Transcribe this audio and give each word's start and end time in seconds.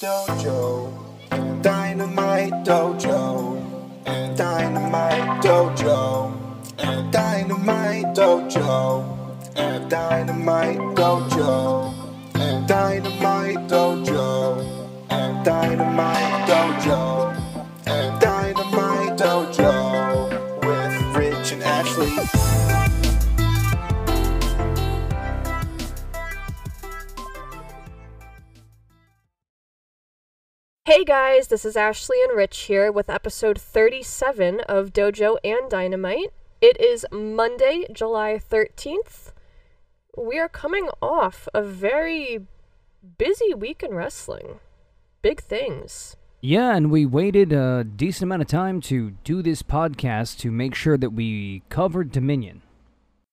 Dojo, 0.00 0.90
Dynamite 1.62 2.64
Dojo, 2.64 3.62
Dynamite 4.04 5.40
Dojo, 5.40 6.32
Dynamite 7.12 8.12
Dojo, 8.12 9.04
Dynamite 9.88 10.94
Dojo, 10.96 11.94
Dynamite 12.66 13.68
Dojo, 13.68 14.56
Dynamite 15.44 16.46
Dojo, 16.48 17.32
Dynamite 18.18 19.16
Dojo. 19.16 19.74
With 20.64 21.16
Rich 21.16 21.52
and 21.52 21.62
Ashley. 21.62 23.03
Hey 30.86 31.02
guys, 31.02 31.48
this 31.48 31.64
is 31.64 31.78
Ashley 31.78 32.18
and 32.28 32.36
Rich 32.36 32.64
here 32.64 32.92
with 32.92 33.08
episode 33.08 33.58
37 33.58 34.60
of 34.68 34.92
Dojo 34.92 35.38
and 35.42 35.70
Dynamite. 35.70 36.30
It 36.60 36.78
is 36.78 37.06
Monday, 37.10 37.86
July 37.90 38.38
13th. 38.38 39.32
We 40.14 40.38
are 40.38 40.50
coming 40.50 40.90
off 41.00 41.48
a 41.54 41.62
very 41.62 42.40
busy 43.16 43.54
week 43.54 43.82
in 43.82 43.94
wrestling. 43.94 44.60
Big 45.22 45.40
things. 45.40 46.16
Yeah, 46.42 46.76
and 46.76 46.90
we 46.90 47.06
waited 47.06 47.54
a 47.54 47.82
decent 47.84 48.24
amount 48.24 48.42
of 48.42 48.48
time 48.48 48.82
to 48.82 49.12
do 49.24 49.40
this 49.40 49.62
podcast 49.62 50.36
to 50.40 50.50
make 50.50 50.74
sure 50.74 50.98
that 50.98 51.14
we 51.14 51.62
covered 51.70 52.12
Dominion. 52.12 52.60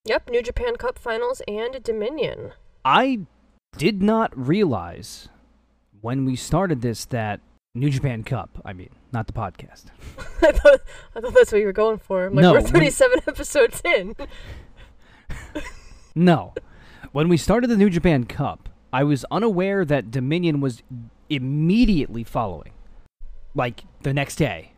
Yep, 0.05 0.29
New 0.29 0.41
Japan 0.41 0.77
Cup 0.77 0.97
Finals 0.97 1.41
and 1.49 1.83
Dominion. 1.83 2.53
I 2.85 3.25
did 3.77 4.01
not 4.01 4.31
realize 4.37 5.27
when 6.01 6.25
we 6.25 6.35
started 6.35 6.81
this 6.81 7.05
that 7.05 7.39
New 7.73 7.89
Japan 7.89 8.23
Cup, 8.23 8.49
I 8.65 8.73
mean, 8.73 8.89
not 9.13 9.27
the 9.27 9.33
podcast. 9.33 9.85
I 10.41 10.51
thought 10.51 10.81
I 11.15 11.21
thought 11.21 11.33
that's 11.33 11.51
what 11.51 11.59
you 11.59 11.65
were 11.67 11.71
going 11.73 11.97
for. 11.99 12.25
I'm 12.25 12.33
like, 12.35 12.43
No, 12.43 12.51
we're 12.53 12.61
when- 12.61 12.71
37 12.73 13.19
episodes 13.27 13.81
in. 13.85 14.15
No. 16.13 16.53
When 17.13 17.29
we 17.29 17.37
started 17.37 17.69
the 17.69 17.77
New 17.77 17.89
Japan 17.89 18.25
Cup, 18.25 18.67
I 18.91 19.03
was 19.05 19.25
unaware 19.31 19.85
that 19.85 20.11
Dominion 20.11 20.59
was 20.59 20.83
immediately 21.29 22.23
following. 22.25 22.73
Like 23.55 23.83
the 24.01 24.13
next 24.13 24.35
day. 24.35 24.73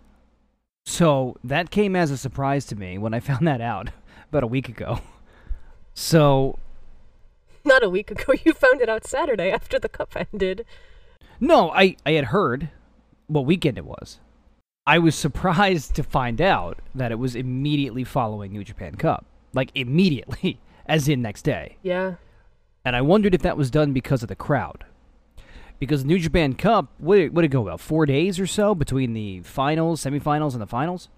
So 0.86 1.36
that 1.44 1.72
came 1.72 1.95
as 1.95 2.11
a 2.11 2.17
surprise 2.17 2.66
to 2.67 2.76
me 2.76 2.98
when 2.98 3.14
I 3.14 3.20
found 3.20 3.48
that 3.48 3.61
out 3.61 3.89
about 4.30 4.44
a 4.44 4.48
week 4.48 4.70
ago. 4.70 5.00
So, 5.95 6.58
Not 7.64 7.83
a 7.83 7.89
week 7.89 8.11
ago. 8.11 8.33
You 8.44 8.53
found 8.53 8.81
it 8.81 8.89
out 8.89 9.05
Saturday 9.05 9.50
after 9.52 9.80
the 9.80 9.89
cup 9.89 10.16
ended. 10.16 10.66
No, 11.39 11.72
I, 11.72 11.95
I 12.06 12.12
had 12.12 12.26
heard 12.26 12.70
what 13.28 13.45
weekend 13.45 13.78
it 13.78 13.86
was. 13.86 14.20
I 14.86 15.00
was 15.00 15.16
surprised 15.16 15.95
to 15.95 16.03
find 16.03 16.42
out 16.42 16.80
that 16.94 17.12
it 17.12 17.20
was 17.20 17.36
immediately 17.36 18.03
following 18.03 18.52
New 18.52 18.64
Japan 18.64 18.95
Cup. 18.95 19.26
Like, 19.54 19.72
immediately, 19.76 20.59
as 20.86 21.08
in 21.08 21.22
next 21.22 21.44
day. 21.44 21.78
Yeah. 21.81 22.16
and 22.84 22.95
I 22.95 23.02
wondered 23.02 23.34
if 23.34 23.42
that 23.44 23.58
was 23.58 23.72
done 23.72 23.94
because 23.94 24.23
of 24.23 24.30
the 24.30 24.36
crowd. 24.36 24.86
Because 25.80 26.06
New 26.06 26.20
Japan 26.20 26.54
Cup, 26.54 26.88
what 26.98 27.16
did, 27.16 27.36
what 27.36 27.42
did 27.42 27.52
it 27.52 27.54
go 27.54 27.61
about? 27.61 27.80
Four 27.81 28.06
days 28.06 28.39
or 28.39 28.48
so 28.48 28.73
between 28.76 29.14
the 29.14 29.42
finals, 29.42 30.02
semifinals, 30.04 30.54
and 30.54 30.61
the 30.61 30.67
finals? 30.67 31.09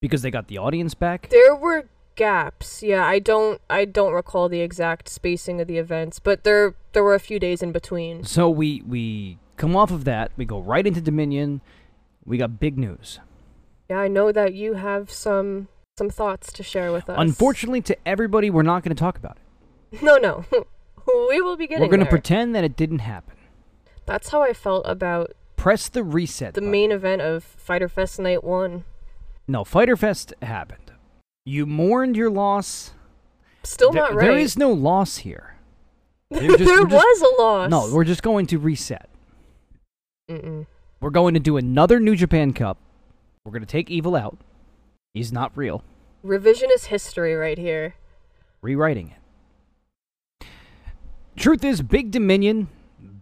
Because 0.00 0.22
they 0.22 0.30
got 0.30 0.48
the 0.48 0.58
audience 0.58 0.94
back? 0.94 1.28
There 1.30 1.54
were 1.54 1.84
gaps. 2.14 2.82
Yeah, 2.82 3.04
I 3.04 3.18
don't 3.18 3.60
I 3.68 3.84
don't 3.84 4.12
recall 4.12 4.48
the 4.48 4.60
exact 4.60 5.08
spacing 5.08 5.60
of 5.60 5.66
the 5.66 5.78
events, 5.78 6.18
but 6.20 6.44
there 6.44 6.74
there 6.92 7.02
were 7.02 7.14
a 7.14 7.20
few 7.20 7.38
days 7.38 7.62
in 7.62 7.70
between. 7.72 8.24
So 8.24 8.48
we, 8.48 8.82
we 8.86 9.38
come 9.58 9.76
off 9.76 9.90
of 9.90 10.04
that, 10.04 10.32
we 10.36 10.44
go 10.44 10.60
right 10.60 10.86
into 10.86 11.00
Dominion. 11.00 11.60
We 12.24 12.38
got 12.38 12.58
big 12.60 12.78
news. 12.78 13.20
Yeah, 13.90 13.98
I 13.98 14.08
know 14.08 14.32
that 14.32 14.54
you 14.54 14.74
have 14.74 15.10
some 15.10 15.68
some 15.98 16.10
thoughts 16.10 16.52
to 16.52 16.62
share 16.62 16.92
with 16.92 17.08
us. 17.10 17.16
Unfortunately, 17.18 17.80
to 17.82 17.96
everybody, 18.06 18.50
we're 18.50 18.62
not 18.62 18.82
going 18.84 18.94
to 18.94 19.00
talk 19.00 19.18
about 19.18 19.36
it. 19.92 20.02
No, 20.02 20.16
no. 20.18 20.44
we 21.30 21.40
will 21.40 21.56
be 21.56 21.66
getting 21.66 21.82
we're 21.82 21.88
going 21.88 22.00
to 22.00 22.06
pretend 22.06 22.54
that 22.54 22.62
it 22.64 22.76
didn't 22.76 22.98
happen. 23.00 23.34
That's 24.06 24.28
how 24.28 24.42
I 24.42 24.52
felt 24.52 24.86
about 24.86 25.32
Press 25.56 25.88
the 25.88 26.04
reset. 26.04 26.54
the 26.54 26.60
button. 26.60 26.70
main 26.70 26.92
event 26.92 27.22
of 27.22 27.42
Fighter 27.42 27.88
Fest 27.88 28.18
Night 28.20 28.44
1. 28.44 28.84
No, 29.48 29.64
Fighter 29.64 29.96
Fest 29.96 30.34
happened. 30.42 30.92
You 31.46 31.64
mourned 31.64 32.16
your 32.16 32.30
loss. 32.30 32.92
Still 33.64 33.90
There- 33.92 34.02
not 34.02 34.14
right. 34.14 34.26
There 34.26 34.38
is 34.38 34.58
no 34.58 34.70
loss 34.72 35.18
here. 35.18 35.56
there 36.30 36.56
just- 36.56 36.60
we're 36.60 36.86
just- 36.86 36.92
was 36.92 37.22
a 37.22 37.42
loss. 37.42 37.70
No, 37.70 37.90
we're 37.92 38.04
just 38.04 38.22
going 38.22 38.46
to 38.48 38.58
reset. 38.58 39.08
Mm-mm. 40.28 40.66
We're 41.00 41.10
going 41.10 41.34
to 41.34 41.40
do 41.40 41.56
another 41.56 42.00
New 42.00 42.16
Japan 42.16 42.52
Cup. 42.52 42.76
We're 43.44 43.52
going 43.52 43.62
to 43.62 43.66
take 43.66 43.90
Evil 43.90 44.14
out. 44.14 44.36
He's 45.14 45.32
not 45.32 45.56
real. 45.56 45.82
Revisionist 46.24 46.86
history 46.86 47.34
right 47.34 47.56
here. 47.56 47.94
Rewriting 48.60 49.14
it. 50.40 50.46
Truth 51.36 51.64
is, 51.64 51.82
big 51.82 52.10
Dominion, 52.10 52.68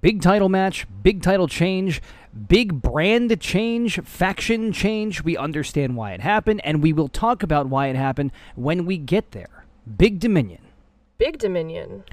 big 0.00 0.22
title 0.22 0.48
match, 0.48 0.86
big 1.02 1.22
title 1.22 1.46
change, 1.46 2.00
big 2.48 2.80
brand 2.80 3.38
change, 3.40 4.00
faction 4.02 4.72
change. 4.72 5.22
We 5.22 5.36
understand 5.36 5.96
why 5.96 6.12
it 6.12 6.20
happened, 6.20 6.62
and 6.64 6.82
we 6.82 6.94
will 6.94 7.08
talk 7.08 7.42
about 7.42 7.68
why 7.68 7.88
it 7.88 7.96
happened 7.96 8.32
when 8.54 8.86
we 8.86 8.96
get 8.96 9.32
there. 9.32 9.66
Big 9.98 10.18
Dominion. 10.18 10.62
Big 11.18 11.38
Dominion. 11.38 12.04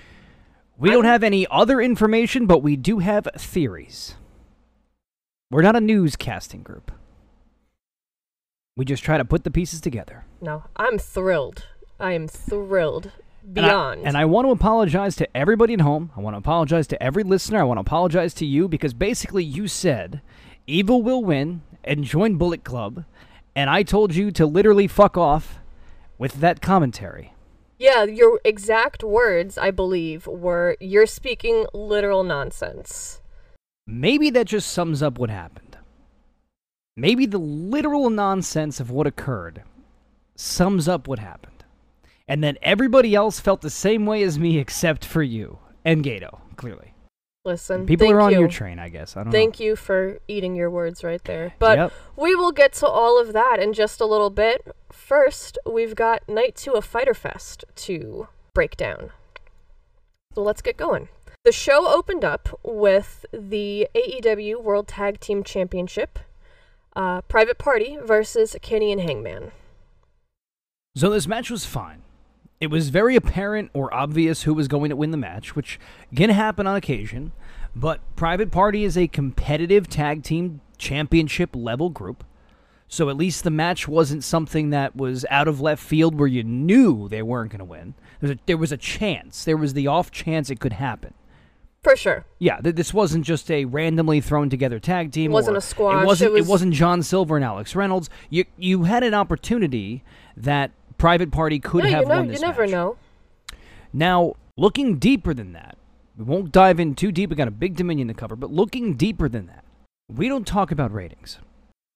We 0.78 0.92
don't 0.92 1.06
have 1.06 1.24
any 1.24 1.48
other 1.50 1.80
information, 1.80 2.46
but 2.46 2.62
we 2.62 2.76
do 2.76 3.00
have 3.00 3.28
theories. 3.38 4.16
We're 5.52 5.62
not 5.62 5.76
a 5.76 5.80
newscasting 5.80 6.64
group. 6.64 6.92
We 8.76 8.86
just 8.86 9.04
try 9.04 9.18
to 9.18 9.26
put 9.26 9.44
the 9.44 9.52
pieces 9.52 9.82
together. 9.82 10.26
No, 10.42 10.64
I'm 10.76 10.98
thrilled. 10.98 11.68
I 12.00 12.14
am 12.14 12.28
thrilled 12.28 13.12
And 13.46 13.60
I- 13.66 13.70
beyond. 13.70 14.02
And 14.08 14.18
I, 14.18 14.26
want 14.26 14.48
to 14.48 14.52
apologize 14.52 15.16
to 15.18 15.38
everybody 15.38 15.74
at 15.76 15.82
home. 15.82 16.12
I 16.18 16.22
want 16.22 16.34
to 16.34 16.40
apologize 16.40 16.88
to 16.88 17.02
every 17.04 17.24
listener. 17.24 17.60
I 17.60 17.64
want 17.64 17.78
to 17.78 17.82
apologize 17.82 18.34
to 18.36 18.46
you 18.46 18.68
because 18.68 18.94
basically 18.94 19.44
you 19.44 19.68
said 19.68 20.22
Evil 20.66 21.02
will 21.04 21.24
win 21.24 21.62
and 21.84 22.06
join 22.06 22.38
Bullet 22.38 22.64
Club, 22.64 23.04
and 23.54 23.70
I 23.70 23.84
told 23.84 24.16
you 24.16 24.32
to 24.32 24.46
literally 24.46 24.88
fuck 24.88 25.18
off 25.18 25.60
with 26.18 26.36
that 26.36 26.62
commentary. 26.62 27.34
Yeah, 27.78 28.04
your 28.06 28.40
exact 28.46 29.04
words, 29.04 29.58
I 29.58 29.72
believe, 29.72 30.26
were 30.26 30.78
you're 30.80 31.06
speaking 31.06 31.66
literal 31.74 32.24
nonsense. 32.24 33.20
Maybe 33.88 34.30
that 34.32 34.46
just 34.48 34.72
sums 34.72 35.04
up 35.04 35.18
what 35.20 35.30
happened. 35.30 35.78
Maybe 36.96 37.26
the 37.26 37.38
literal 37.40 38.10
nonsense 38.10 38.80
of 38.80 38.90
what 38.92 39.08
occurred 39.08 39.64
sums 40.36 40.88
up 40.88 41.08
what 41.08 41.20
happened. 41.20 41.64
And 42.28 42.44
then 42.44 42.58
everybody 42.62 43.14
else 43.16 43.40
felt 43.40 43.62
the 43.62 43.70
same 43.70 44.06
way 44.06 44.24
as 44.24 44.40
me 44.40 44.58
except 44.58 45.04
for 45.04 45.22
you 45.22 45.58
and 45.84 46.04
Gato, 46.04 46.40
clearly. 46.56 46.94
Listen, 47.46 47.86
People 47.86 48.10
are 48.10 48.22
on 48.22 48.32
you. 48.32 48.40
your 48.40 48.48
train, 48.48 48.80
I 48.80 48.88
guess. 48.88 49.18
I 49.18 49.24
don't 49.24 49.34
Thank 49.34 49.60
know. 49.60 49.66
you 49.66 49.76
for 49.76 50.20
eating 50.30 50.56
your 50.56 50.70
words 50.70 51.04
right 51.04 51.22
there. 51.26 51.54
But 51.60 51.78
Yep. 51.78 51.94
we 52.16 52.36
will 52.36 52.54
get 52.54 52.72
to 52.76 52.88
all 52.88 53.20
of 53.20 53.34
that 53.34 53.60
in 53.60 53.74
just 53.74 54.00
a 54.00 54.06
little 54.06 54.30
bit. 54.30 54.66
First, 54.94 55.58
we've 55.70 55.94
got 55.94 56.28
night 56.30 56.56
two 56.56 56.72
of 56.74 56.86
Fighter 56.86 57.14
Fest 57.14 57.66
to 57.76 58.30
break 58.54 58.78
down. 58.78 59.10
So 60.34 60.42
let's 60.42 60.62
get 60.62 60.78
going. 60.78 61.10
The 61.44 61.52
show 61.52 61.94
opened 61.94 62.24
up 62.24 62.58
with 62.64 63.26
the 63.34 63.90
AEW 63.94 64.64
World 64.64 64.88
Tag 64.88 65.20
Team 65.20 65.44
Championship, 65.44 66.18
uh, 66.96 67.20
Private 67.24 67.58
Party 67.58 67.98
versus 68.02 68.56
Kenny 68.62 68.94
and 68.94 69.02
Hangman. 69.02 69.52
So 70.96 71.10
this 71.10 71.28
match 71.28 71.52
was 71.52 71.66
fine. 71.66 72.04
It 72.62 72.68
was 72.68 72.88
very 72.88 73.18
apparent 73.18 73.72
or 73.74 73.94
obvious 73.94 74.44
who 74.44 74.54
was 74.54 74.70
going 74.70 74.90
to 74.90 74.96
win 74.96 75.12
the 75.12 75.18
match, 75.18 75.54
which 75.54 75.82
can 76.16 76.30
happen 76.30 76.66
on 76.66 76.78
occasion. 76.78 77.34
But 77.76 78.00
Private 78.16 78.50
Party 78.50 78.86
is 78.86 78.98
a 78.98 79.10
competitive 79.10 79.90
tag 79.90 80.24
team 80.24 80.62
championship 80.78 81.58
level 81.58 81.90
group. 81.90 82.24
So 82.88 83.10
at 83.10 83.18
least 83.18 83.44
the 83.44 83.50
match 83.52 83.86
wasn't 83.86 84.24
something 84.24 84.70
that 84.70 84.96
was 84.96 85.26
out 85.30 85.50
of 85.50 85.60
left 85.60 85.84
field 85.84 86.18
where 86.18 86.28
you 86.28 86.46
knew 86.46 87.10
they 87.10 87.22
weren't 87.22 87.52
going 87.52 87.60
to 87.60 87.66
win. 87.66 87.96
There 88.22 88.30
was, 88.30 88.38
a, 88.38 88.40
there 88.46 88.58
was 88.58 88.72
a 88.72 88.78
chance. 88.78 89.44
There 89.44 89.58
was 89.58 89.74
the 89.74 89.88
off 89.88 90.10
chance 90.10 90.50
it 90.50 90.62
could 90.62 90.74
happen. 90.74 91.14
For 91.84 91.96
sure. 91.98 92.26
Yeah, 92.40 92.62
th- 92.62 92.76
this 92.76 92.94
wasn't 92.94 93.26
just 93.26 93.52
a 93.52 93.66
randomly 93.66 94.22
thrown 94.22 94.50
together 94.50 94.80
tag 94.80 95.12
team. 95.12 95.32
It 95.32 95.34
wasn't 95.34 95.58
a 95.58 95.62
squash, 95.62 96.02
It 96.04 96.06
wasn't. 96.06 96.30
it 96.32 96.34
was- 96.34 96.48
wasn't 96.48 96.74
John 96.74 97.04
Silver 97.04 97.36
and 97.36 97.44
Alex 97.44 97.76
Reynolds. 97.76 98.10
You 98.30 98.46
you 98.58 98.84
had 98.84 99.04
an 99.04 99.14
opportunity 99.14 100.04
that 100.38 100.72
Private 100.98 101.32
Party 101.32 101.60
could 101.60 101.84
no, 101.84 101.90
have 101.90 102.04
you, 102.04 102.08
know, 102.10 102.16
won 102.16 102.32
you 102.34 102.40
never 102.40 102.62
match. 102.64 102.72
know. 102.72 102.96
Now, 103.92 104.34
looking 104.58 104.98
deeper 104.98 105.34
than 105.34 105.52
that, 105.54 105.78
we 106.18 106.24
won't 106.24 106.52
dive 106.52 106.80
in 106.80 106.96
too 106.96 107.12
deep. 107.12 107.30
We 107.30 107.36
got 107.36 107.48
a 107.48 107.52
big 107.52 107.76
Dominion 107.76 108.08
to 108.08 108.14
cover, 108.14 108.36
but 108.36 108.50
looking 108.52 108.94
deeper 108.96 109.28
than 109.28 109.48
that, 109.48 109.66
we 110.10 110.30
don't 110.30 110.48
talk 110.48 110.72
about 110.72 110.94
ratings. 110.94 111.40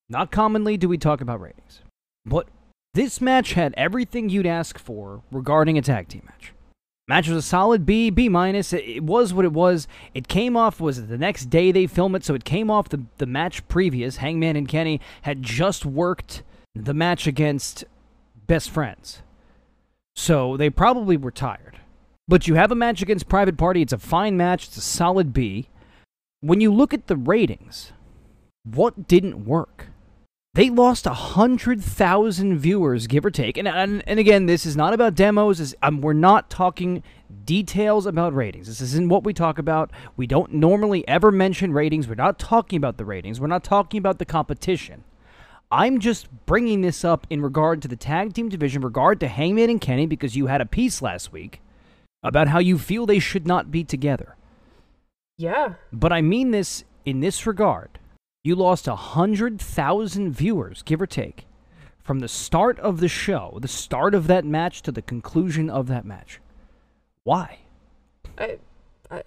Not 0.10 0.32
commonly 0.32 0.76
do 0.78 0.90
we 0.90 0.98
talk 0.98 1.22
about 1.22 1.40
ratings, 1.42 1.82
but 2.26 2.48
this 2.94 3.22
match 3.22 3.54
had 3.54 3.74
everything 3.78 4.30
you'd 4.30 4.46
ask 4.46 4.78
for 4.78 5.22
regarding 5.32 5.78
a 5.78 5.82
tag 5.82 6.08
team 6.10 6.24
match. 6.26 6.52
Match 7.08 7.30
was 7.30 7.38
a 7.38 7.48
solid 7.48 7.86
B, 7.86 8.10
B 8.10 8.28
minus. 8.28 8.74
It, 8.74 9.04
was 9.04 9.34
what 9.34 9.46
it 9.46 9.54
was. 9.54 9.88
It 10.14 10.28
came 10.28 10.58
off 10.58 10.82
was 10.82 11.00
it 11.00 11.08
the 11.08 11.18
next 11.18 11.46
day 11.46 11.72
they 11.72 11.88
film 11.88 12.16
it, 12.16 12.26
so 12.26 12.36
it 12.36 12.44
came 12.44 12.70
off 12.70 12.90
the 12.90 13.04
the 13.18 13.26
match 13.26 13.66
previous. 13.70 14.18
Hangman 14.18 14.58
and 14.58 14.68
Kenny 14.68 15.00
had 15.22 15.42
just 15.42 15.86
worked 15.86 16.44
the 16.76 16.94
match 16.94 17.26
against 17.26 17.86
Best 18.46 18.70
Friends, 18.70 19.22
so 20.16 20.58
they 20.58 20.70
probably 20.70 21.16
were 21.16 21.32
tired. 21.32 21.80
But 22.28 22.46
you 22.46 22.56
have 22.56 22.74
a 22.74 22.76
match 22.76 23.02
against 23.02 23.30
Private 23.30 23.58
Party. 23.58 23.82
It's 23.82 23.94
a 23.94 23.98
fine 23.98 24.36
match. 24.36 24.68
It's 24.68 24.78
a 24.78 24.82
solid 24.82 25.32
B. 25.32 25.70
When 26.42 26.60
you 26.60 26.74
look 26.74 26.94
at 26.94 27.08
the 27.08 27.16
ratings, 27.16 27.94
what 28.66 29.08
didn't 29.08 29.46
work? 29.46 29.88
They 30.58 30.72
lost 30.72 31.06
a 31.06 31.14
hundred 31.14 31.84
thousand 31.84 32.58
viewers, 32.58 33.06
give 33.06 33.24
or 33.24 33.30
take. 33.30 33.58
And, 33.58 33.68
and 33.68 34.02
and 34.08 34.20
again, 34.20 34.48
this 34.48 34.66
is 34.66 34.76
not 34.76 34.92
about 34.92 35.14
demos. 35.14 35.60
This, 35.60 35.76
um, 35.84 36.02
we're 36.02 36.14
not 36.14 36.50
talking 36.50 37.04
details 37.46 38.08
about 38.08 38.34
ratings. 38.34 38.66
This 38.66 38.82
isn't 38.82 39.08
what 39.08 39.24
we 39.24 39.36
talk 39.36 39.60
about. 39.60 39.92
We 40.16 40.26
don't 40.26 40.54
normally 40.54 41.08
ever 41.08 41.32
mention 41.32 41.74
ratings. 41.74 42.08
We're 42.08 42.16
not 42.16 42.40
talking 42.40 42.78
about 42.78 42.98
the 42.98 43.06
ratings. 43.06 43.40
We're 43.40 43.46
not 43.46 43.64
talking 43.64 44.00
about 44.00 44.18
the 44.18 44.26
competition. 44.26 45.04
I'm 45.70 46.00
just 46.00 46.28
bringing 46.48 46.82
this 46.82 47.06
up 47.06 47.28
in 47.30 47.44
regard 47.44 47.84
to 47.84 47.88
the 47.88 47.96
tag 47.96 48.34
team 48.34 48.50
division, 48.50 48.82
regard 48.82 49.20
to 49.20 49.28
Hangman 49.28 49.70
and 49.70 49.80
Kenny, 49.80 50.08
because 50.08 50.36
you 50.36 50.48
had 50.48 50.62
a 50.62 50.66
piece 50.66 51.04
last 51.04 51.32
week 51.32 51.62
about 52.24 52.48
how 52.48 52.58
you 52.58 52.80
feel 52.80 53.06
they 53.06 53.20
should 53.20 53.46
not 53.46 53.70
be 53.70 53.84
together. 53.84 54.36
Yeah. 55.38 55.76
But 55.94 56.12
I 56.12 56.24
mean 56.24 56.50
this 56.50 56.84
in 57.06 57.20
this 57.20 57.46
regard. 57.46 58.00
You 58.44 58.56
lost 58.56 58.88
a 58.88 58.96
hundred 58.96 59.60
thousand 59.60 60.32
viewers, 60.34 60.82
give 60.84 61.02
or 61.02 61.08
take, 61.08 61.46
from 62.02 62.20
the 62.20 62.28
start 62.28 62.80
of 62.80 63.00
the 63.00 63.10
show, 63.10 63.58
the 63.62 63.68
start 63.68 64.16
of 64.16 64.28
that 64.28 64.46
match 64.46 64.82
to 64.84 64.92
the 64.92 65.02
conclusion 65.02 65.70
of 65.70 65.88
that 65.88 66.06
match. 66.06 66.40
Why? 67.24 67.60
I, 68.38 68.58
I, 69.12 69.24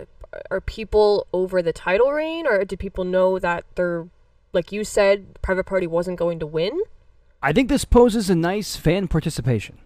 are 0.51 0.61
people 0.61 1.27
over 1.33 1.61
the 1.61 1.73
title 1.73 2.11
reign, 2.12 2.47
or 2.47 2.65
do 2.65 2.77
people 2.77 3.05
know 3.05 3.39
that 3.39 3.65
they're, 3.75 4.09
like 4.53 4.73
you 4.73 4.85
said, 4.85 5.41
Private 5.43 5.67
Party 5.67 5.87
wasn't 5.87 6.19
going 6.19 6.39
to 6.39 6.47
win? 6.47 6.81
I 7.43 7.53
think 7.53 7.69
this 7.69 7.85
poses 7.85 8.31
a 8.31 8.35
nice 8.35 8.77
fan 8.77 9.09
participation. 9.09 9.79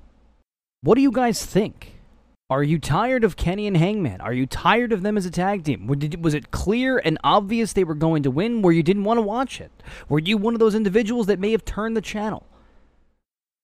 What 0.82 0.97
do 0.97 1.00
you 1.00 1.12
guys 1.12 1.44
think? 1.44 1.94
Are 2.50 2.62
you 2.62 2.79
tired 2.79 3.25
of 3.25 3.37
Kenny 3.37 3.67
and 3.67 3.76
Hangman? 3.76 4.20
Are 4.20 4.32
you 4.32 4.46
tired 4.46 4.93
of 4.93 5.02
them 5.02 5.17
as 5.17 5.25
a 5.25 5.31
tag 5.31 5.64
team? 5.64 5.87
Was 5.87 6.35
it 6.35 6.50
clear 6.50 6.99
and 6.99 7.19
obvious 7.25 7.73
they 7.73 7.85
were 7.85 7.94
going 7.94 8.23
to 8.23 8.31
win 8.31 8.61
where 8.61 8.73
you 8.73 8.82
didn't 8.82 9.05
want 9.05 9.17
to 9.17 9.23
watch 9.23 9.62
it? 9.62 9.73
Were 10.11 10.19
you 10.19 10.37
one 10.37 10.55
of 10.55 10.61
those 10.61 10.75
individuals 10.75 11.26
that 11.26 11.41
may 11.41 11.52
have 11.52 11.64
turned 11.64 11.96
the 11.96 12.02
channel? 12.02 12.46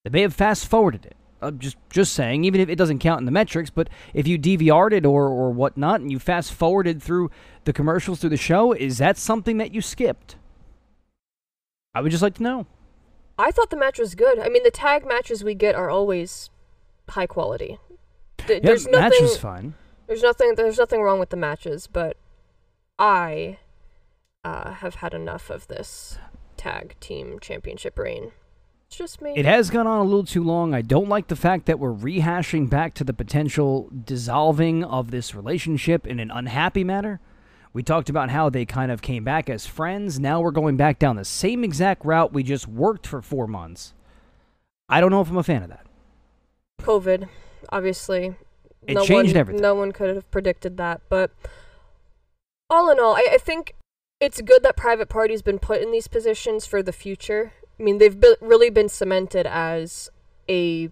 That 0.05 0.15
may 0.15 0.23
have 0.23 0.35
fast 0.35 0.67
forwarded 0.67 1.05
it? 1.05 1.17
I'm 1.43 1.59
just 1.59 1.77
just 1.91 2.15
saying, 2.15 2.45
even 2.45 2.61
if 2.61 2.69
it 2.69 2.77
doesn't 2.77 2.99
count 2.99 3.21
in 3.21 3.27
the 3.27 3.33
metrics, 3.33 3.71
but 3.71 3.89
if 4.15 4.27
you 4.27 4.39
DVR'd 4.39 4.93
it 4.93 5.07
or, 5.07 5.29
or 5.29 5.51
whatnot 5.51 6.01
and 6.01 6.11
you 6.11 6.19
fast 6.19 6.53
forwarded 6.53 7.03
through 7.03 7.31
the 7.65 7.73
commercials 7.73 8.21
through 8.21 8.31
the 8.31 8.37
show, 8.37 8.73
is 8.73 8.99
that 8.99 9.17
something 9.19 9.59
that 9.59 9.75
you 9.75 9.83
skipped? 9.83 10.37
I 11.95 12.01
would 12.01 12.11
just 12.11 12.23
like 12.23 12.35
to 12.35 12.43
know. 12.43 12.67
I 13.39 13.51
thought 13.51 13.71
the 13.71 13.77
match 13.77 13.99
was 13.99 14.15
good. 14.15 14.39
I 14.39 14.49
mean, 14.49 14.63
the 14.65 14.71
tag 14.71 15.07
matches 15.07 15.43
we 15.43 15.55
get 15.55 15.75
are 15.75 15.91
always 15.91 16.51
high 17.09 17.27
quality. 17.27 17.79
Th- 18.47 18.63
Yeah, 18.63 18.75
the 18.75 18.91
match 18.91 19.15
was 19.21 19.37
fine. 19.37 19.75
There's 20.07 20.23
nothing. 20.23 20.55
There's 20.57 20.79
nothing 20.79 21.03
wrong 21.03 21.21
with 21.21 21.31
the 21.31 21.37
matches, 21.37 21.87
but 21.87 22.17
I 22.99 23.59
uh, 24.45 24.73
have 24.75 24.97
had 24.97 25.15
enough 25.15 25.51
of 25.51 25.67
this 25.69 26.19
tag 26.57 26.95
team 27.01 27.39
championship 27.41 27.99
reign. 27.99 28.33
It's 28.89 28.97
just 28.97 29.23
me. 29.23 29.35
It 29.37 29.45
has 29.45 29.71
gone 29.71 29.87
on 29.87 30.01
a 30.01 30.05
little 30.05 30.25
too 30.25 30.43
long. 30.43 30.75
I 30.75 30.83
don't 30.83 31.09
like 31.09 31.29
the 31.29 31.37
fact 31.37 31.67
that 31.67 31.79
we're 31.79 31.95
rehashing 31.95 32.69
back 32.69 32.93
to 32.95 33.05
the 33.05 33.13
potential 33.13 33.89
dissolving 34.05 34.83
of 34.83 35.13
this 35.13 35.33
relationship 35.33 36.07
in 36.07 36.19
an 36.19 36.33
unhappy 36.33 36.83
manner. 36.83 37.21
We 37.73 37.85
talked 37.85 38.11
about 38.11 38.31
how 38.31 38.51
they 38.51 38.65
kind 38.65 38.91
of 38.91 39.01
came 39.01 39.23
back 39.23 39.49
as 39.49 39.65
friends. 39.65 40.19
Now 40.19 40.41
we're 40.41 40.51
going 40.51 40.77
back 40.77 40.99
down 40.99 41.15
the 41.15 41.25
same 41.25 41.63
exact 41.63 42.05
route 42.05 42.33
we 42.33 42.43
just 42.43 42.67
worked 42.67 43.07
for 43.07 43.23
four 43.23 43.47
months. 43.47 43.95
I 44.89 45.01
don't 45.01 45.13
know 45.13 45.21
if 45.21 45.31
I'm 45.31 45.37
a 45.37 45.45
fan 45.45 45.63
of 45.63 45.69
that. 45.69 45.87
COVID, 46.83 47.29
obviously. 47.71 48.37
It 48.87 48.95
no 48.95 49.05
changed 49.05 49.35
one, 49.35 49.41
everything. 49.41 49.63
No 49.63 49.75
one 49.75 49.93
could 49.93 50.15
have 50.15 50.31
predicted 50.31 50.77
that, 50.79 51.01
but 51.09 51.31
all 52.69 52.91
in 52.91 52.99
all, 52.99 53.15
I, 53.15 53.29
I 53.33 53.39
think 53.39 53.75
it's 54.21 54.41
good 54.41 54.63
that 54.63 54.77
private 54.77 55.09
party's 55.09 55.43
been 55.43 55.59
put 55.59 55.83
in 55.83 55.93
these 55.93 56.09
positions 56.09 56.67
for 56.67 56.83
the 56.83 56.93
future. 56.93 57.53
I 57.79 57.83
mean, 57.83 57.99
they've 57.99 58.19
be- 58.19 58.37
really 58.41 58.71
been 58.71 58.89
cemented 58.89 59.47
as 59.47 60.11
a 60.49 60.91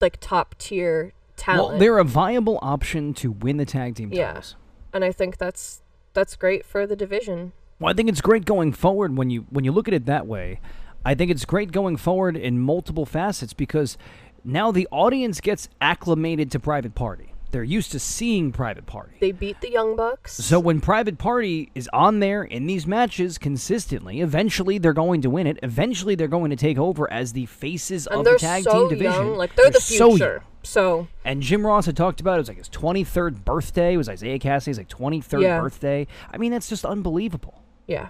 like 0.00 0.18
top 0.20 0.54
tier 0.58 1.12
talent. 1.36 1.70
Well, 1.70 1.78
they're 1.78 1.98
a 1.98 2.04
viable 2.04 2.58
option 2.62 3.14
to 3.14 3.30
win 3.32 3.56
the 3.56 3.64
tag 3.64 3.94
team 3.96 4.12
Yeah. 4.12 4.28
titles. 4.28 4.56
and 4.92 5.04
I 5.04 5.12
think 5.12 5.38
that's 5.38 5.82
that's 6.12 6.36
great 6.36 6.64
for 6.64 6.86
the 6.86 6.94
division. 6.96 7.52
Well, 7.80 7.90
I 7.90 7.94
think 7.94 8.08
it's 8.08 8.20
great 8.20 8.44
going 8.44 8.72
forward 8.72 9.16
when 9.16 9.30
you 9.30 9.46
when 9.50 9.64
you 9.64 9.72
look 9.72 9.88
at 9.88 9.94
it 9.94 10.06
that 10.06 10.26
way. 10.26 10.60
I 11.04 11.14
think 11.14 11.30
it's 11.30 11.44
great 11.44 11.70
going 11.72 11.96
forward 11.96 12.36
in 12.36 12.58
multiple 12.60 13.04
facets 13.04 13.52
because 13.52 13.98
now 14.44 14.70
the 14.70 14.86
audience 14.90 15.40
gets 15.40 15.68
acclimated 15.80 16.50
to 16.52 16.60
Private 16.60 16.94
Party. 16.94 17.30
They're 17.50 17.62
used 17.62 17.92
to 17.92 18.00
seeing 18.00 18.50
Private 18.50 18.84
Party. 18.84 19.12
They 19.20 19.30
beat 19.30 19.60
the 19.60 19.70
Young 19.70 19.94
Bucks. 19.94 20.34
So 20.34 20.58
when 20.58 20.80
Private 20.80 21.18
Party 21.18 21.70
is 21.76 21.88
on 21.92 22.18
there 22.18 22.42
in 22.42 22.66
these 22.66 22.84
matches 22.84 23.38
consistently, 23.38 24.20
eventually 24.20 24.78
they're 24.78 24.92
going 24.92 25.22
to 25.22 25.30
win 25.30 25.46
it. 25.46 25.60
Eventually 25.62 26.16
they're 26.16 26.26
going 26.26 26.50
to 26.50 26.56
take 26.56 26.78
over 26.78 27.08
as 27.12 27.32
the 27.32 27.46
faces 27.46 28.08
and 28.08 28.18
of 28.18 28.24
the 28.24 28.38
tag 28.40 28.64
so 28.64 28.72
team 28.72 28.88
division. 28.98 29.12
young, 29.28 29.36
like 29.36 29.54
they're, 29.54 29.70
the 29.70 29.80
so 29.80 30.08
young. 30.08 30.16
future. 30.16 30.42
So, 30.64 31.06
And 31.24 31.42
Jim 31.42 31.64
Ross 31.64 31.86
had 31.86 31.96
talked 31.96 32.20
about 32.20 32.32
it. 32.32 32.36
It 32.36 32.40
was 32.40 32.48
like 32.48 32.58
his 32.58 32.68
23rd 32.70 33.44
birthday. 33.44 33.94
It 33.94 33.98
was 33.98 34.08
Isiah 34.08 34.38
Kassidy's 34.40 34.78
like 34.78 34.88
23rd 34.88 35.42
Yeah. 35.42 35.60
birthday. 35.60 36.08
I 36.32 36.38
mean, 36.38 36.50
that's 36.50 36.68
just 36.68 36.84
unbelievable. 36.84 37.62
yeah, 37.86 38.08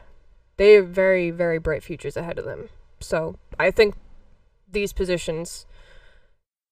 they 0.56 0.72
have 0.74 0.88
very 0.88 1.30
very 1.30 1.58
bright 1.58 1.82
futures 1.82 2.16
ahead 2.16 2.38
of 2.38 2.44
them. 2.46 2.70
So 3.00 3.36
I 3.58 3.70
think 3.70 3.96
these 4.70 4.92
positions 4.94 5.66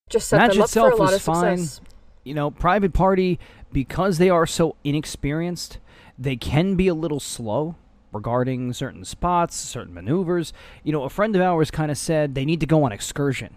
just 0.09 0.29
set 0.29 0.39
Match 0.39 0.53
them 0.53 0.63
up 0.63 0.71
for 0.71 0.71
itself 0.71 0.93
a 0.93 0.97
lot 0.97 1.01
was 1.07 1.15
of 1.15 1.23
fine. 1.23 1.59
success. 1.59 1.81
you 2.25 2.35
know, 2.35 2.51
Private 2.51 2.93
Party, 2.93 3.39
because 3.73 4.19
they 4.19 4.31
are 4.31 4.47
so 4.47 4.77
inexperienced, 4.85 5.79
they 6.19 6.37
can 6.37 6.75
be 6.77 6.89
a 6.89 6.95
little 6.95 7.21
slow 7.21 7.77
regarding 8.13 8.73
certain 8.75 9.05
spots, 9.05 9.57
certain 9.57 9.95
maneuvers. 9.95 10.53
You 10.85 10.93
know, 10.93 11.05
a 11.05 11.09
friend 11.09 11.35
of 11.35 11.43
ours 11.43 11.71
kind 11.71 11.91
of 11.91 11.97
said 11.99 12.35
they 12.35 12.45
need 12.45 12.61
to 12.61 12.67
go 12.67 12.85
on 12.85 12.93
excursion. 12.93 13.57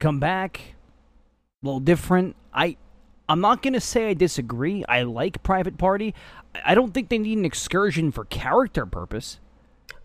Come 0.00 0.20
back, 0.20 0.74
a 1.62 1.66
little 1.66 1.80
different. 1.80 2.36
I, 2.52 2.76
I'm 3.28 3.40
not 3.40 3.62
gonna 3.62 3.80
say 3.80 4.10
I 4.10 4.14
disagree. 4.14 4.84
I 4.86 5.02
like 5.02 5.42
Private 5.42 5.78
Party. 5.78 6.14
I 6.54 6.72
I 6.72 6.74
don't 6.74 6.92
think 6.94 7.08
they 7.08 7.18
need 7.18 7.38
an 7.38 7.44
excursion 7.44 8.12
for 8.12 8.24
character 8.26 8.86
purpose. 8.86 9.40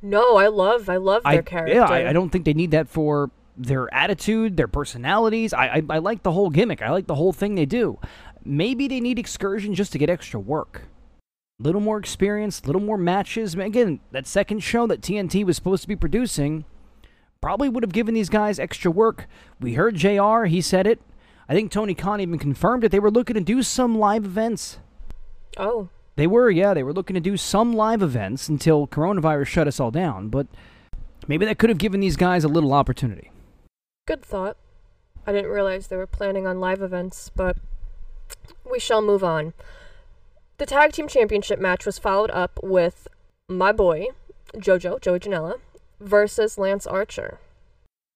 No, 0.02 0.38
I 0.38 0.48
love 0.48 0.90
I 0.90 0.98
love 0.98 1.24
their 1.24 1.32
I, 1.34 1.42
character. 1.42 1.74
Yeah, 1.76 1.86
I, 1.86 2.10
I 2.10 2.14
don't 2.14 2.30
think 2.30 2.46
they 2.46 2.54
need 2.54 2.72
that 2.72 2.88
for 2.88 3.30
their 3.60 3.94
attitude, 3.94 4.58
their 4.58 4.68
personalities. 4.68 5.54
I, 5.54 5.68
I 5.68 5.84
I 5.90 5.98
like 6.00 6.24
the 6.24 6.32
whole 6.32 6.50
gimmick. 6.50 6.82
I 6.82 6.90
like 6.90 7.08
the 7.08 7.16
whole 7.16 7.34
thing 7.34 7.56
they 7.56 7.66
do. 7.66 8.00
Maybe 8.44 8.88
they 8.88 9.02
need 9.02 9.20
excursion 9.20 9.76
just 9.76 9.92
to 9.92 9.98
get 9.98 10.10
extra 10.10 10.40
work. 10.40 10.84
Little 11.60 11.82
more 11.82 11.98
experience, 12.00 12.66
little 12.66 12.82
more 12.82 12.98
matches. 12.98 13.54
Again, 13.54 14.00
that 14.12 14.26
second 14.26 14.62
show 14.62 14.88
that 14.88 15.02
TNT 15.02 15.46
was 15.46 15.58
supposed 15.58 15.82
to 15.82 15.90
be 15.90 15.96
producing 15.98 16.64
probably 17.42 17.68
would 17.68 17.84
have 17.84 17.92
given 17.92 18.14
these 18.14 18.30
guys 18.30 18.60
extra 18.60 18.90
work. 18.90 19.28
We 19.60 19.74
heard 19.74 19.96
JR, 19.96 20.46
he 20.46 20.62
said 20.62 20.88
it. 20.88 21.02
I 21.50 21.54
think 21.54 21.70
Tony 21.72 21.96
Khan 21.96 22.22
even 22.22 22.40
confirmed 22.40 22.86
it. 22.86 22.92
They 22.92 23.00
were 23.00 23.12
looking 23.12 23.34
to 23.34 23.42
do 23.42 23.62
some 23.62 23.98
live 23.98 24.24
events. 24.24 24.80
Oh, 25.58 25.90
They 26.16 26.28
were, 26.28 26.50
yeah, 26.50 26.74
they 26.74 26.84
were 26.84 26.94
looking 26.94 27.16
to 27.16 27.20
do 27.20 27.36
some 27.36 27.74
live 27.74 28.02
events 28.02 28.48
until 28.48 28.88
coronavirus 28.88 29.48
shut 29.48 29.68
us 29.68 29.80
all 29.80 29.92
down, 29.92 30.30
but 30.30 30.48
maybe 31.28 31.46
that 31.46 31.58
could 31.58 31.70
have 31.70 31.80
given 31.80 32.00
these 32.00 32.16
guys 32.16 32.44
a 32.44 32.50
little 32.50 32.72
opportunity. 32.72 33.32
Good 34.10 34.26
thought. 34.26 34.58
I 35.28 35.32
didn't 35.32 35.52
realize 35.52 35.86
they 35.86 35.96
were 35.96 36.08
planning 36.08 36.48
on 36.48 36.60
live 36.60 36.82
events, 36.82 37.30
but 37.36 37.58
we 38.70 38.80
shall 38.80 39.04
move 39.04 39.24
on. 39.24 39.54
The 40.58 40.66
tag 40.66 40.94
team 40.94 41.08
championship 41.08 41.60
match 41.60 41.86
was 41.86 42.00
followed 42.00 42.32
up 42.32 42.60
with 42.64 43.08
my 43.48 43.72
boy, 43.72 44.08
Jojo, 44.56 45.00
Joey 45.00 45.20
Janela, 45.20 45.60
versus 46.00 46.58
Lance 46.58 46.88
Archer. 46.88 47.38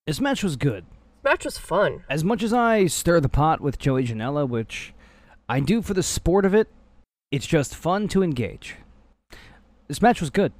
This 0.08 0.20
match 0.20 0.44
was 0.44 0.56
good. 0.56 0.84
Match 1.24 1.46
was 1.46 1.60
fun. 1.60 2.06
As 2.10 2.24
much 2.24 2.42
as 2.42 2.54
I 2.54 2.88
stir 2.88 3.20
the 3.20 3.30
pot 3.30 3.62
with 3.62 3.78
Joey 3.78 4.04
Janela, 4.04 4.50
which 4.50 4.96
I 5.48 5.60
do 5.60 5.84
for 5.84 5.94
the 5.94 6.02
sport 6.02 6.44
of 6.44 6.56
it, 6.56 6.70
it's 7.30 7.46
just 7.46 7.76
fun 7.76 8.08
to 8.08 8.24
engage. 8.24 8.78
This 9.88 10.02
match 10.02 10.22
was 10.22 10.32
good. 10.32 10.54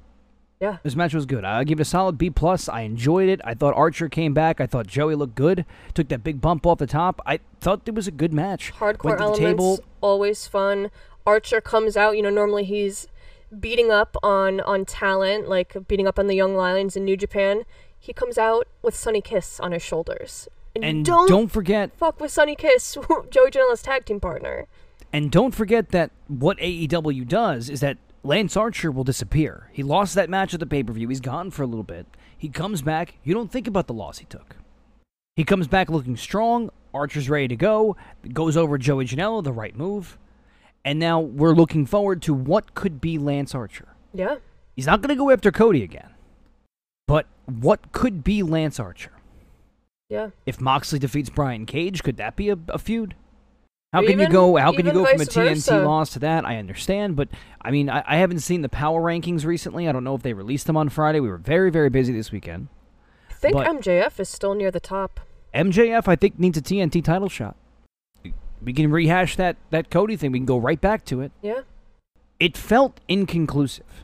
Yeah. 0.64 0.78
This 0.82 0.96
match 0.96 1.12
was 1.12 1.26
good. 1.26 1.44
I 1.44 1.62
give 1.64 1.78
it 1.78 1.82
a 1.82 1.84
solid 1.84 2.16
B 2.16 2.30
plus. 2.30 2.70
I 2.70 2.80
enjoyed 2.80 3.28
it. 3.28 3.38
I 3.44 3.52
thought 3.52 3.74
Archer 3.74 4.08
came 4.08 4.32
back. 4.32 4.62
I 4.62 4.66
thought 4.66 4.86
Joey 4.86 5.14
looked 5.14 5.34
good. 5.34 5.66
Took 5.92 6.08
that 6.08 6.24
big 6.24 6.40
bump 6.40 6.66
off 6.66 6.78
the 6.78 6.86
top. 6.86 7.20
I 7.26 7.40
thought 7.60 7.82
it 7.84 7.94
was 7.94 8.08
a 8.08 8.10
good 8.10 8.32
match. 8.32 8.72
Hardcore 8.72 9.04
Went 9.04 9.18
to 9.18 9.24
the 9.24 9.24
elements, 9.24 9.40
table. 9.40 9.78
always 10.00 10.46
fun. 10.46 10.90
Archer 11.26 11.60
comes 11.60 11.98
out, 11.98 12.16
you 12.16 12.22
know, 12.22 12.30
normally 12.30 12.64
he's 12.64 13.08
beating 13.60 13.90
up 13.90 14.16
on 14.22 14.60
on 14.62 14.86
talent, 14.86 15.50
like 15.50 15.76
beating 15.86 16.06
up 16.06 16.18
on 16.18 16.28
the 16.28 16.34
young 16.34 16.54
lions 16.56 16.96
in 16.96 17.04
New 17.04 17.16
Japan. 17.18 17.64
He 17.98 18.14
comes 18.14 18.38
out 18.38 18.66
with 18.80 18.96
Sunny 18.96 19.20
Kiss 19.20 19.60
on 19.60 19.72
his 19.72 19.82
shoulders. 19.82 20.48
And 20.82 21.04
don't, 21.04 21.28
don't 21.28 21.48
forget 21.52 21.94
fuck 21.98 22.18
with 22.20 22.30
Sunny 22.32 22.56
Kiss, 22.56 22.96
Joey 23.30 23.50
Janela's 23.50 23.82
tag 23.82 24.06
team 24.06 24.18
partner. 24.18 24.66
And 25.12 25.30
don't 25.30 25.54
forget 25.54 25.90
that 25.90 26.10
what 26.26 26.56
AEW 26.58 27.28
does 27.28 27.68
is 27.70 27.80
that 27.80 27.98
Lance 28.24 28.56
Archer 28.56 28.90
will 28.90 29.04
disappear. 29.04 29.68
He 29.72 29.82
lost 29.82 30.14
that 30.14 30.30
match 30.30 30.54
at 30.54 30.60
the 30.60 30.66
pay 30.66 30.82
per 30.82 30.92
view. 30.92 31.08
He's 31.10 31.20
gone 31.20 31.50
for 31.50 31.62
a 31.62 31.66
little 31.66 31.84
bit. 31.84 32.06
He 32.36 32.48
comes 32.48 32.80
back. 32.80 33.18
You 33.22 33.34
don't 33.34 33.52
think 33.52 33.68
about 33.68 33.86
the 33.86 33.92
loss 33.92 34.18
he 34.18 34.24
took. 34.24 34.56
He 35.36 35.44
comes 35.44 35.68
back 35.68 35.90
looking 35.90 36.16
strong. 36.16 36.70
Archer's 36.94 37.28
ready 37.28 37.48
to 37.48 37.56
go. 37.56 37.96
Goes 38.32 38.56
over 38.56 38.78
Joey 38.78 39.04
Janela, 39.04 39.44
the 39.44 39.52
right 39.52 39.76
move. 39.76 40.16
And 40.84 40.98
now 40.98 41.20
we're 41.20 41.54
looking 41.54 41.84
forward 41.86 42.22
to 42.22 42.32
what 42.32 42.74
could 42.74 43.00
be 43.00 43.18
Lance 43.18 43.54
Archer. 43.54 43.88
Yeah. 44.14 44.36
He's 44.74 44.86
not 44.86 45.02
going 45.02 45.08
to 45.10 45.16
go 45.16 45.30
after 45.30 45.52
Cody 45.52 45.82
again. 45.82 46.10
But 47.06 47.26
what 47.46 47.92
could 47.92 48.24
be 48.24 48.42
Lance 48.42 48.80
Archer? 48.80 49.12
Yeah. 50.08 50.30
If 50.46 50.60
Moxley 50.60 50.98
defeats 50.98 51.30
Brian 51.30 51.66
Cage, 51.66 52.02
could 52.02 52.16
that 52.16 52.36
be 52.36 52.48
a, 52.48 52.58
a 52.68 52.78
feud? 52.78 53.14
How 53.94 54.02
can 54.04 54.18
you 54.18 54.28
go? 54.28 54.56
How 54.56 54.72
can 54.72 54.86
you 54.86 54.92
go 54.92 55.04
from 55.06 55.20
a 55.20 55.24
TNT 55.24 55.54
versa. 55.54 55.78
loss 55.84 56.10
to 56.14 56.18
that? 56.18 56.44
I 56.44 56.56
understand, 56.56 57.14
but 57.14 57.28
I 57.62 57.70
mean, 57.70 57.88
I, 57.88 58.02
I 58.04 58.16
haven't 58.16 58.40
seen 58.40 58.62
the 58.62 58.68
power 58.68 59.00
rankings 59.00 59.44
recently. 59.44 59.88
I 59.88 59.92
don't 59.92 60.02
know 60.02 60.16
if 60.16 60.22
they 60.22 60.32
released 60.32 60.66
them 60.66 60.76
on 60.76 60.88
Friday. 60.88 61.20
We 61.20 61.28
were 61.28 61.38
very, 61.38 61.70
very 61.70 61.90
busy 61.90 62.12
this 62.12 62.32
weekend. 62.32 62.66
I 63.30 63.34
think 63.34 63.54
But- 63.54 63.68
MJF 63.68 64.18
is 64.18 64.28
still 64.28 64.54
near 64.54 64.72
the 64.72 64.80
top. 64.80 65.20
MJF, 65.54 66.08
I 66.08 66.16
think, 66.16 66.40
needs 66.40 66.58
a 66.58 66.60
TNT 66.60 67.04
title 67.04 67.28
shot. 67.28 67.54
We 68.60 68.72
can 68.72 68.90
rehash 68.90 69.36
that 69.36 69.56
that 69.70 69.90
Cody 69.90 70.16
thing. 70.16 70.32
We 70.32 70.40
can 70.40 70.46
go 70.46 70.58
right 70.58 70.80
back 70.80 71.04
to 71.04 71.20
it. 71.20 71.30
Yeah. 71.40 71.60
It 72.40 72.56
felt 72.56 72.98
inconclusive. 73.06 74.02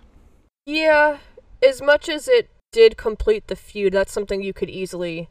Yeah. 0.66 1.18
As 1.66 1.82
much 1.82 2.08
as 2.08 2.28
it 2.28 2.48
did 2.70 2.96
complete 2.96 3.48
the 3.48 3.56
feud, 3.56 3.94
that's 3.94 4.12
something 4.12 4.40
you 4.40 4.52
could 4.52 4.70
easily, 4.70 5.30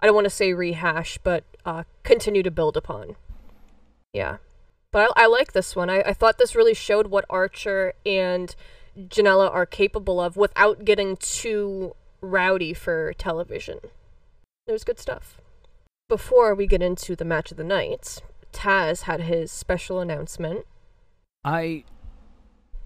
I 0.00 0.06
don't 0.06 0.14
want 0.14 0.26
to 0.26 0.30
say 0.30 0.52
rehash, 0.52 1.18
but 1.24 1.42
uh, 1.64 1.82
continue 2.04 2.44
to 2.44 2.52
build 2.52 2.76
upon. 2.76 3.16
Yeah. 4.16 4.38
But 4.92 5.10
I, 5.14 5.24
I 5.24 5.26
like 5.26 5.52
this 5.52 5.76
one. 5.76 5.90
I, 5.90 6.00
I 6.00 6.14
thought 6.14 6.38
this 6.38 6.56
really 6.56 6.72
showed 6.72 7.08
what 7.08 7.26
Archer 7.28 7.92
and 8.06 8.56
Janela 8.98 9.52
are 9.52 9.66
capable 9.66 10.22
of 10.22 10.38
without 10.38 10.86
getting 10.86 11.18
too 11.18 11.94
rowdy 12.22 12.72
for 12.72 13.12
television. 13.12 13.78
It 14.66 14.72
was 14.72 14.84
good 14.84 14.98
stuff. 14.98 15.38
Before 16.08 16.54
we 16.54 16.66
get 16.66 16.82
into 16.82 17.14
the 17.14 17.26
match 17.26 17.50
of 17.50 17.58
the 17.58 17.64
night, 17.64 18.22
Taz 18.54 19.02
had 19.02 19.20
his 19.20 19.52
special 19.52 20.00
announcement. 20.00 20.64
I 21.44 21.84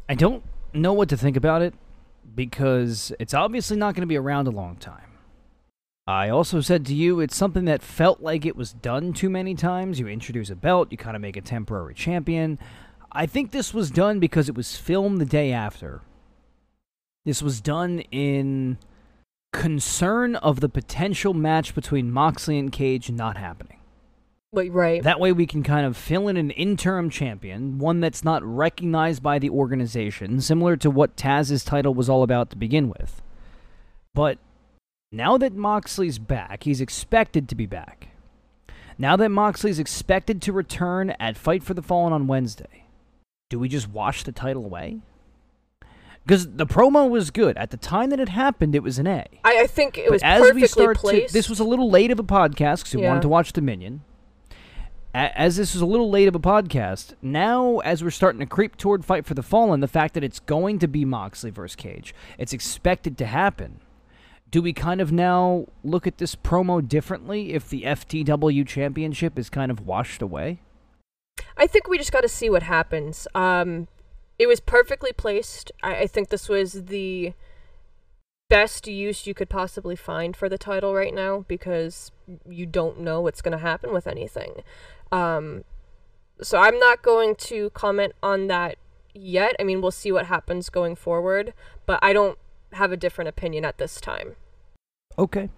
I 0.09 0.17
don't 0.17 0.43
know 0.75 0.93
what 0.93 1.09
to 1.11 1.17
think 1.17 1.37
about 1.37 1.63
it 1.63 1.75
because 2.35 3.13
it's 3.21 3.35
obviously 3.35 3.77
not 3.77 3.95
going 3.95 4.03
to 4.03 4.09
be 4.09 4.17
around 4.17 4.49
a 4.49 4.51
long 4.51 4.75
time. 4.77 5.10
I 6.11 6.29
also 6.29 6.61
said 6.61 6.85
to 6.87 6.95
you 6.95 7.21
it's 7.21 7.37
something 7.37 7.67
that 7.67 7.83
felt 7.83 8.21
like 8.21 8.45
it 8.45 8.57
was 8.57 8.73
done 8.73 9.13
too 9.13 9.31
many 9.31 9.55
times. 9.55 10.01
You 10.01 10.09
introduce 10.09 10.51
a 10.51 10.57
belt, 10.57 10.89
you 10.91 10.99
kind 10.99 11.15
of 11.15 11.23
make 11.23 11.37
a 11.37 11.41
temporary 11.41 11.95
champion. 11.95 12.59
I 13.13 13.27
think 13.27 13.53
this 13.53 13.73
was 13.73 13.91
done 13.91 14.19
because 14.19 14.49
it 14.49 14.57
was 14.57 14.77
filmed 14.77 15.21
the 15.21 15.25
day 15.25 15.53
after. 15.53 16.03
This 17.25 17.43
was 17.43 17.61
done 17.61 18.01
in 18.11 18.79
concern 19.53 20.37
of 20.37 20.61
the 20.61 20.69
potential 20.69 21.33
match 21.33 21.75
between 21.75 22.11
Moxley 22.11 22.59
and 22.59 22.73
Cage 22.73 23.11
not 23.11 23.37
happening. 23.37 23.79
Wait, 24.53 24.73
right. 24.73 25.03
That 25.03 25.21
way 25.21 25.31
we 25.31 25.47
can 25.47 25.63
kind 25.63 25.87
of 25.87 25.97
fill 25.97 26.27
in 26.27 26.37
an 26.37 26.51
interim 26.51 27.09
champion, 27.09 27.79
one 27.79 28.01
that's 28.01 28.25
not 28.25 28.43
recognized 28.43 29.23
by 29.23 29.39
the 29.39 29.51
organization, 29.51 30.41
similar 30.41 30.77
to 30.79 30.91
what 30.91 31.17
Taz's 31.17 31.63
title 31.63 31.95
was 31.95 32.09
all 32.09 32.25
about 32.25 32.51
to 32.51 32.57
begin 32.57 32.89
with. 32.89 33.23
But 34.13 34.39
now 35.13 35.37
that 35.39 35.55
Moxley's 35.55 36.19
back, 36.19 36.63
he's 36.65 36.81
expected 36.81 37.49
to 37.49 37.55
be 37.55 37.67
back. 37.67 38.09
Now 38.99 39.17
that 39.17 39.31
Moxley's 39.31 39.79
expected 39.79 40.43
to 40.43 40.53
return 40.53 41.11
at 41.19 41.37
Fight 41.39 41.63
for 41.63 41.75
the 41.75 41.83
Fallen 41.83 42.13
on 42.13 42.27
Wednesday, 42.27 42.85
do 43.49 43.59
we 43.59 43.69
just 43.69 43.89
wash 43.89 44.23
the 44.23 44.33
title 44.33 44.65
away? 44.65 44.99
Because 46.25 46.53
the 46.53 46.67
promo 46.67 47.09
was 47.09 47.31
good. 47.31 47.57
At 47.57 47.71
the 47.71 47.77
time 47.79 48.11
that 48.11 48.21
it 48.21 48.29
happened, 48.29 48.75
it 48.75 48.83
was 48.83 48.99
an 48.99 49.07
A. 49.07 49.25
I, 49.43 49.63
I 49.63 49.67
think 49.67 49.97
it 49.97 50.05
But 50.07 50.13
was 50.13 50.23
as 50.23 50.53
we 50.53 50.67
start 50.67 50.99
placed. 50.99 51.29
to, 51.29 51.33
this 51.33 51.49
was 51.49 51.61
a 51.61 51.65
little 51.65 51.91
late 51.91 52.11
of 52.11 52.19
a 52.21 52.23
podcast 52.23 52.81
because 52.81 52.95
we 52.95 53.03
Yeah. 53.03 53.09
wanted 53.09 53.23
to 53.23 53.29
watch 53.29 53.53
Dominion. 53.53 54.03
A- 55.15 55.37
As 55.37 55.57
this 55.57 55.73
was 55.75 55.81
a 55.83 55.87
little 55.87 56.11
late 56.11 56.29
of 56.29 56.35
a 56.37 56.41
podcast, 56.41 57.15
now 57.23 57.79
as 57.79 58.05
we're 58.05 58.11
starting 58.11 58.39
to 58.41 58.47
creep 58.47 58.77
toward 58.77 59.05
Fight 59.05 59.25
for 59.27 59.35
the 59.35 59.43
Fallen, 59.43 59.81
the 59.81 59.89
fact 59.89 60.15
that 60.15 60.23
it's 60.23 60.39
going 60.41 60.79
to 60.79 60.87
be 60.87 61.05
Moxley 61.07 61.51
versus 61.51 61.75
Cage, 61.75 62.15
it's 62.39 62.53
expected 62.53 63.17
to 63.19 63.27
happen. 63.27 63.81
Do 64.51 64.63
we 64.63 64.73
kind 64.73 65.01
of 65.01 65.13
now 65.13 65.67
look 65.85 66.07
at 66.07 66.19
this 66.19 66.35
promo 66.35 66.87
differently 66.87 67.53
if 67.53 67.69
the 67.69 67.83
FTW 67.83 68.67
championship 68.67 69.39
is 69.39 69.49
kind 69.49 69.71
of 69.71 69.87
washed 69.87 70.23
away? 70.23 70.61
I 71.57 71.67
think 71.67 71.89
we 71.89 71.99
just 71.99 72.13
got 72.13 72.23
to 72.23 72.29
see 72.29 72.51
what 72.51 72.65
happens. 72.65 73.29
Um, 73.35 73.87
it 74.39 74.49
was 74.49 74.59
perfectly 74.59 75.13
placed. 75.13 75.71
I, 75.83 75.97
I 75.97 76.07
think 76.07 76.31
this 76.31 76.49
was 76.49 76.87
the 76.87 77.35
best 78.49 78.89
use 78.89 79.27
you 79.27 79.35
could 79.35 79.49
possibly 79.49 79.95
find 79.95 80.37
for 80.37 80.49
the 80.49 80.59
title 80.59 80.93
right 80.93 81.15
now 81.15 81.45
because 81.47 82.11
you 82.49 82.67
don't 82.67 82.99
know 82.99 83.21
what's 83.21 83.41
going 83.41 83.57
to 83.57 83.59
happen 83.59 83.93
with 83.93 84.09
anything. 84.09 84.63
Um, 85.13 85.65
so 86.43 86.59
I'm 86.59 86.79
not 86.79 87.03
going 87.03 87.37
to 87.37 87.71
comment 87.71 88.15
on 88.23 88.49
that 88.49 88.77
yet. 89.15 89.55
I 89.61 89.63
mean, 89.63 89.81
we'll 89.81 89.93
see 89.93 90.11
what 90.11 90.27
happens 90.27 90.69
going 90.69 90.97
forward, 90.97 91.55
but 91.87 92.01
I 92.03 92.13
don't 92.13 92.39
have 92.73 92.93
a 92.93 92.97
different 92.97 93.29
opinion 93.29 93.65
at 93.65 93.79
this 93.79 94.01
time. 94.01 94.37
Okay. 95.19 95.51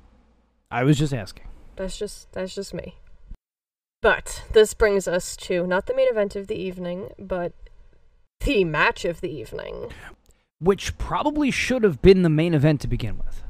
I 0.70 0.84
was 0.84 0.98
just 0.98 1.12
asking. 1.12 1.46
That's 1.76 1.96
just 1.98 2.32
that's 2.32 2.54
just 2.54 2.72
me. 2.74 2.96
But 4.00 4.42
this 4.52 4.74
brings 4.74 5.06
us 5.06 5.36
to 5.36 5.66
not 5.66 5.86
the 5.86 5.94
main 5.94 6.08
event 6.08 6.34
of 6.34 6.46
the 6.48 6.56
evening, 6.56 7.10
but 7.18 7.52
the 8.44 8.64
match 8.64 9.04
of 9.04 9.20
the 9.20 9.30
evening. 9.30 9.92
which 10.58 10.96
probably 10.96 11.50
should 11.50 11.82
have 11.82 12.00
been 12.02 12.22
the 12.22 12.28
main 12.28 12.54
event 12.54 12.80
to 12.80 12.88
begin 12.88 13.18
with. 13.18 13.42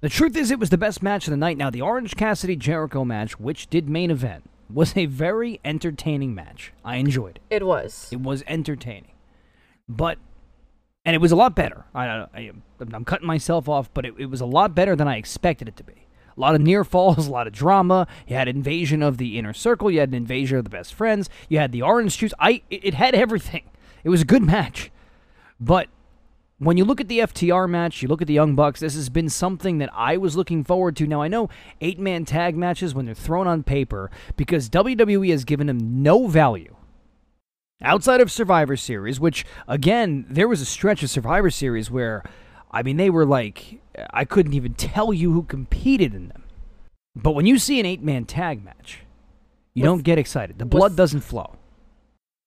The 0.00 0.08
truth 0.08 0.36
is, 0.36 0.50
it 0.50 0.58
was 0.58 0.70
the 0.70 0.78
best 0.78 1.02
match 1.02 1.26
of 1.26 1.30
the 1.30 1.36
night. 1.36 1.56
Now, 1.56 1.70
the 1.70 1.80
Orange 1.80 2.16
Cassidy 2.16 2.56
Jericho 2.56 3.04
match, 3.04 3.38
which 3.38 3.68
did 3.68 3.88
main 3.88 4.10
event, 4.10 4.50
was 4.68 4.96
a 4.96 5.06
very 5.06 5.60
entertaining 5.64 6.34
match. 6.34 6.72
I 6.84 6.96
enjoyed 6.96 7.36
it. 7.36 7.56
It 7.56 7.66
was. 7.66 8.08
It 8.10 8.20
was 8.20 8.42
entertaining, 8.48 9.12
but 9.88 10.18
and 11.06 11.14
it 11.14 11.20
was 11.20 11.32
a 11.32 11.36
lot 11.36 11.54
better. 11.54 11.86
I, 11.94 12.06
I 12.34 12.50
I'm 12.80 13.04
cutting 13.04 13.26
myself 13.26 13.68
off, 13.68 13.88
but 13.94 14.04
it, 14.04 14.14
it 14.18 14.26
was 14.26 14.40
a 14.40 14.46
lot 14.46 14.74
better 14.74 14.96
than 14.96 15.06
I 15.06 15.16
expected 15.16 15.68
it 15.68 15.76
to 15.76 15.84
be. 15.84 15.94
A 16.36 16.40
lot 16.40 16.56
of 16.56 16.60
near 16.60 16.84
falls, 16.84 17.26
a 17.28 17.30
lot 17.30 17.46
of 17.46 17.52
drama. 17.52 18.08
You 18.26 18.34
had 18.34 18.48
invasion 18.48 19.02
of 19.02 19.16
the 19.16 19.38
inner 19.38 19.54
circle. 19.54 19.90
You 19.90 20.00
had 20.00 20.10
an 20.10 20.16
invasion 20.16 20.58
of 20.58 20.64
the 20.64 20.70
best 20.70 20.92
friends. 20.92 21.30
You 21.48 21.58
had 21.58 21.70
the 21.70 21.80
orange 21.80 22.18
juice. 22.18 22.34
I 22.40 22.62
it, 22.70 22.84
it 22.84 22.94
had 22.94 23.14
everything. 23.14 23.62
It 24.02 24.10
was 24.10 24.20
a 24.20 24.26
good 24.26 24.42
match, 24.54 24.90
but 25.60 25.88
when 26.58 26.78
you 26.78 26.86
look 26.86 27.00
at 27.02 27.08
the 27.08 27.18
FTR 27.18 27.68
match, 27.68 28.00
you 28.00 28.08
look 28.08 28.22
at 28.22 28.28
the 28.28 28.34
Young 28.34 28.54
Bucks, 28.54 28.80
this 28.80 28.94
has 28.94 29.10
been 29.10 29.28
something 29.28 29.76
that 29.76 29.90
I 29.92 30.16
was 30.16 30.36
looking 30.36 30.64
forward 30.64 30.96
to. 30.96 31.06
Now, 31.06 31.20
I 31.20 31.28
know 31.28 31.50
eight 31.82 31.98
man 31.98 32.24
tag 32.24 32.56
matches 32.56 32.94
when 32.94 33.04
they're 33.04 33.14
thrown 33.14 33.46
on 33.46 33.62
paper 33.62 34.10
because 34.36 34.70
WWE 34.70 35.30
has 35.30 35.44
given 35.44 35.66
them 35.66 36.02
no 36.02 36.26
value. 36.26 36.75
Outside 37.82 38.20
of 38.20 38.32
Survivor 38.32 38.76
Series, 38.76 39.20
which, 39.20 39.44
again, 39.68 40.24
there 40.28 40.48
was 40.48 40.60
a 40.60 40.66
stretch 40.66 41.02
of 41.02 41.10
Survivor 41.10 41.50
Series 41.50 41.90
where, 41.90 42.22
I 42.70 42.82
mean, 42.82 42.96
they 42.96 43.10
were 43.10 43.26
like, 43.26 43.80
I 44.10 44.24
couldn't 44.24 44.54
even 44.54 44.74
tell 44.74 45.12
you 45.12 45.32
who 45.32 45.42
competed 45.42 46.14
in 46.14 46.28
them. 46.28 46.44
But 47.14 47.32
when 47.32 47.46
you 47.46 47.58
see 47.58 47.78
an 47.80 47.86
eight 47.86 48.02
man 48.02 48.24
tag 48.24 48.64
match, 48.64 49.00
you 49.74 49.82
don't 49.84 50.02
get 50.04 50.18
excited. 50.18 50.58
The 50.58 50.64
blood 50.64 50.96
doesn't 50.96 51.20
flow. 51.20 51.56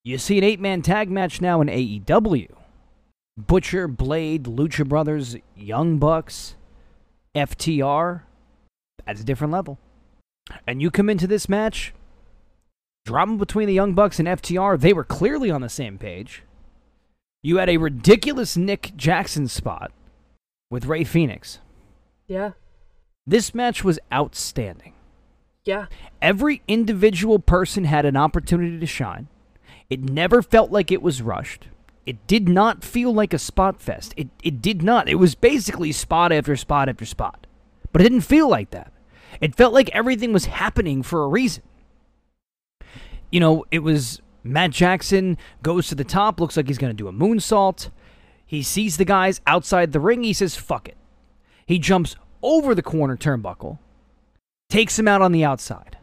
You 0.04 0.18
see 0.18 0.38
an 0.38 0.44
eight 0.44 0.60
man 0.60 0.82
tag 0.82 1.12
match 1.12 1.42
now 1.42 1.62
in 1.62 1.68
AEW. 1.68 2.52
Butcher, 3.38 3.88
Blade, 3.88 4.44
Lucha 4.46 4.88
Brothers, 4.88 5.36
Young 5.56 5.98
Bucks, 5.98 6.56
FTR. 7.36 8.24
That's 9.06 9.22
a 9.22 9.24
different 9.24 9.54
level. 9.54 9.78
And 10.68 10.82
you 10.82 10.90
come 10.92 11.10
into 11.10 11.28
this 11.28 11.48
match, 11.48 11.94
drama 13.06 13.38
between 13.38 13.68
the 13.68 13.74
Young 13.74 13.94
Bucks 13.94 14.20
and 14.20 14.28
FTR, 14.28 14.80
they 14.80 14.94
were 14.94 15.04
clearly 15.04 15.50
on 15.52 15.62
the 15.62 15.70
same 15.70 15.98
page. 15.98 16.44
You 17.42 17.58
had 17.58 17.70
a 17.70 17.78
ridiculous 17.78 18.58
Nick 18.58 18.94
Jackson 18.96 19.48
spot 19.48 19.92
with 20.70 20.86
Rey 20.86 21.04
Fenix. 21.04 21.60
Yeah. 22.28 22.52
This 23.26 23.54
match 23.54 23.84
was 23.84 24.00
outstanding. 24.14 24.94
Yeah. 25.66 25.86
Every 26.22 26.62
individual 26.68 27.40
person 27.40 27.86
had 27.86 28.06
an 28.06 28.18
opportunity 28.18 28.80
to 28.80 28.86
shine. 28.86 29.28
It 29.90 30.02
never 30.02 30.42
felt 30.42 30.72
like 30.72 30.92
it 30.92 31.02
was 31.02 31.22
rushed. 31.22 31.68
It 32.06 32.26
did 32.28 32.50
not 32.50 32.84
feel 32.84 33.14
like 33.14 33.34
a 33.34 33.40
spot 33.40 33.82
fest. 33.82 34.14
It, 34.18 34.30
it 34.44 34.62
did 34.62 34.82
not. 34.82 35.08
It 35.08 35.16
was 35.16 35.36
basically 35.36 35.92
spot 35.92 36.32
after 36.32 36.56
spot 36.56 36.90
after 36.90 37.06
spot. 37.06 37.46
But 37.92 38.02
it 38.02 38.06
didn't 38.06 38.22
feel 38.22 38.50
like 38.50 38.72
that. 38.72 38.92
It 39.42 39.56
felt 39.56 39.74
like 39.74 39.90
everything 39.90 40.34
was 40.34 40.46
happening 40.46 41.04
for 41.04 41.24
a 41.24 41.28
reason. 41.28 41.64
You 43.32 43.40
know, 43.40 43.66
it 43.72 43.80
was 43.80 44.22
Matt 44.44 44.72
Jackson 44.72 45.38
goes 45.62 45.88
to 45.88 45.96
the 45.96 46.04
top, 46.04 46.40
looks 46.40 46.58
like 46.58 46.68
he's 46.68 46.78
going 46.78 46.96
to 46.96 46.98
do 46.98 47.08
a 47.08 47.14
moonsault. 47.14 47.90
He 48.46 48.64
sees 48.64 48.98
the 48.98 49.06
guys 49.06 49.42
outside 49.46 49.92
the 49.92 50.00
ring. 50.00 50.24
He 50.24 50.34
says, 50.34 50.56
fuck 50.56 50.88
it. 50.88 50.98
He 51.66 51.78
jumps 51.78 52.16
over 52.42 52.74
the 52.74 52.82
corner 52.82 53.16
turnbuckle 53.16 53.78
takes 54.70 54.98
him 54.98 55.08
out 55.08 55.22
on 55.22 55.32
the 55.32 55.44
outside. 55.44 55.98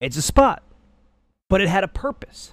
It's 0.00 0.16
a 0.16 0.22
spot, 0.22 0.62
but 1.50 1.60
it 1.60 1.68
had 1.68 1.84
a 1.84 1.88
purpose. 1.88 2.52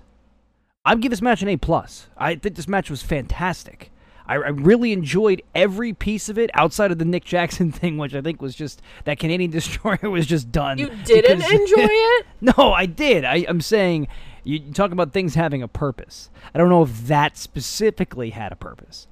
I'd 0.84 1.02
give 1.02 1.12
this 1.12 1.22
match 1.22 1.42
an 1.42 1.48
A 1.48 1.58
plus. 1.58 2.08
I 2.18 2.36
think 2.36 2.56
this 2.56 2.68
match 2.68 2.90
was 2.90 3.04
fantastic. 3.04 3.91
I, 4.32 4.36
I 4.36 4.50
really 4.50 4.92
enjoyed 4.92 5.42
every 5.56 5.94
piece 5.94 6.30
of 6.30 6.38
it 6.38 6.50
outside 6.54 6.92
of 6.92 6.98
the 7.00 7.06
Nick 7.06 7.26
Jackson 7.26 7.72
thing, 7.82 7.98
which 7.98 8.14
I 8.16 8.22
think 8.22 8.42
was 8.42 8.56
just 8.56 8.82
that 9.06 9.20
Canadian 9.20 9.52
Destroyer 9.60 10.10
was 10.10 10.26
just 10.26 10.52
done. 10.52 10.78
You 10.78 10.90
didn't 11.06 11.38
because- 11.40 11.52
enjoy 11.52 11.76
it? 11.90 12.26
no, 12.42 12.74
I 12.74 12.86
did. 12.86 13.26
I, 13.26 13.46
I'm 13.48 13.62
saying 13.62 14.08
you, 14.44 14.60
talk 14.74 14.92
about 14.92 15.14
things 15.14 15.36
having 15.36 15.62
a 15.62 15.68
purpose. 15.68 16.30
I 16.54 16.58
don't 16.58 16.70
know 16.70 16.84
if 16.84 17.08
that 17.08 17.38
specifically 17.38 18.32
had 18.32 18.52
a 18.52 18.56
purpose, 18.56 19.08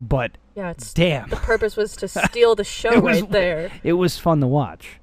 but 0.00 0.32
Yeah, 0.56 0.70
it's 0.70 0.92
damn, 0.92 1.28
the 1.28 1.36
purpose 1.36 1.76
was 1.76 1.94
to 1.96 2.08
steal 2.08 2.54
the 2.54 2.64
show 2.64 3.00
was- 3.00 3.20
right 3.22 3.30
there. 3.30 3.70
it 3.84 3.92
was 3.94 4.18
fun 4.18 4.40
to 4.40 4.46
watch. 4.46 4.98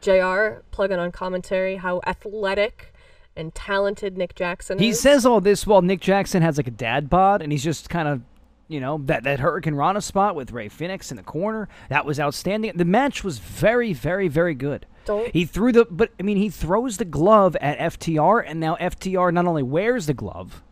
JR 0.00 0.62
plugging 0.70 0.98
on 0.98 1.12
commentary 1.12 1.76
how 1.76 2.00
athletic 2.06 2.94
and 3.36 3.54
talented 3.54 4.16
Nick 4.18 4.34
Jackson 4.34 4.78
He 4.78 4.88
is. 4.90 5.00
says 5.00 5.24
all 5.26 5.40
this 5.40 5.66
while 5.66 5.82
Nick 5.82 6.00
Jackson 6.00 6.42
has 6.42 6.56
like 6.56 6.66
a 6.66 6.70
dad 6.72 7.08
bod, 7.10 7.42
and 7.42 7.52
he's 7.52 7.62
just 7.62 7.88
kind 7.90 8.08
of, 8.08 8.22
you 8.70 8.78
know, 8.78 8.98
that 9.06 9.24
that 9.24 9.40
hurricanrana 9.40 10.00
spot 10.00 10.36
with 10.36 10.52
Rey 10.52 10.68
Fenix 10.68 11.10
in 11.10 11.16
the 11.16 11.24
corner. 11.24 11.68
That 11.88 12.06
was 12.06 12.20
outstanding. 12.20 12.76
The 12.76 12.84
match 12.84 13.24
was 13.24 13.38
very, 13.38 13.92
very, 13.92 14.28
very 14.28 14.54
good. 14.54 14.86
Don't 15.04 15.32
He 15.32 15.44
threw 15.44 15.72
the, 15.72 15.86
but 15.90 16.12
I 16.20 16.22
mean, 16.22 16.36
he 16.36 16.48
throws 16.48 16.96
the 16.96 17.04
glove 17.04 17.56
at 17.56 17.78
FTR, 17.78 18.44
and 18.46 18.60
now 18.60 18.76
FTR 18.76 19.34
not 19.34 19.46
only 19.46 19.64
wears 19.64 20.06
the 20.06 20.14
glove, 20.14 20.62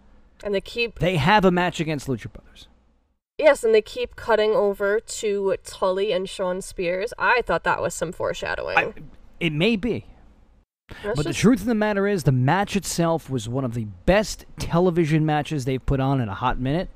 and 0.45 0.55
they 0.55 0.61
keep 0.61 1.01
they 1.01 1.17
have 1.17 1.45
a 1.45 1.51
match 1.51 1.81
against 1.81 2.07
Lucha 2.07 2.33
Brothers. 2.33 2.69
yes, 3.37 3.65
and 3.65 3.75
they 3.75 3.83
keep 3.83 4.15
cutting 4.15 4.53
over 4.53 5.01
to 5.01 5.57
Tully 5.65 6.13
and 6.13 6.29
Shawn 6.29 6.63
Spears. 6.63 7.13
I 7.19 7.43
thought 7.43 7.65
that 7.65 7.83
was 7.83 7.95
some 7.95 8.13
foreshadowing. 8.13 8.79
I, 8.79 8.95
it 9.41 9.53
may 9.53 9.75
be. 9.75 10.07
That's 11.03 11.17
But 11.17 11.27
the 11.27 11.35
truth 11.35 11.61
of 11.61 11.67
the 11.67 11.75
matter 11.75 12.07
is, 12.07 12.23
the 12.23 12.33
match 12.33 12.77
itself 12.77 13.29
was 13.29 13.49
one 13.49 13.65
of 13.65 13.75
the 13.75 13.87
best 14.07 14.47
television 14.59 15.27
matches 15.27 15.65
they've 15.65 15.85
put 15.85 16.01
on 16.01 16.21
in 16.21 16.29
a 16.29 16.35
hot 16.35 16.59
minute. 16.61 16.89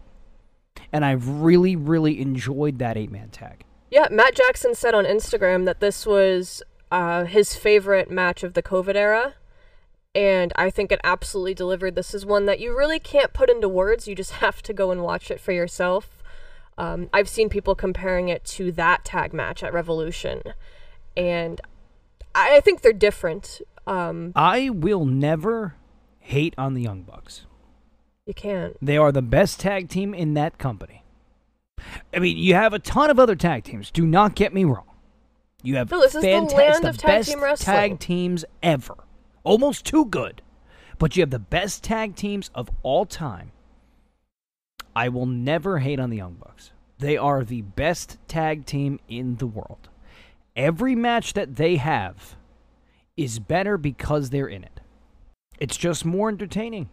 And 0.93 1.05
I've 1.05 1.27
really, 1.29 1.77
really 1.77 2.21
enjoyed 2.21 2.79
that 2.79 2.97
eight 2.97 3.11
man 3.11 3.31
tag. 3.31 3.65
Yeah, 3.91 4.09
Matt 4.11 4.35
Jackson 4.35 4.75
said 4.75 4.95
on 4.95 5.05
Instagram 5.05 5.65
that 5.67 5.81
this 5.81 6.07
was 6.07 6.63
uh, 6.91 7.25
his 7.25 7.55
favorite 7.55 8.11
match 8.11 8.43
of 8.43 8.55
the 8.55 8.63
COVID 8.63 8.95
era. 8.95 9.35
And 10.15 10.53
I 10.57 10.71
think 10.71 10.93
it 10.93 11.01
absolutely 11.03 11.55
delivered. 11.55 11.95
This 11.95 12.15
is 12.15 12.27
one 12.27 12.45
that 12.47 12.61
you 12.61 12.77
really 12.77 12.99
can't 12.99 13.33
put 13.33 13.49
into 13.49 13.69
words. 13.69 14.07
You 14.07 14.15
just 14.15 14.33
have 14.45 14.63
to 14.63 14.73
go 14.73 14.91
and 14.91 15.03
watch 15.03 15.31
it 15.31 15.41
for 15.41 15.53
yourself. 15.53 16.23
Um, 16.79 17.11
I've 17.13 17.29
seen 17.29 17.49
people 17.49 17.75
comparing 17.75 18.29
it 18.29 18.45
to 18.47 18.73
that 18.73 19.05
tag 19.05 19.33
match 19.33 19.63
at 19.63 19.73
Revolution. 19.73 20.43
And 21.17 21.61
I 22.35 22.57
I 22.57 22.61
think 22.61 22.81
they're 22.81 22.93
different. 22.93 23.61
Um, 23.87 24.33
I 24.35 24.71
will 24.71 25.05
never 25.05 25.75
hate 26.19 26.55
on 26.57 26.75
the 26.75 26.83
Young 26.83 27.03
Bucks. 27.03 27.47
You 28.27 28.35
can't. 28.35 28.77
They 28.81 28.97
are 28.97 29.13
the 29.13 29.23
best 29.23 29.61
tag 29.61 29.89
team 29.89 30.15
in 30.15 30.35
that 30.35 30.59
company. 30.59 31.03
I 32.15 32.19
mean, 32.19 32.37
you 32.37 32.55
have 32.55 32.73
a 32.73 32.79
ton 32.79 33.11
of 33.11 33.19
other 33.19 33.35
tag 33.37 33.65
teams. 33.65 33.91
Do 33.91 34.07
not 34.07 34.35
get 34.35 34.55
me 34.55 34.65
wrong. 34.65 34.85
You 35.63 35.77
have 35.77 35.91
No, 35.91 36.01
this 36.01 36.15
is 36.15 36.23
the 36.23 36.31
land 36.41 36.85
the 36.85 36.91
of 36.91 36.97
tag 36.99 37.07
best 37.07 37.29
team 37.31 37.43
wrestling. 37.43 37.77
tag 37.77 37.99
teams 37.99 38.45
ever. 38.63 38.97
Almost 39.45 39.85
too 39.85 40.05
good. 40.05 40.43
But 40.99 41.17
you 41.17 41.23
have 41.23 41.31
the 41.31 41.39
best 41.39 41.83
tag 41.83 42.15
teams 42.15 42.51
of 42.55 42.71
all 42.83 43.07
time. 43.07 43.51
I 44.95 45.09
will 45.09 45.27
never 45.27 45.79
hate 45.79 45.99
on 45.99 46.11
the 46.11 46.19
Young 46.19 46.35
Bucks. 46.35 46.73
They 46.99 47.17
are 47.17 47.43
the 47.43 47.63
best 47.63 48.19
tag 48.29 48.67
team 48.67 49.01
in 49.09 49.37
the 49.37 49.47
world. 49.47 49.89
Every 50.55 50.95
match 50.95 51.33
that 51.33 51.57
they 51.57 51.77
have 51.77 52.37
is 53.17 53.39
better 53.39 53.77
because 53.79 54.31
they're 54.31 54.47
in 54.47 54.63
it. 54.63 54.81
It's 55.59 55.77
just 55.77 56.05
more 56.05 56.29
entertaining. 56.29 56.89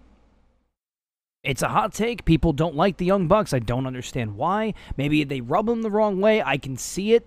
It's 1.43 1.61
a 1.61 1.69
hot 1.69 1.93
take. 1.93 2.25
People 2.25 2.51
don't 2.51 2.75
like 2.75 2.97
the 2.97 3.05
Young 3.05 3.27
Bucks. 3.27 3.53
I 3.53 3.59
don't 3.59 3.87
understand 3.87 4.35
why. 4.35 4.73
Maybe 4.97 5.23
they 5.23 5.41
rub 5.41 5.67
them 5.67 5.81
the 5.81 5.91
wrong 5.91 6.19
way. 6.19 6.41
I 6.43 6.57
can 6.57 6.75
see 6.77 7.13
it. 7.13 7.25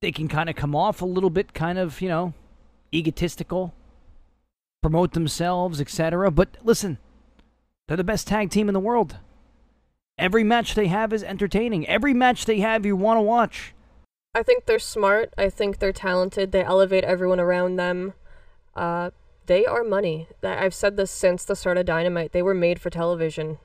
They 0.00 0.12
can 0.12 0.28
kind 0.28 0.48
of 0.48 0.56
come 0.56 0.74
off 0.74 1.02
a 1.02 1.06
little 1.06 1.30
bit, 1.30 1.54
kind 1.54 1.78
of, 1.78 2.00
you 2.00 2.08
know, 2.08 2.34
egotistical, 2.92 3.74
promote 4.82 5.12
themselves, 5.12 5.80
etc. 5.80 6.30
But 6.30 6.56
listen, 6.62 6.98
they're 7.86 7.96
the 7.96 8.04
best 8.04 8.26
tag 8.26 8.50
team 8.50 8.68
in 8.68 8.74
the 8.74 8.80
world. 8.80 9.16
Every 10.18 10.44
match 10.44 10.74
they 10.74 10.86
have 10.86 11.12
is 11.12 11.22
entertaining. 11.22 11.86
Every 11.88 12.14
match 12.14 12.44
they 12.46 12.60
have, 12.60 12.86
you 12.86 12.96
want 12.96 13.18
to 13.18 13.22
watch. 13.22 13.74
I 14.34 14.42
think 14.42 14.66
they're 14.66 14.78
smart. 14.78 15.32
I 15.36 15.48
think 15.48 15.78
they're 15.78 15.92
talented. 15.92 16.52
They 16.52 16.62
elevate 16.62 17.04
everyone 17.04 17.40
around 17.40 17.76
them. 17.76 18.14
Uh, 18.74 19.10
they 19.46 19.66
are 19.66 19.84
money. 19.84 20.28
I've 20.42 20.74
said 20.74 20.96
this 20.96 21.10
since 21.10 21.44
the 21.44 21.56
start 21.56 21.76
of 21.76 21.86
Dynamite. 21.86 22.32
They 22.32 22.42
were 22.42 22.54
made 22.54 22.80
for 22.80 22.90
television. 22.90 23.58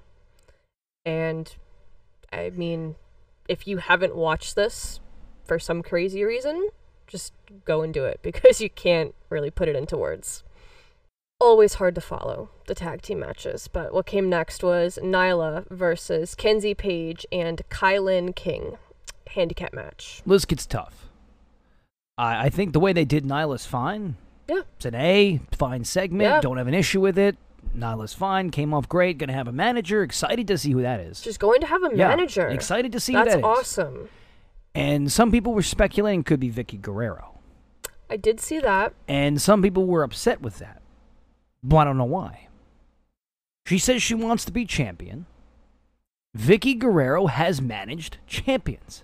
And 1.06 1.54
I 2.32 2.50
mean, 2.52 2.96
if 3.48 3.68
you 3.68 3.78
haven't 3.78 4.16
watched 4.16 4.56
this 4.56 5.00
for 5.46 5.60
some 5.60 5.82
crazy 5.82 6.24
reason, 6.24 6.70
just 7.08 7.34
go 7.66 7.82
and 7.82 7.94
do 7.94 8.06
it 8.06 8.20
because 8.24 8.62
you 8.62 8.70
can't 8.70 9.16
really 9.30 9.52
put 9.52 9.68
it 9.68 9.76
into 9.76 9.98
words. 9.98 10.44
Always 11.42 11.76
hard 11.76 11.96
to 11.96 12.02
follow 12.02 12.50
the 12.68 12.76
tag 12.76 13.02
team 13.02 13.20
matches, 13.20 13.70
but 13.70 13.94
what 13.94 14.06
came 14.06 14.30
next 14.30 14.62
was 14.62 15.00
Nyla 15.02 15.70
versus 15.70 16.36
Kenzie 16.36 16.74
Paige 16.74 17.26
and 17.32 17.62
Kilynn 17.70 18.36
King 18.36 18.78
handicap 19.28 19.74
match. 19.74 20.22
This 20.26 20.44
gets 20.44 20.66
tough. 20.66 21.08
I, 22.18 22.48
I 22.48 22.50
think 22.50 22.74
the 22.74 22.80
way 22.80 22.92
they 22.92 23.06
did 23.06 23.24
Nyla's 23.24 23.66
fine. 23.66 24.18
Yeah. 24.50 24.62
It's 24.78 24.86
an 24.86 24.96
A, 24.96 25.40
fine 25.52 25.84
segment. 25.84 26.24
Yeah. 26.30 26.42
Don't 26.42 26.58
have 26.58 26.68
an 26.68 26.74
issue 26.74 27.00
with 27.02 27.18
it. 27.18 27.38
Nyla's 27.78 28.14
fine. 28.14 28.50
Came 28.50 28.74
off 28.74 28.90
great. 28.90 29.18
Gonna 29.20 29.34
have 29.34 29.48
a 29.48 29.52
manager. 29.52 30.02
Excited 30.04 30.48
to 30.48 30.58
see 30.58 30.72
who 30.72 30.82
that 30.82 31.00
is. 31.00 31.22
She's 31.22 31.38
going 31.38 31.62
to 31.62 31.68
have 31.68 31.84
a 31.84 31.90
Yeah, 31.96 32.10
manager. 32.10 32.48
Excited 32.48 32.92
to 32.94 33.00
see 33.00 33.14
That's 33.14 33.36
who 33.36 33.42
that 33.42 33.48
is. 33.52 33.58
awesome. 33.60 34.10
And 34.74 35.12
some 35.12 35.32
people 35.32 35.54
were 35.54 35.62
speculating 35.62 36.22
it 36.22 36.26
could 36.26 36.40
be 36.40 36.50
Vickie 36.52 36.82
Guerrero. 36.82 37.40
I 38.10 38.18
did 38.18 38.40
see 38.40 38.60
that. 38.60 38.94
And 39.08 39.40
some 39.42 39.62
people 39.62 39.86
were 39.86 40.04
upset 40.04 40.42
with 40.42 40.58
that. 40.60 40.82
But 41.64 41.78
I 41.78 41.84
don't 41.86 41.98
know 41.98 42.06
why. 42.06 42.48
She 43.68 43.78
says 43.78 44.02
she 44.02 44.16
wants 44.16 44.46
to 44.46 44.52
be 44.52 44.66
champion. 44.66 45.28
Vickie 46.38 46.78
Guerrero 46.78 47.28
has 47.28 47.62
managed 47.62 48.18
champions. 48.26 49.04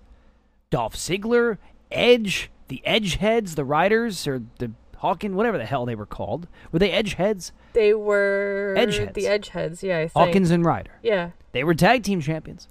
Dolph 0.69 0.95
Ziggler, 0.95 1.57
Edge, 1.91 2.49
the 2.67 2.81
Edge 2.85 3.15
Heads, 3.17 3.55
the 3.55 3.65
Riders, 3.65 4.25
or 4.27 4.41
the 4.59 4.71
Hawkins, 4.97 5.35
whatever 5.35 5.57
the 5.57 5.65
hell 5.65 5.85
they 5.85 5.95
were 5.95 6.05
called. 6.05 6.47
Were 6.71 6.79
they 6.79 6.91
Edgeheads? 6.91 7.51
They 7.73 7.93
were 7.93 8.75
Edgeheads. 8.77 9.13
the 9.13 9.25
Edgeheads. 9.25 9.83
Yeah, 9.83 9.97
I 9.97 10.07
think. 10.07 10.13
Hawkins 10.13 10.51
and 10.51 10.65
Ryder. 10.65 10.91
Yeah. 11.03 11.31
They 11.51 11.63
were 11.63 11.73
tag 11.73 12.03
team 12.03 12.21
champions. 12.21 12.67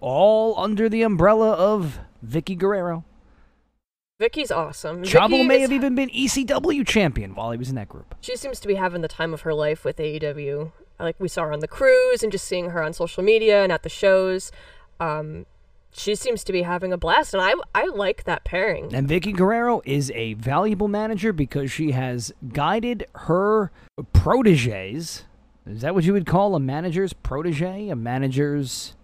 All 0.00 0.58
under 0.58 0.88
the 0.88 1.02
umbrella 1.02 1.52
of 1.52 1.98
Vickie 2.24 2.56
Guerrero. 2.56 3.04
Vickie's 4.20 4.50
awesome. 4.50 5.02
Chavo 5.04 5.28
Vickie 5.28 5.46
may 5.46 5.60
have 5.60 5.72
even 5.72 5.94
been 5.94 6.10
ECW 6.10 6.86
champion 6.86 7.34
while 7.34 7.52
he 7.52 7.58
was 7.58 7.68
in 7.68 7.76
that 7.76 7.88
group. 7.88 8.14
She 8.20 8.36
seems 8.36 8.58
to 8.60 8.68
be 8.68 8.74
having 8.74 9.00
the 9.00 9.08
time 9.08 9.32
of 9.32 9.42
her 9.42 9.54
life 9.54 9.84
with 9.84 9.96
AEW. 9.98 10.72
Like 10.98 11.16
we 11.20 11.28
saw 11.28 11.44
her 11.44 11.52
on 11.52 11.60
the 11.60 11.68
cruise 11.68 12.24
and 12.24 12.32
just 12.32 12.44
seeing 12.44 12.70
her 12.70 12.82
on 12.82 12.92
social 12.92 13.22
media 13.22 13.62
and 13.62 13.70
at 13.70 13.84
the 13.84 13.88
shows. 13.88 14.50
Um, 14.98 15.46
she 15.98 16.14
seems 16.14 16.44
to 16.44 16.52
be 16.52 16.62
having 16.62 16.92
a 16.92 16.96
blast, 16.96 17.34
and 17.34 17.42
I 17.42 17.54
I 17.74 17.86
like 17.86 18.24
that 18.24 18.44
pairing. 18.44 18.94
And 18.94 19.08
Vickie 19.08 19.36
Guerrero 19.36 19.82
is 19.84 20.10
a 20.12 20.34
valuable 20.34 20.88
manager 20.88 21.32
because 21.32 21.70
she 21.70 21.92
has 21.92 22.32
guided 22.52 23.06
her 23.14 23.70
proteges. 24.12 25.24
Is 25.66 25.82
that 25.82 25.94
what 25.94 26.04
you 26.04 26.12
would 26.12 26.26
call 26.26 26.54
a 26.54 26.60
manager's 26.60 27.12
protege? 27.12 27.88
A 27.88 27.96
manager's 27.96 28.94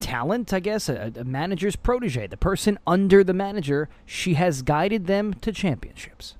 talent, 0.00 0.52
I 0.52 0.60
guess? 0.60 0.88
A, 0.88 1.12
a 1.16 1.24
manager's 1.24 1.76
protege. 1.76 2.26
The 2.26 2.36
person 2.36 2.78
under 2.86 3.24
the 3.24 3.32
manager, 3.32 3.88
she 4.06 4.34
has 4.34 4.62
guided 4.62 5.06
them 5.06 5.34
to 5.34 5.52
championships. 5.52 6.36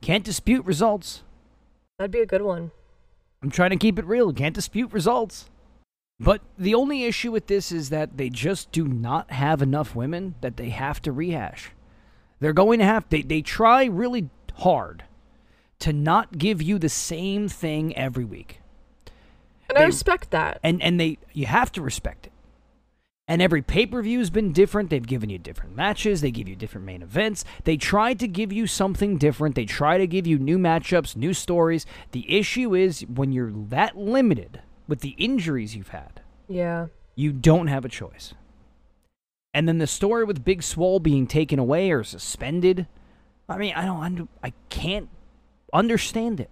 Can't 0.00 0.24
dispute 0.24 0.64
results. 0.64 1.22
That'd 1.98 2.10
be 2.10 2.20
a 2.20 2.26
good 2.26 2.42
one. 2.42 2.72
I'm 3.42 3.50
trying 3.50 3.70
to 3.70 3.76
keep 3.76 3.98
it 3.98 4.04
real. 4.06 4.32
Can't 4.32 4.54
dispute 4.54 4.92
results. 4.92 5.48
But 6.20 6.42
the 6.56 6.74
only 6.74 7.04
issue 7.04 7.32
with 7.32 7.48
this 7.48 7.72
is 7.72 7.90
that 7.90 8.16
they 8.16 8.30
just 8.30 8.70
do 8.70 8.86
not 8.86 9.30
have 9.32 9.62
enough 9.62 9.96
women 9.96 10.36
that 10.40 10.56
they 10.56 10.68
have 10.68 11.02
to 11.02 11.12
rehash. 11.12 11.70
They're 12.40 12.52
going 12.52 12.78
to 12.78 12.84
have 12.84 13.08
they 13.08 13.22
they 13.22 13.42
try 13.42 13.84
really 13.84 14.30
hard 14.58 15.04
to 15.80 15.92
not 15.92 16.38
give 16.38 16.62
you 16.62 16.78
the 16.78 16.88
same 16.88 17.48
thing 17.48 17.96
every 17.96 18.24
week. 18.24 18.60
And 19.68 19.78
I 19.78 19.84
respect 19.84 20.30
that. 20.30 20.60
And 20.62 20.80
and 20.82 21.00
they 21.00 21.18
you 21.32 21.46
have 21.46 21.72
to 21.72 21.82
respect 21.82 22.26
it. 22.26 22.32
And 23.26 23.40
every 23.40 23.62
pay-per-view 23.62 24.18
has 24.18 24.28
been 24.28 24.52
different. 24.52 24.90
They've 24.90 25.06
given 25.06 25.30
you 25.30 25.38
different 25.38 25.74
matches, 25.74 26.20
they 26.20 26.30
give 26.30 26.46
you 26.46 26.54
different 26.54 26.86
main 26.86 27.02
events. 27.02 27.44
They 27.64 27.78
try 27.78 28.12
to 28.14 28.28
give 28.28 28.52
you 28.52 28.66
something 28.66 29.16
different. 29.16 29.54
They 29.54 29.64
try 29.64 29.96
to 29.96 30.06
give 30.06 30.26
you 30.26 30.38
new 30.38 30.58
matchups, 30.58 31.16
new 31.16 31.32
stories. 31.32 31.86
The 32.12 32.38
issue 32.38 32.74
is 32.74 33.00
when 33.02 33.32
you're 33.32 33.50
that 33.50 33.96
limited 33.96 34.60
with 34.88 35.00
the 35.00 35.10
injuries 35.18 35.74
you've 35.76 35.88
had, 35.88 36.20
Yeah. 36.48 36.86
you 37.14 37.32
don't 37.32 37.68
have 37.68 37.84
a 37.84 37.88
choice. 37.88 38.34
And 39.52 39.68
then 39.68 39.78
the 39.78 39.86
story 39.86 40.24
with 40.24 40.44
Big 40.44 40.62
Swole 40.62 40.98
being 41.00 41.26
taken 41.26 41.58
away 41.58 41.90
or 41.92 42.02
suspended. 42.02 42.86
I 43.48 43.56
mean, 43.56 43.72
I 43.74 43.84
don't, 43.84 44.28
I 44.42 44.52
can't 44.68 45.08
understand 45.72 46.40
it. 46.40 46.50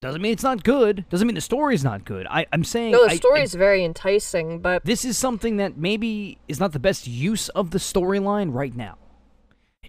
Doesn't 0.00 0.22
mean 0.22 0.32
it's 0.32 0.44
not 0.44 0.62
good. 0.62 1.04
Doesn't 1.10 1.26
mean 1.26 1.34
the 1.34 1.40
story's 1.40 1.82
not 1.82 2.04
good. 2.04 2.26
I, 2.30 2.46
I'm 2.52 2.62
saying 2.62 2.92
No, 2.92 3.08
the 3.08 3.16
story 3.16 3.42
is 3.42 3.54
very 3.54 3.84
enticing, 3.84 4.60
but 4.60 4.84
this 4.84 5.04
is 5.04 5.18
something 5.18 5.56
that 5.56 5.76
maybe 5.76 6.38
is 6.46 6.60
not 6.60 6.72
the 6.72 6.78
best 6.78 7.08
use 7.08 7.48
of 7.48 7.72
the 7.72 7.78
storyline 7.78 8.54
right 8.54 8.74
now. 8.76 8.96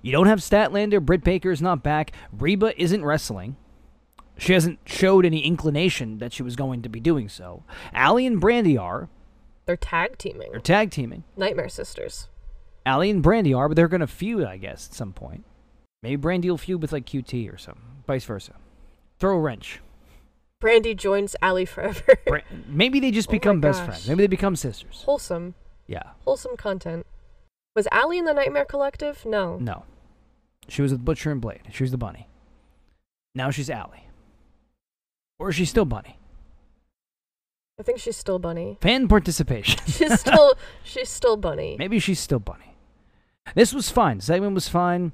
You 0.02 0.12
don't 0.12 0.26
have 0.28 0.40
Statlander. 0.40 1.00
Britt 1.06 1.24
Baker 1.24 1.52
is 1.52 1.62
not 1.62 1.84
back. 1.84 2.14
Reba 2.32 2.74
isn't 2.82 3.06
wrestling. 3.06 3.58
She 4.40 4.54
hasn't 4.54 4.80
showed 4.86 5.26
any 5.26 5.40
inclination 5.46 6.18
that 6.20 6.34
she 6.34 6.44
was 6.44 6.56
going 6.56 6.82
to 6.82 6.90
be 6.90 7.00
doing 7.00 7.30
so. 7.30 7.64
Allie 7.94 8.26
and 8.26 8.40
Brandy 8.40 8.78
are. 8.78 9.10
they're 9.66 9.76
tag 9.78 10.18
teaming. 10.18 10.52
They're 10.52 10.60
tag 10.62 10.92
teaming. 10.92 11.24
Nightmare 11.38 11.70
Sisters. 11.70 12.28
Allie 12.86 13.10
and 13.10 13.22
Brandy 13.22 13.54
are, 13.54 13.68
but 13.68 13.76
they're 13.76 13.88
going 13.88 14.00
to 14.02 14.08
feud, 14.08 14.46
I 14.46 14.58
guess, 14.58 14.88
at 14.88 14.94
some 14.96 15.14
point. 15.14 15.44
Maybe 16.02 16.16
Brandy 16.16 16.50
will 16.50 16.58
feud 16.58 16.82
with 16.82 16.92
like 16.94 17.06
QT 17.06 17.54
or 17.54 17.58
something. 17.58 17.84
Vice 18.08 18.24
versa. 18.26 18.54
Throw 19.20 19.36
a 19.36 19.40
wrench. 19.40 19.82
Brandy 20.62 20.96
joins 20.96 21.36
Allie 21.42 21.66
forever. 21.66 22.02
Bra- 22.26 22.40
Maybe 22.68 23.00
they 23.00 23.12
just 23.12 23.30
Oh 23.30 23.32
become 23.32 23.60
best 23.62 23.84
friends. 23.84 24.08
Maybe 24.08 24.24
they 24.24 24.28
become 24.28 24.56
sisters. 24.56 25.04
Wholesome. 25.06 25.56
Yeah. 25.88 26.04
Wholesome 26.26 26.58
content. 26.58 27.06
Was 27.76 27.88
Allie 27.92 28.18
in 28.18 28.26
the 28.26 28.34
Nightmare 28.34 28.66
Collective? 28.66 29.26
No. 29.26 29.58
No. 29.58 29.84
She 30.68 30.82
was 30.82 30.92
with 30.92 31.04
Butcher 31.06 31.32
and 31.32 31.42
Blade. 31.42 31.62
She 31.72 31.84
was 31.84 31.92
the 31.92 31.98
bunny. 31.98 32.28
Now 33.36 33.52
she's 33.52 33.70
Allie. 33.70 34.06
Or 35.40 35.50
is 35.50 35.56
she 35.56 35.66
still 35.66 35.86
bunny? 35.86 36.20
I 37.80 37.84
think 37.84 38.00
she's 38.00 38.18
still 38.18 38.40
Bunny. 38.40 38.78
Fan 38.82 39.08
participation. 39.08 39.80
She's 39.88 40.20
still 40.20 40.54
she's 40.84 41.08
still 41.08 41.38
Bunny. 41.38 41.78
Maybe 41.80 41.98
she's 42.00 42.20
still 42.20 42.40
bunny. 42.40 42.76
This 43.56 43.74
was 43.74 43.90
fine. 43.90 44.20
Segment 44.20 44.54
was 44.54 44.68
fine. 44.68 45.14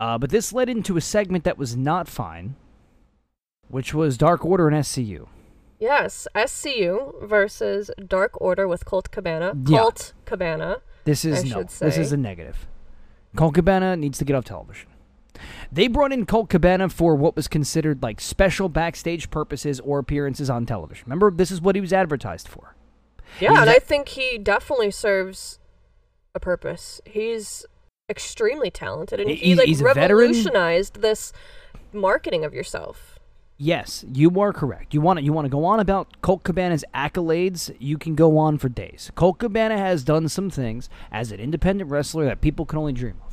Uh, 0.00 0.16
but 0.16 0.30
this 0.30 0.54
led 0.54 0.70
into 0.70 0.96
a 0.96 1.00
segment 1.02 1.44
that 1.44 1.58
was 1.58 1.76
not 1.76 2.08
fine, 2.08 2.56
which 3.68 3.92
was 3.92 4.16
Dark 4.16 4.44
Order 4.44 4.68
and 4.68 4.76
SCU. 4.78 5.28
Yes, 5.78 6.26
SCU 6.34 7.22
versus 7.22 7.90
Dark 8.08 8.40
Order 8.40 8.66
with 8.66 8.84
Colt 8.84 9.10
Cabana. 9.10 9.52
Yeah. 9.66 9.78
Colt 9.80 10.12
Cabana. 10.24 10.80
This 11.04 11.24
is 11.24 11.44
I 11.44 11.48
no. 11.48 11.62
This 11.64 11.98
is 11.98 12.10
a 12.10 12.16
negative. 12.16 12.66
Colt 13.36 13.54
Cabana 13.54 13.96
needs 13.96 14.18
to 14.18 14.24
get 14.24 14.34
off 14.34 14.44
television. 14.44 14.88
They 15.70 15.88
brought 15.88 16.12
in 16.12 16.26
Colt 16.26 16.48
Cabana 16.50 16.88
for 16.88 17.14
what 17.14 17.34
was 17.36 17.48
considered 17.48 18.02
like 18.02 18.20
special 18.20 18.68
backstage 18.68 19.30
purposes 19.30 19.80
or 19.80 19.98
appearances 19.98 20.50
on 20.50 20.66
television. 20.66 21.04
Remember, 21.06 21.30
this 21.30 21.50
is 21.50 21.60
what 21.60 21.74
he 21.74 21.80
was 21.80 21.92
advertised 21.92 22.48
for. 22.48 22.74
Yeah, 23.40 23.60
and 23.60 23.70
I 23.70 23.78
think 23.78 24.08
he 24.08 24.36
definitely 24.38 24.90
serves 24.90 25.58
a 26.34 26.40
purpose. 26.40 27.00
He's 27.06 27.64
extremely 28.10 28.70
talented, 28.70 29.20
and 29.20 29.30
He- 29.30 29.54
like 29.54 29.66
he's 29.68 29.82
revolutionized 29.82 31.00
this 31.00 31.32
marketing 31.92 32.44
of 32.44 32.52
yourself. 32.52 33.18
Yes, 33.58 34.04
you 34.12 34.40
are 34.40 34.52
correct. 34.52 34.92
You 34.92 35.00
want 35.00 35.18
to 35.20 35.24
you 35.24 35.32
want 35.32 35.44
to 35.44 35.48
go 35.50 35.64
on 35.64 35.78
about 35.78 36.20
Colt 36.20 36.42
Cabana's 36.42 36.84
accolades. 36.94 37.74
You 37.78 37.96
can 37.96 38.14
go 38.14 38.36
on 38.36 38.58
for 38.58 38.68
days. 38.68 39.12
Colt 39.14 39.38
Cabana 39.38 39.78
has 39.78 40.02
done 40.02 40.28
some 40.28 40.50
things 40.50 40.90
as 41.12 41.30
an 41.32 41.38
independent 41.40 41.88
wrestler 41.90 42.24
that 42.24 42.40
people 42.40 42.66
can 42.66 42.78
only 42.78 42.92
dream 42.92 43.16
of. 43.24 43.31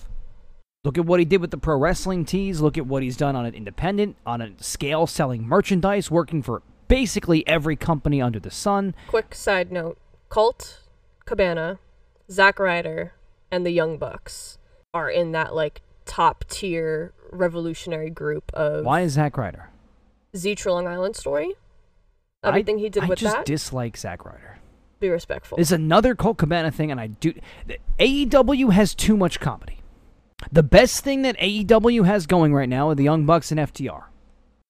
Look 0.85 0.97
at 0.97 1.05
what 1.05 1.19
he 1.19 1.25
did 1.25 1.41
with 1.41 1.51
the 1.51 1.57
pro 1.57 1.77
wrestling 1.77 2.23
tees. 2.23 2.61
Look 2.61 2.77
at 2.77 2.87
what 2.87 3.03
he's 3.03 3.17
done 3.17 3.35
on 3.35 3.45
an 3.45 3.53
independent, 3.53 4.15
on 4.25 4.41
a 4.41 4.51
scale, 4.63 5.07
selling 5.07 5.45
merchandise, 5.45 6.09
working 6.09 6.41
for 6.41 6.61
basically 6.87 7.45
every 7.47 7.75
company 7.75 8.21
under 8.21 8.39
the 8.39 8.49
sun. 8.51 8.95
Quick 9.07 9.35
side 9.35 9.73
note 9.73 9.97
Colt 10.29 10.83
Cabana, 11.25 11.79
Zack 12.31 12.59
Ryder, 12.59 13.13
and 13.51 13.65
the 13.65 13.71
Young 13.71 13.97
Bucks 13.97 14.57
are 14.93 15.09
in 15.09 15.33
that 15.33 15.53
like 15.53 15.81
top 16.05 16.45
tier 16.47 17.13
revolutionary 17.31 18.09
group 18.09 18.49
of 18.53 18.85
Why 18.85 19.01
is 19.01 19.13
Zack 19.13 19.37
Ryder? 19.37 19.69
Z! 20.37 20.55
True 20.55 20.71
Long 20.71 20.87
Island 20.87 21.15
story. 21.17 21.55
I- 22.41 22.47
Everything 22.49 22.77
he 22.77 22.87
did 22.89 23.03
I 23.03 23.07
with 23.07 23.19
that. 23.19 23.27
I 23.27 23.31
just 23.39 23.45
dislike 23.45 23.97
Zack 23.97 24.23
Ryder. 24.23 24.59
be 25.01 25.09
respectful. 25.09 25.57
It's 25.59 25.73
another 25.73 26.15
Colt 26.15 26.37
Cabana 26.37 26.71
thing, 26.71 26.89
and 26.89 27.01
I 27.01 27.07
do. 27.07 27.33
the- 27.67 27.79
AEW 27.99 28.69
has 28.71 28.95
too 28.95 29.17
much 29.17 29.41
comedy. 29.41 29.78
The 30.51 30.63
best 30.63 31.03
thing 31.03 31.21
that 31.23 31.37
AEW 31.37 32.05
has 32.05 32.25
going 32.25 32.53
right 32.53 32.69
now 32.69 32.89
are 32.89 32.95
the 32.95 33.03
Young 33.03 33.25
Bucks 33.25 33.51
and 33.51 33.59
FTR. 33.59 34.03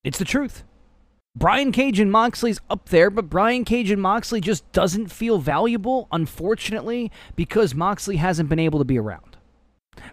It's 0.03 0.19
the 0.19 0.25
truth. 0.25 0.63
Brian 1.35 1.71
Cage 1.71 1.99
and 1.99 2.11
Moxley's 2.11 2.59
up 2.69 2.89
there, 2.89 3.09
but 3.09 3.29
Brian 3.29 3.63
Cage 3.63 3.91
and 3.91 4.01
Moxley 4.01 4.41
just 4.41 4.69
doesn't 4.71 5.07
feel 5.07 5.37
valuable, 5.37 6.07
unfortunately, 6.11 7.11
because 7.35 7.75
Moxley 7.75 8.17
hasn't 8.17 8.49
been 8.49 8.59
able 8.59 8.79
to 8.79 8.85
be 8.85 8.97
around. 8.97 9.37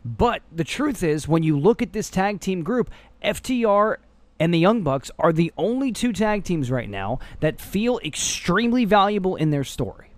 But 0.05 0.42
the 0.53 0.64
truth 0.64 1.03
is, 1.03 1.27
when 1.27 1.42
you 1.42 1.59
look 1.59 1.81
at 1.81 1.92
this 1.92 2.11
tag 2.11 2.40
team 2.40 2.62
group, 2.62 2.90
FTR 3.25 3.97
and 4.38 4.53
the 4.53 4.59
Young 4.59 4.83
Bucks 4.83 5.11
are 5.19 5.33
the 5.33 5.53
only 5.57 5.92
two 5.92 6.12
tag 6.12 6.45
teams 6.45 6.71
right 6.71 6.88
now 6.88 7.19
that 7.40 7.61
feel 7.61 7.99
extremely 8.05 8.85
valuable 8.85 9.37
in 9.37 9.51
their 9.51 9.64
story. 9.64 10.11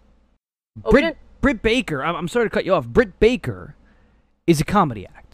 Oh, 0.85 0.90
Britt, 0.90 1.16
Britt 1.40 1.62
Baker, 1.62 2.03
I'm, 2.03 2.16
I'm 2.16 2.29
sorry 2.29 2.46
to 2.46 2.51
cut 2.51 2.64
you 2.64 2.74
off. 2.74 2.87
Britt 2.87 3.20
Baker 3.20 3.77
is 4.46 4.61
a 4.61 4.64
comedy 4.64 5.07
act. 5.07 5.28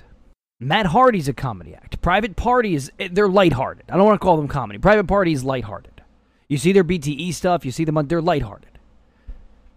Matt 0.61 0.87
Hardy's 0.87 1.29
a 1.29 1.33
comedy 1.33 1.75
act. 1.75 2.01
Private 2.01 2.37
Party 2.37 2.75
is, 2.75 2.91
eh, 2.99 3.09
they're 3.11 3.29
lighthearted. 3.29 3.85
I 3.89 3.97
don't 3.97 4.07
want 4.07 4.21
to 4.21 4.25
call 4.25 4.37
them 4.37 4.49
comedy. 4.49 4.79
Private 4.79 5.07
Party 5.07 5.33
is 5.33 5.45
lighthearted. 5.45 6.03
You 6.49 6.59
see 6.59 6.73
their 6.73 6.85
BTE 6.85 7.33
stuff, 7.35 7.65
you 7.65 7.71
see 7.71 7.85
them, 7.85 8.01
they're 8.07 8.23
lighthearted. 8.23 8.79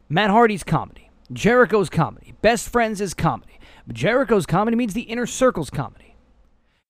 Matt 0.09 0.29
Hardy's 0.29 0.63
comedy. 0.63 1.09
Jericho's 1.31 1.89
comedy. 1.89 2.33
Best 2.41 2.69
Friends 2.69 3.01
is 3.01 3.13
comedy. 3.13 3.59
But 3.85 3.95
Jericho's 3.95 4.45
comedy 4.45 4.77
means 4.77 4.93
the 4.93 5.01
inner 5.01 5.25
circle's 5.25 5.69
comedy. 5.69 6.15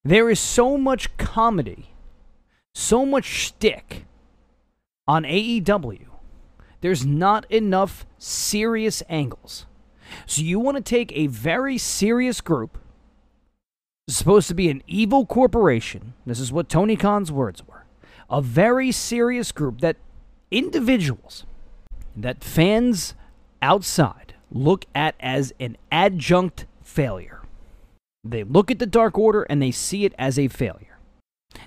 There 0.04 0.30
is 0.30 0.38
so 0.38 0.76
much 0.78 1.16
comedy, 1.16 1.90
so 2.74 3.04
much 3.04 3.24
shtick 3.24 4.04
on 5.06 5.24
AEW. 5.24 6.06
There's 6.80 7.04
not 7.04 7.50
enough 7.50 8.06
serious 8.18 9.02
angles. 9.08 9.66
So 10.26 10.42
you 10.42 10.60
want 10.60 10.76
to 10.76 10.82
take 10.82 11.12
a 11.12 11.26
very 11.26 11.78
serious 11.78 12.40
group, 12.40 12.78
supposed 14.16 14.48
to 14.48 14.54
be 14.54 14.70
an 14.70 14.82
evil 14.86 15.26
corporation. 15.26 16.14
This 16.26 16.40
is 16.40 16.52
what 16.52 16.68
Tony 16.68 16.96
Khan's 16.96 17.30
words 17.30 17.66
were. 17.66 17.84
A 18.30 18.40
very 18.42 18.92
serious 18.92 19.52
group 19.52 19.80
that 19.80 19.96
individuals 20.50 21.44
that 22.16 22.42
fans 22.42 23.14
outside 23.62 24.34
look 24.50 24.84
at 24.94 25.14
as 25.20 25.52
an 25.60 25.76
adjunct 25.92 26.66
failure. 26.82 27.42
They 28.24 28.44
look 28.44 28.70
at 28.70 28.78
the 28.78 28.86
Dark 28.86 29.16
Order 29.18 29.42
and 29.44 29.62
they 29.62 29.70
see 29.70 30.04
it 30.04 30.14
as 30.18 30.38
a 30.38 30.48
failure. 30.48 30.98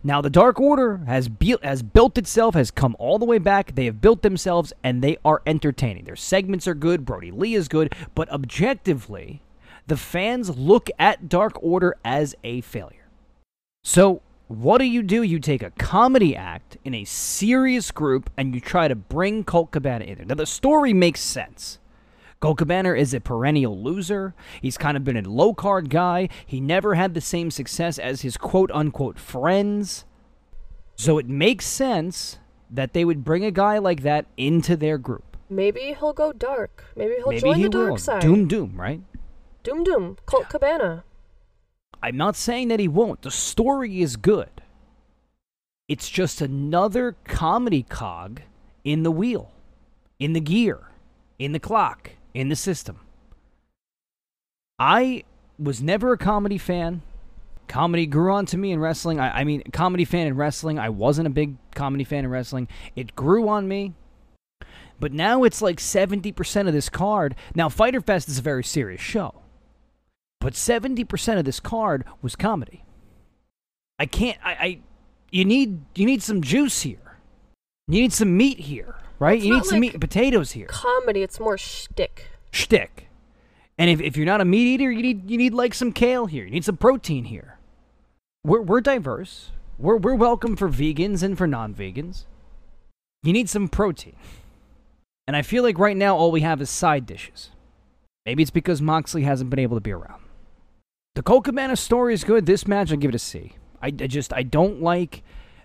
Now, 0.03 0.21
the 0.21 0.29
Dark 0.29 0.59
Order 0.59 0.97
has, 1.07 1.27
be- 1.27 1.57
has 1.63 1.83
built 1.83 2.17
itself, 2.17 2.55
has 2.55 2.71
come 2.71 2.95
all 2.99 3.17
the 3.17 3.25
way 3.25 3.39
back. 3.39 3.75
They 3.75 3.85
have 3.85 3.99
built 3.99 4.21
themselves, 4.21 4.73
and 4.83 5.01
they 5.01 5.17
are 5.25 5.41
entertaining. 5.45 6.05
Their 6.05 6.15
segments 6.15 6.67
are 6.67 6.75
good. 6.75 7.05
Brodie 7.05 7.31
Lee 7.31 7.55
is 7.55 7.67
good. 7.67 7.95
But 8.13 8.29
objectively, 8.31 9.41
the 9.87 9.97
fans 9.97 10.57
look 10.57 10.89
at 10.99 11.29
Dark 11.29 11.53
Order 11.61 11.95
as 12.03 12.35
a 12.43 12.61
failure. 12.61 13.07
So, 13.83 14.21
what 14.47 14.79
do 14.79 14.85
you 14.85 15.01
do? 15.01 15.23
You 15.23 15.39
take 15.39 15.63
a 15.63 15.71
comedy 15.71 16.35
act 16.35 16.77
in 16.83 16.93
a 16.93 17.05
serious 17.05 17.89
group, 17.91 18.29
and 18.37 18.53
you 18.53 18.61
try 18.61 18.87
to 18.87 18.95
bring 18.95 19.43
Colt 19.43 19.71
Cabana 19.71 20.05
in 20.05 20.17
there. 20.17 20.25
Now, 20.25 20.35
the 20.35 20.45
story 20.45 20.93
makes 20.93 21.21
sense. 21.21 21.79
Colt 22.41 22.57
Cabana 22.57 22.93
is 22.93 23.13
a 23.13 23.21
perennial 23.21 23.81
loser. 23.81 24.33
He's 24.61 24.77
kind 24.77 24.97
of 24.97 25.03
been 25.03 25.15
a 25.15 25.21
low 25.29 25.53
card 25.53 25.89
guy. 25.89 26.27
He 26.45 26.59
never 26.59 26.95
had 26.95 27.13
the 27.13 27.21
same 27.21 27.51
success 27.51 27.99
as 27.99 28.21
his 28.21 28.35
quote 28.35 28.71
unquote 28.71 29.19
friends. 29.19 30.05
So 30.95 31.17
it 31.17 31.27
makes 31.27 31.65
sense 31.65 32.39
that 32.69 32.93
they 32.93 33.05
would 33.05 33.23
bring 33.23 33.45
a 33.45 33.51
guy 33.51 33.77
like 33.77 34.01
that 34.01 34.25
into 34.37 34.75
their 34.75 34.97
group. 34.97 35.37
Maybe 35.49 35.95
he'll 35.99 36.13
go 36.13 36.33
dark. 36.33 36.83
Maybe 36.95 37.15
he'll 37.17 37.27
Maybe 37.29 37.41
join 37.41 37.57
he 37.57 37.63
the 37.63 37.69
dark 37.69 37.89
will. 37.91 37.97
side. 37.97 38.21
Doom 38.21 38.47
Doom, 38.47 38.73
right? 38.79 39.01
Doom 39.63 39.83
Doom. 39.83 40.17
Colt 40.25 40.49
Cabana. 40.49 41.03
I'm 42.01 42.17
not 42.17 42.35
saying 42.35 42.69
that 42.69 42.79
he 42.79 42.87
won't. 42.87 43.21
The 43.21 43.31
story 43.31 44.01
is 44.01 44.15
good. 44.15 44.49
It's 45.87 46.09
just 46.09 46.41
another 46.41 47.15
comedy 47.25 47.83
cog 47.83 48.41
in 48.83 49.03
the 49.03 49.11
wheel, 49.11 49.51
in 50.19 50.33
the 50.33 50.39
gear, 50.39 50.79
in 51.37 51.51
the 51.51 51.59
clock, 51.59 52.11
in 52.33 52.49
the 52.49 52.55
system. 52.55 53.01
I 54.79 55.23
was 55.59 55.81
never 55.81 56.13
a 56.13 56.17
comedy 56.17 56.57
fan. 56.57 57.01
Comedy 57.67 58.05
grew 58.05 58.33
on 58.33 58.45
to 58.47 58.57
me 58.57 58.71
in 58.71 58.79
wrestling. 58.79 59.19
I, 59.19 59.41
I 59.41 59.43
mean, 59.43 59.63
comedy 59.71 60.05
fan 60.05 60.27
in 60.27 60.35
wrestling. 60.35 60.79
I 60.79 60.89
wasn't 60.89 61.27
a 61.27 61.31
big 61.31 61.55
comedy 61.75 62.03
fan 62.03 62.25
in 62.25 62.31
wrestling. 62.31 62.67
It 62.95 63.15
grew 63.15 63.47
on 63.47 63.67
me. 63.67 63.93
But 64.99 65.13
now 65.13 65.43
it's 65.43 65.61
like 65.61 65.77
70% 65.77 66.67
of 66.67 66.73
this 66.73 66.89
card. 66.89 67.35
Now, 67.55 67.69
Fighter 67.69 68.01
Fest 68.01 68.29
is 68.29 68.39
a 68.39 68.41
very 68.41 68.63
serious 68.63 69.01
show. 69.01 69.40
But 70.41 70.53
70% 70.53 71.37
of 71.37 71.45
this 71.45 71.59
card 71.59 72.03
was 72.21 72.35
comedy. 72.35 72.83
I 73.99 74.07
can't 74.07 74.39
I, 74.43 74.51
I 74.51 74.79
you 75.29 75.45
need 75.45 75.81
you 75.95 76.07
need 76.07 76.23
some 76.23 76.41
juice 76.41 76.81
here. 76.81 77.19
You 77.87 78.01
need 78.01 78.11
some 78.11 78.35
meat 78.35 78.59
here, 78.59 78.95
right? 79.19 79.37
It's 79.37 79.45
you 79.45 79.53
need 79.53 79.65
some 79.65 79.75
like 79.75 79.81
meat 79.81 79.93
and 79.93 80.01
potatoes 80.01 80.53
here. 80.53 80.65
Comedy, 80.65 81.21
it's 81.21 81.39
more 81.39 81.57
shtick. 81.57 82.31
Shtick. 82.51 83.07
And 83.77 83.89
if, 83.91 84.01
if 84.01 84.17
you're 84.17 84.25
not 84.25 84.41
a 84.41 84.45
meat 84.45 84.65
eater, 84.73 84.91
you 84.91 85.03
need 85.03 85.29
you 85.29 85.37
need 85.37 85.53
like 85.53 85.75
some 85.75 85.93
kale 85.93 86.25
here. 86.25 86.43
You 86.43 86.51
need 86.51 86.65
some 86.65 86.77
protein 86.77 87.25
here. 87.25 87.59
We're 88.43 88.61
we're 88.61 88.81
diverse. 88.81 89.51
We're 89.77 89.97
we're 89.97 90.15
welcome 90.15 90.55
for 90.55 90.69
vegans 90.69 91.21
and 91.21 91.37
for 91.37 91.45
non-vegans. 91.45 92.25
You 93.21 93.33
need 93.33 93.47
some 93.47 93.67
protein. 93.67 94.15
And 95.27 95.37
I 95.37 95.43
feel 95.43 95.61
like 95.61 95.77
right 95.77 95.95
now 95.95 96.17
all 96.17 96.31
we 96.31 96.41
have 96.41 96.59
is 96.59 96.71
side 96.71 97.05
dishes. 97.05 97.51
Maybe 98.25 98.41
it's 98.41 98.51
because 98.51 98.81
Moxley 98.81 99.21
hasn't 99.21 99.51
been 99.51 99.59
able 99.59 99.77
to 99.77 99.81
be 99.81 99.91
around. 99.91 100.20
The 101.15 101.23
Colt 101.23 101.43
Cabana 101.43 101.75
story 101.75 102.13
is 102.13 102.23
good. 102.23 102.45
This 102.45 102.65
match, 102.67 102.91
I 102.91 102.95
give 102.95 103.09
it 103.09 103.15
a 103.15 103.19
C. 103.19 103.53
I, 103.81 103.87
I 103.87 103.91
just 103.91 104.31
I 104.33 104.43
don't 104.43 104.81
like 104.81 105.23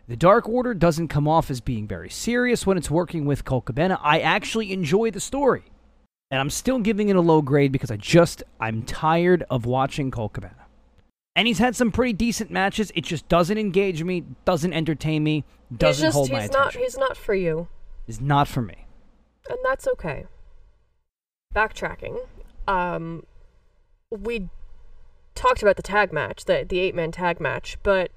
the 0.08 0.16
Dark 0.16 0.48
Order 0.48 0.74
doesn't 0.74 1.08
come 1.08 1.28
off 1.28 1.50
as 1.50 1.60
being 1.60 1.86
very 1.86 2.10
serious 2.10 2.66
when 2.66 2.76
it's 2.76 2.90
working 2.90 3.26
with 3.26 3.44
Colt 3.44 3.66
Cabana. 3.66 3.98
I 4.02 4.20
actually 4.20 4.72
enjoy 4.72 5.10
the 5.10 5.20
story. 5.20 5.64
And 6.30 6.40
I'm 6.40 6.50
still 6.50 6.80
giving 6.80 7.08
it 7.08 7.14
a 7.14 7.20
low 7.20 7.40
grade 7.42 7.70
because 7.70 7.92
I 7.92 7.96
just 7.96 8.42
I'm 8.58 8.82
tired 8.82 9.44
of 9.48 9.66
watching 9.66 10.10
Colt 10.10 10.32
Cabana. 10.32 10.66
And 11.36 11.46
he's 11.46 11.58
had 11.58 11.76
some 11.76 11.92
pretty 11.92 12.14
decent 12.14 12.50
matches. 12.50 12.90
It 12.96 13.04
just 13.04 13.28
doesn't 13.28 13.58
engage 13.58 14.02
me, 14.02 14.24
doesn't 14.44 14.72
entertain 14.72 15.22
me, 15.22 15.44
doesn't 15.76 16.04
he's 16.04 16.08
just, 16.08 16.14
hold 16.16 16.30
my 16.32 16.40
he's 16.40 16.50
attention. 16.50 16.80
not 16.80 16.84
he's 16.84 16.96
not 16.98 17.16
for 17.16 17.34
you. 17.34 17.68
It's 18.08 18.20
not 18.20 18.48
for 18.48 18.62
me. 18.62 18.86
and 19.48 19.58
that's 19.64 19.86
okay. 19.86 20.26
Backtracking, 21.54 22.18
um, 22.66 23.24
we 24.10 24.48
talked 25.36 25.62
about 25.62 25.76
the 25.76 25.82
tag 25.82 26.12
match, 26.12 26.44
the 26.46 26.64
the 26.68 26.80
eight 26.80 26.94
man 26.94 27.12
tag 27.12 27.40
match, 27.40 27.76
but 27.82 28.10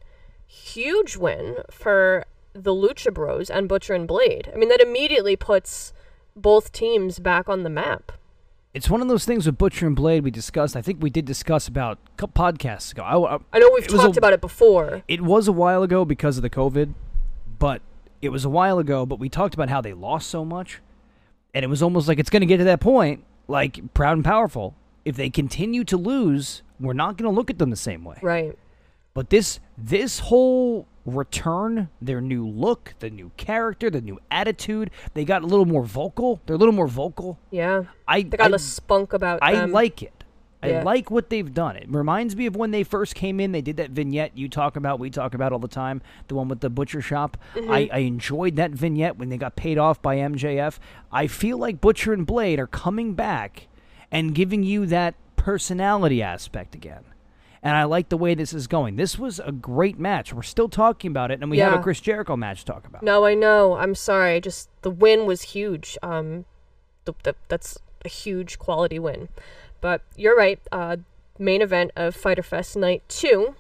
huge 0.48 1.16
win 1.18 1.58
for 1.70 2.26
the 2.54 2.72
Lucha 2.72 3.14
Bros 3.14 3.50
and 3.50 3.68
Butcher 3.70 3.94
and 3.94 4.08
Blade. 4.08 4.50
I 4.54 4.58
mean, 4.58 4.70
that 4.70 4.82
immediately 4.82 5.36
puts 5.36 5.94
both 6.36 6.72
teams 6.72 7.20
back 7.20 7.48
on 7.48 7.64
the 7.64 7.70
map. 7.70 8.12
It's 8.74 8.90
one 8.90 9.02
of 9.02 9.08
those 9.08 9.26
things 9.26 9.46
with 9.46 9.58
Butcher 9.58 9.88
and 9.88 9.96
Blade 9.96 10.24
we 10.24 10.32
discussed. 10.32 10.76
I 10.76 10.82
think 10.82 11.02
we 11.02 11.10
did 11.10 11.26
discuss 11.26 11.68
about 11.68 11.98
podcasts 12.18 12.92
ago. 12.92 13.04
I, 13.04 13.36
I- 13.36 13.40
I 13.54 13.60
know 13.60 13.70
we've 13.74 13.88
talked 13.88 14.16
a- 14.16 14.20
about 14.20 14.34
it 14.34 14.42
before. 14.42 15.04
It 15.08 15.22
was 15.22 15.48
a 15.48 15.52
while 15.52 15.84
ago 15.84 16.06
because 16.06 16.38
of 16.38 16.44
the 16.44 16.50
COVID, 16.50 16.94
but 17.58 17.82
it 18.22 18.30
was 18.30 18.46
a 18.46 18.50
while 18.50 18.78
ago. 18.80 19.06
But 19.06 19.20
we 19.20 19.28
talked 19.30 19.54
about 19.54 19.70
how 19.70 19.82
they 19.82 19.94
lost 19.94 20.30
so 20.30 20.46
much, 20.46 20.82
and 21.54 21.64
it 21.66 21.68
was 21.68 21.82
almost 21.82 22.08
like 22.08 22.20
it's 22.20 22.30
going 22.30 22.42
to 22.42 22.46
get 22.46 22.58
to 22.58 22.64
that 22.66 22.80
point, 22.80 23.24
like 23.48 23.94
proud 23.94 24.14
and 24.18 24.24
powerful. 24.26 24.76
If 25.10 25.16
they 25.16 25.32
continue 25.32 25.84
to 25.86 25.98
lose, 25.98 26.62
we're 26.80 26.94
not 26.94 27.18
going 27.18 27.28
to 27.28 27.36
look 27.36 27.50
at 27.50 27.58
them 27.58 27.72
the 27.72 27.76
same 27.76 28.04
way. 28.04 28.20
Right. 28.22 28.56
But 29.16 29.32
this 29.32 29.60
this 29.76 30.20
whole 30.20 30.88
return, 31.04 31.90
their 32.00 32.22
new 32.22 32.48
look, 32.48 32.94
the 33.00 33.10
new 33.10 33.32
character, 33.36 33.90
the 33.90 34.02
new 34.02 34.20
attitude, 34.30 34.92
they 35.16 35.26
got 35.26 35.42
a 35.42 35.48
little 35.48 35.66
more 35.66 35.82
vocal. 35.84 36.42
They're 36.46 36.58
a 36.58 36.60
little 36.60 36.76
more 36.76 36.88
vocal. 36.88 37.40
Yeah. 37.50 37.86
I 38.08 38.22
They 38.22 38.38
got 38.38 38.52
I, 38.52 38.56
a 38.56 38.60
spunk 38.60 39.14
about 39.14 39.40
I 39.42 39.54
them. 39.56 39.72
like 39.72 40.04
it. 40.04 40.24
I 40.62 40.68
Yeah. 40.70 40.84
like 40.84 41.10
what 41.10 41.32
they've 41.32 41.52
done. 41.52 41.76
It 41.76 41.90
reminds 41.90 42.36
me 42.36 42.46
of 42.46 42.56
when 42.56 42.70
they 42.70 42.84
first 42.84 43.16
came 43.16 43.40
in. 43.40 43.52
They 43.52 43.62
did 43.62 43.78
that 43.78 43.90
vignette 43.90 44.38
you 44.38 44.48
talk 44.48 44.76
about, 44.76 45.00
we 45.00 45.10
talk 45.10 45.34
about 45.34 45.54
all 45.54 45.60
the 45.60 45.68
time, 45.68 46.04
the 46.28 46.36
one 46.36 46.50
with 46.50 46.60
the 46.60 46.70
butcher 46.70 47.02
shop. 47.02 47.36
Mm-hmm. 47.56 47.72
I, 47.72 47.90
I 47.92 47.98
enjoyed 48.00 48.58
that 48.58 48.70
vignette 48.72 49.18
when 49.18 49.30
they 49.30 49.38
got 49.38 49.56
paid 49.56 49.80
off 49.80 50.04
by 50.04 50.18
MJF. 50.18 50.78
I 51.12 51.26
feel 51.26 51.58
like 51.58 51.82
Butcher 51.82 52.14
and 52.14 52.28
Blade 52.28 52.60
are 52.60 52.68
coming 52.68 53.16
back 53.16 53.68
and 54.12 54.34
giving 54.34 54.64
you 54.64 54.86
that 54.88 55.16
personality 55.36 56.22
aspect 56.22 56.76
again. 56.76 57.04
And 57.62 57.76
I 57.76 57.84
like 57.84 58.10
the 58.10 58.18
way 58.18 58.36
this 58.36 58.54
is 58.54 58.68
going. 58.68 58.96
This 58.96 59.20
was 59.20 59.40
a 59.40 59.52
great 59.52 60.00
match. 60.00 60.34
We're 60.34 60.44
still 60.44 60.70
talking 60.70 61.12
about 61.12 61.30
it, 61.30 61.42
and 61.42 61.52
we 61.52 61.58
have 61.60 61.74
a 61.74 61.84
Chris 61.84 62.00
Jericho 62.00 62.38
match 62.38 62.62
to 62.62 62.66
talk 62.66 62.88
about. 62.88 63.04
No, 63.04 63.26
I 63.26 63.34
know. 63.34 63.76
I'm 63.76 63.96
sorry. 63.96 64.40
Just 64.40 64.70
the 64.82 64.90
win 64.90 65.26
was 65.26 65.42
huge. 65.42 65.98
Um, 66.02 66.46
th- 67.06 67.18
th- 67.24 67.36
that's 67.50 67.78
a 68.06 68.08
huge 68.08 68.60
quality 68.60 68.98
win. 68.98 69.28
But 69.82 70.04
you're 70.16 70.38
right. 70.38 70.60
Uh, 70.72 70.98
main 71.38 71.62
event 71.62 71.92
of 71.98 72.16
Fighter 72.16 72.44
Fest 72.44 72.78
Night 72.78 73.04
Two 73.10 73.56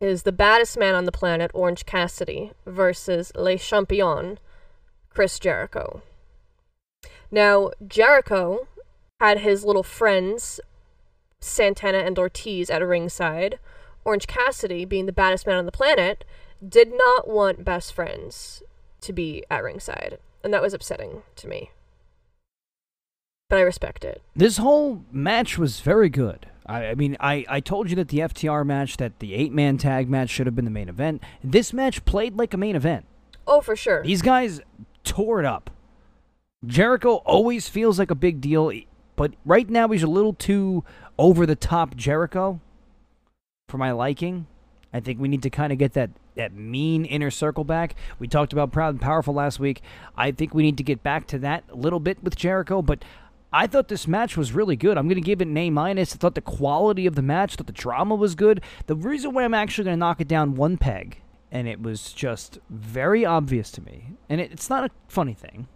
is 0.00 0.22
the 0.22 0.32
baddest 0.32 0.78
man 0.78 0.94
on 0.94 1.04
the 1.04 1.12
planet, 1.12 1.50
Orange 1.52 1.84
Cassidy, 1.84 2.52
versus 2.64 3.32
Le 3.34 3.56
Champion, 3.58 4.38
Chris 5.10 5.38
Jericho. 5.40 6.02
Now 7.30 7.72
Jericho 7.86 8.68
had 9.20 9.40
his 9.40 9.64
little 9.64 9.82
friends, 9.82 10.60
Santana 11.40 11.98
and 11.98 12.18
Ortiz, 12.18 12.70
at 12.70 12.86
ringside. 12.86 13.58
Orange 14.04 14.26
Cassidy, 14.26 14.84
being 14.84 15.06
the 15.06 15.12
baddest 15.12 15.46
man 15.46 15.56
on 15.56 15.66
the 15.66 15.72
planet, 15.72 16.24
did 16.66 16.92
not 16.92 17.28
want 17.28 17.64
best 17.64 17.92
friends 17.92 18.62
to 19.00 19.12
be 19.12 19.44
at 19.50 19.62
ringside, 19.62 20.18
and 20.44 20.52
that 20.52 20.62
was 20.62 20.74
upsetting 20.74 21.22
to 21.36 21.48
me. 21.48 21.70
But 23.48 23.58
I 23.58 23.62
respect 23.62 24.04
it. 24.04 24.22
This 24.34 24.56
whole 24.56 25.04
match 25.12 25.56
was 25.56 25.80
very 25.80 26.08
good. 26.08 26.46
I, 26.66 26.86
I 26.88 26.94
mean, 26.94 27.16
I, 27.20 27.44
I 27.48 27.60
told 27.60 27.90
you 27.90 27.96
that 27.96 28.08
the 28.08 28.18
FTR 28.18 28.66
match, 28.66 28.96
that 28.96 29.20
the 29.20 29.34
eight 29.34 29.52
man 29.52 29.78
tag 29.78 30.08
match 30.08 30.30
should 30.30 30.46
have 30.46 30.56
been 30.56 30.64
the 30.64 30.70
main 30.70 30.88
event. 30.88 31.22
This 31.44 31.72
match 31.72 32.04
played 32.04 32.36
like 32.36 32.54
a 32.54 32.56
main 32.56 32.74
event. 32.74 33.06
Oh, 33.46 33.60
for 33.60 33.76
sure. 33.76 34.02
These 34.02 34.22
guys 34.22 34.60
tore 35.04 35.38
it 35.38 35.46
up. 35.46 35.70
Jericho 36.64 37.16
always 37.24 37.68
feels 37.68 37.98
like 37.98 38.10
a 38.10 38.16
big 38.16 38.40
deal, 38.40 38.72
but 39.16 39.34
right 39.44 39.68
now 39.68 39.88
he's 39.88 40.02
a 40.02 40.08
little 40.08 40.34
too 40.34 40.84
over 41.18 41.46
the 41.46 41.56
top 41.56 41.96
Jericho 41.96 42.60
for 43.68 43.78
my 43.78 43.90
liking. 43.90 44.46
I 44.92 45.00
think 45.00 45.20
we 45.20 45.28
need 45.28 45.42
to 45.42 45.50
kind 45.50 45.72
of 45.72 45.78
get 45.78 45.94
that, 45.94 46.10
that 46.36 46.54
mean 46.54 47.04
inner 47.04 47.30
circle 47.30 47.64
back. 47.64 47.96
We 48.18 48.28
talked 48.28 48.52
about 48.52 48.72
Proud 48.72 48.94
and 48.94 49.00
Powerful 49.00 49.34
last 49.34 49.58
week. 49.58 49.82
I 50.16 50.30
think 50.30 50.54
we 50.54 50.62
need 50.62 50.78
to 50.78 50.84
get 50.84 51.02
back 51.02 51.26
to 51.28 51.38
that 51.40 51.64
a 51.70 51.74
little 51.74 52.00
bit 52.00 52.22
with 52.22 52.36
Jericho, 52.36 52.80
but 52.82 53.04
I 53.52 53.66
thought 53.66 53.88
this 53.88 54.06
match 54.06 54.36
was 54.36 54.52
really 54.52 54.76
good. 54.76 54.98
I'm 54.98 55.08
going 55.08 55.16
to 55.16 55.20
give 55.20 55.40
it 55.40 55.48
an 55.48 55.56
A 55.56 55.70
minus. 55.70 56.14
I 56.14 56.18
thought 56.18 56.34
the 56.34 56.40
quality 56.40 57.06
of 57.06 57.14
the 57.14 57.22
match, 57.22 57.56
thought 57.56 57.66
the 57.66 57.72
drama 57.72 58.14
was 58.14 58.34
good. 58.34 58.62
The 58.86 58.96
reason 58.96 59.32
why 59.32 59.44
I'm 59.44 59.54
actually 59.54 59.84
going 59.84 59.96
to 59.96 60.00
knock 60.00 60.20
it 60.20 60.28
down 60.28 60.54
one 60.54 60.76
peg, 60.76 61.20
and 61.50 61.66
it 61.66 61.80
was 61.80 62.12
just 62.12 62.58
very 62.70 63.24
obvious 63.24 63.70
to 63.72 63.82
me, 63.82 64.12
and 64.28 64.40
it, 64.40 64.52
it's 64.52 64.68
not 64.70 64.84
a 64.84 64.90
funny 65.08 65.34
thing. 65.34 65.68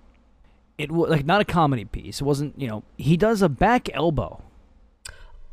It 0.80 0.90
was 0.90 1.10
like 1.10 1.26
not 1.26 1.40
a 1.40 1.44
comedy 1.44 1.84
piece. 1.84 2.20
It 2.20 2.24
wasn't, 2.24 2.58
you 2.60 2.68
know, 2.68 2.82
he 2.96 3.16
does 3.16 3.42
a 3.42 3.48
back 3.48 3.88
elbow 3.92 4.42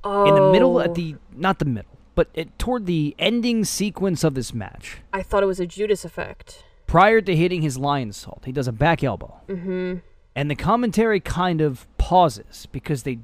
oh, 0.04 0.26
in 0.26 0.36
the 0.36 0.52
middle 0.52 0.80
at 0.80 0.96
the 0.96 1.16
not 1.36 1.60
the 1.60 1.66
middle, 1.66 1.98
but 2.16 2.30
it, 2.34 2.58
toward 2.58 2.86
the 2.86 3.16
ending 3.20 3.66
sequence 3.66 4.24
of 4.24 4.34
this 4.34 4.54
match. 4.54 4.98
I 5.12 5.22
thought 5.24 5.44
it 5.44 5.48
was 5.48 5.60
a 5.60 5.68
Judas 5.68 6.06
effect. 6.06 6.64
Prior 6.86 7.20
to 7.20 7.36
hitting 7.36 7.62
his 7.62 7.78
Lionsault, 7.78 8.46
he 8.46 8.54
does 8.54 8.68
a 8.68 8.72
back 8.72 9.04
elbow. 9.04 9.42
Mm-hmm. 9.50 9.98
And 10.36 10.52
the 10.52 10.56
commentary 10.56 11.20
kind 11.20 11.62
of 11.62 11.86
pauses 11.98 12.68
because 12.72 13.04
they 13.04 13.20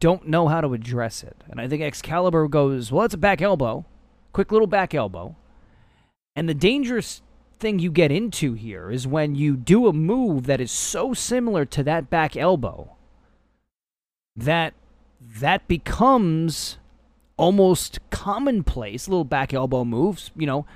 don't 0.00 0.28
know 0.28 0.48
how 0.48 0.60
to 0.60 0.72
address 0.72 1.22
it. 1.22 1.36
And 1.50 1.60
I 1.60 1.68
think 1.68 1.82
Excalibur 1.82 2.48
goes, 2.48 2.90
Well, 2.90 3.04
it's 3.04 3.14
a 3.14 3.18
back 3.18 3.42
elbow. 3.42 3.84
Quick 4.32 4.50
little 4.50 4.66
back 4.66 4.94
elbow. 4.94 5.36
And 6.36 6.48
the 6.48 6.54
dangerous 6.54 7.22
thing 7.58 7.78
you 7.78 7.90
get 7.90 8.10
into 8.12 8.54
here 8.54 8.90
is 8.90 9.06
when 9.06 9.34
you 9.34 9.56
do 9.56 9.86
a 9.86 9.92
move 9.92 10.44
that 10.46 10.60
is 10.60 10.70
so 10.72 11.14
similar 11.14 11.64
to 11.66 11.82
that 11.84 12.10
back 12.10 12.36
elbow 12.36 12.96
that 14.36 14.74
that 15.20 15.66
becomes 15.68 16.78
almost 17.36 17.98
commonplace. 18.10 19.08
Little 19.08 19.24
back 19.24 19.54
elbow 19.54 19.84
moves, 19.84 20.30
you 20.36 20.46
know, 20.46 20.66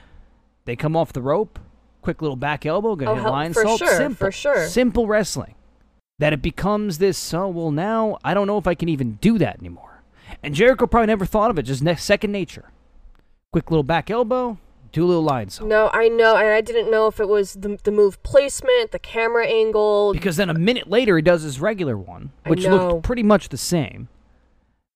they 0.64 0.76
come 0.76 0.96
off 0.96 1.12
the 1.12 1.22
rope, 1.22 1.58
quick 2.02 2.22
little 2.22 2.36
back 2.36 2.64
elbow, 2.64 2.96
gonna 2.96 3.12
Oh, 3.12 3.14
hit 3.16 3.24
lion 3.28 3.52
for 3.52 3.62
salt. 3.62 3.78
sure, 3.80 3.96
simple, 3.96 4.26
for 4.26 4.32
sure. 4.32 4.66
simple 4.68 5.06
wrestling. 5.06 5.54
That 6.20 6.32
it 6.32 6.42
becomes 6.42 6.98
this. 6.98 7.32
Oh 7.32 7.48
well, 7.48 7.70
now 7.70 8.18
I 8.24 8.34
don't 8.34 8.46
know 8.46 8.58
if 8.58 8.66
I 8.66 8.74
can 8.74 8.88
even 8.88 9.18
do 9.20 9.38
that 9.38 9.58
anymore. 9.58 10.02
And 10.42 10.54
Jericho 10.54 10.86
probably 10.86 11.06
never 11.06 11.24
thought 11.24 11.50
of 11.50 11.58
it, 11.58 11.62
just 11.62 11.82
ne- 11.82 11.94
second 11.96 12.32
nature. 12.32 12.70
Quick 13.52 13.70
little 13.70 13.82
back 13.84 14.10
elbow, 14.10 14.58
a 14.96 15.01
little 15.07 15.29
salt. 15.51 15.68
No, 15.68 15.90
I 15.92 16.09
know, 16.09 16.37
and 16.37 16.48
I 16.48 16.61
didn't 16.61 16.90
know 16.90 17.07
if 17.07 17.20
it 17.20 17.29
was 17.29 17.55
the 17.55 17.79
the 17.85 17.90
move 17.90 18.22
placement, 18.22 18.90
the 18.92 18.98
camera 18.98 19.46
angle. 19.46 20.12
Because 20.12 20.37
then 20.37 20.48
a 20.51 20.55
minute 20.55 20.88
later 20.88 21.16
he 21.16 21.22
does 21.22 21.42
his 21.42 21.61
regular 21.61 21.96
one, 21.96 22.33
which 22.46 22.64
looked 22.66 23.05
pretty 23.05 23.22
much 23.22 23.48
the 23.51 23.57
same. 23.57 24.09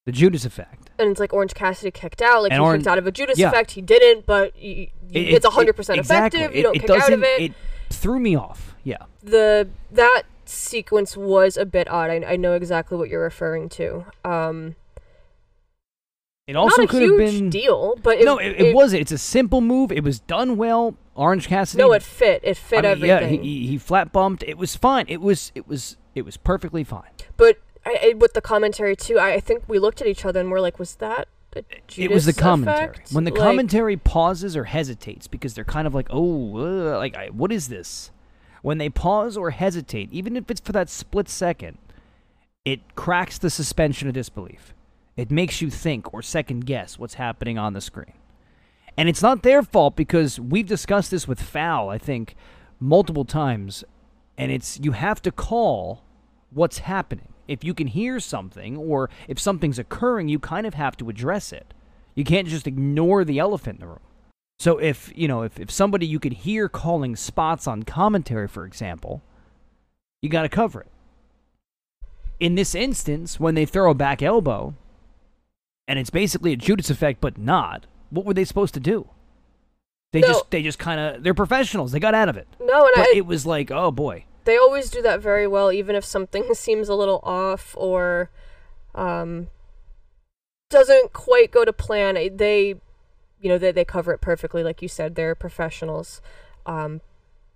The 0.05 0.13
Judas 0.13 0.45
effect. 0.45 0.91
and 0.99 1.11
it's 1.11 1.21
like 1.21 1.33
Orange 1.33 1.55
Cassidy 1.55 1.91
kicked 1.93 2.21
out, 2.21 2.43
like 2.43 2.51
And 2.53 2.61
he 2.61 2.65
Orange- 2.65 2.83
kicked 2.83 2.89
out 2.89 2.99
of 2.99 3.07
a 3.07 3.13
Judas 3.13 3.39
yeah. 3.39 3.49
effect. 3.51 3.71
He 3.73 3.81
didn't, 3.83 4.27
but 4.27 4.53
y- 4.57 4.91
y- 5.01 5.09
It- 5.13 5.35
it's 5.35 5.47
it- 5.47 5.53
hundred 5.53 5.75
percent 5.75 5.99
it- 5.99 6.01
exactly. 6.01 6.41
effective. 6.41 6.57
You 6.57 6.63
don't 6.65 6.77
it 6.77 6.81
kick 6.81 6.91
out 6.91 7.13
of 7.13 7.23
it. 7.23 7.41
It 7.43 7.53
threw 7.91 8.19
me 8.19 8.35
off. 8.37 8.75
Yeah. 8.85 8.97
the 9.23 9.69
that 9.93 10.25
sequence 10.45 11.17
was 11.17 11.57
a 11.57 11.65
bit 11.65 11.89
odd. 11.89 12.11
I, 12.11 12.25
I 12.33 12.37
know 12.37 12.55
exactly 12.55 12.99
what 12.99 13.09
you're 13.09 13.23
referring 13.23 13.69
to. 13.71 14.07
Um, 14.25 14.75
It 16.47 16.57
also 16.57 16.87
could 16.87 17.03
have 17.03 17.17
been 17.17 17.51
deal, 17.51 17.97
but 18.03 18.19
it, 18.19 18.25
no, 18.25 18.39
it, 18.39 18.61
it, 18.61 18.75
wasn't. 18.75 19.03
It's 19.03 19.13
a 19.13 19.19
simple 19.19 19.61
move. 19.61 19.93
It 19.93 20.03
was 20.03 20.19
done 20.21 20.57
well. 20.57 20.97
Orange 21.15 21.47
Cassidy. 21.47 21.81
No, 21.83 21.93
it 21.93 22.03
fit. 22.03 22.41
It 22.43 22.57
fit 22.57 22.85
I 22.85 22.95
mean, 22.95 23.05
Yeah, 23.05 23.17
everything. 23.17 23.43
he, 23.45 23.61
he 23.61 23.67
he 23.69 23.79
flat 23.79 24.13
bumped. 24.13 24.43
It 24.43 24.59
was 24.59 24.75
fine. 24.75 25.05
It 25.09 25.21
was 25.21 25.53
it 25.55 25.69
was 25.69 25.97
it 26.15 26.23
was 26.23 26.37
perfectly 26.37 26.83
fine. 26.85 27.11
but 27.37 27.59
I, 27.87 27.99
I, 28.11 28.15
with 28.15 28.33
the 28.35 28.41
commentary 28.41 28.97
too, 28.97 29.19
I, 29.19 29.35
I 29.35 29.41
think 29.41 29.65
we 29.69 29.79
looked 29.79 30.01
at 30.01 30.07
each 30.07 30.25
other 30.25 30.41
and 30.41 30.51
we're 30.51 30.61
like, 30.61 30.79
"Was 30.79 30.97
that 30.97 31.29
it 31.97 32.11
was 32.11 32.25
the 32.27 32.33
commentary. 32.33 32.91
effect? 32.91 33.13
When 33.13 33.25
the 33.25 33.31
Like, 33.31 33.41
commentary 33.41 33.97
pauses 33.97 34.57
or 34.57 34.65
hesitates 34.65 35.27
because 35.29 35.55
they're 35.55 35.65
kind 35.65 35.87
of 35.87 35.95
like, 35.95 36.07
oh, 36.11 36.57
uh, 36.57 36.97
like 36.99 37.15
I, 37.17 37.29
what 37.29 37.53
is 37.53 37.69
this? 37.69 38.11
When 38.63 38.79
they 38.79 38.89
pause 38.89 39.37
or 39.37 39.51
hesitate, 39.51 40.09
even 40.13 40.37
if 40.37 40.51
it's 40.51 40.61
for 40.61 40.73
that 40.73 40.89
split 40.89 41.29
second, 41.29 41.79
It 42.65 42.95
cracks 42.95 43.39
the 43.39 43.51
suspension 43.51 44.09
of 44.09 44.15
disbelief. 44.15 44.72
It 45.17 45.31
makes 45.31 45.61
you 45.61 45.71
think 45.71 46.13
or 46.13 46.23
second 46.23 46.67
guess 46.67 46.99
what's 46.99 47.15
happening 47.15 47.59
on 47.59 47.75
the 47.75 47.81
screen. 47.81 48.15
And 48.97 49.09
it's 49.09 49.23
not 49.23 49.43
their 49.43 49.63
fault 49.63 49.97
because 49.97 50.39
we've 50.39 50.67
discussed 50.67 51.11
this 51.11 51.29
with 51.29 51.41
Foul, 51.41 51.89
I 51.89 51.99
think, 51.99 52.35
multiple 52.79 53.25
times. 53.25 53.85
And 54.37 54.51
it's 54.51 54.79
you 54.81 54.93
have 54.93 55.23
to 55.23 55.33
call 55.33 56.03
what's 56.51 56.79
happening. 56.79 57.29
If 57.49 57.65
you 57.65 57.75
can 57.75 57.89
hear 57.89 58.21
something 58.21 58.77
or 58.77 59.11
if 59.29 59.39
something's 59.39 59.79
occurring, 59.79 60.29
you 60.29 60.39
kind 60.39 60.67
of 60.67 60.75
have 60.75 60.97
to 60.99 61.09
address 61.09 61.53
it. 61.53 61.75
You 62.15 62.25
can't 62.25 62.49
just 62.49 62.67
ignore 62.67 63.25
the 63.25 63.39
elephant 63.39 63.77
in 63.77 63.81
the 63.81 63.87
room. 63.89 64.01
So 64.59 64.79
if, 64.79 65.13
you 65.17 65.27
know, 65.27 65.43
if, 65.43 65.59
if 65.59 65.71
somebody 65.71 66.07
you 66.07 66.21
could 66.21 66.35
hear 66.35 66.69
calling 66.69 67.17
spots 67.17 67.67
on 67.67 67.83
commentary, 67.83 68.47
for 68.47 68.65
example, 68.65 69.23
you 70.21 70.29
got 70.29 70.43
to 70.43 70.49
cover 70.49 70.83
it. 70.83 70.89
In 72.39 72.55
this 72.55 72.75
instance, 72.75 73.41
when 73.41 73.55
they 73.55 73.67
throw 73.67 73.91
a 73.91 73.95
back 73.95 74.23
elbow, 74.23 74.75
and 75.93 75.99
it's 75.99 76.09
basically 76.09 76.55
a 76.55 76.57
Judas 76.57 76.89
effect, 76.89 77.21
but 77.21 77.37
not, 77.37 77.85
what 78.09 78.25
were 78.25 78.33
they 78.33 78.47
supposed 78.47 78.73
to 78.73 78.81
do? 78.81 79.11
They 80.15 80.21
No. 80.23 80.29
just 80.29 80.51
they 80.51 80.63
just 80.63 80.79
kind 80.79 80.99
of 80.99 81.23
they're 81.23 81.35
professionals. 81.35 81.93
They 81.93 82.01
got 82.01 82.15
out 82.15 82.31
of 82.31 82.39
it. 82.39 82.49
No, 82.59 82.87
and 82.87 82.93
But 82.97 83.09
I, 83.09 83.13
it 83.15 83.27
was 83.27 83.45
like, 83.45 83.71
oh 83.71 83.91
boy. 83.91 84.25
they 84.45 84.57
always 84.57 84.89
do 84.91 85.03
that 85.03 85.21
very 85.21 85.47
well, 85.47 85.71
even 85.71 85.95
if 85.95 86.03
something 86.05 86.55
seems 86.55 86.89
a 86.89 86.95
little 86.95 87.21
off 87.23 87.75
or 87.79 88.31
um, 88.95 89.49
doesn't 90.71 91.13
quite 91.13 91.51
go 91.51 91.67
to 91.67 91.73
plan. 91.75 92.15
They, 92.37 92.77
you 93.41 93.49
know, 93.51 93.59
they, 93.59 93.73
they 93.73 93.85
cover 93.85 94.13
it 94.13 94.23
perfectly, 94.23 94.63
like 94.65 94.81
you 94.81 94.89
said. 94.89 95.15
They're 95.15 95.35
professionals. 95.35 96.23
Um, 96.65 97.03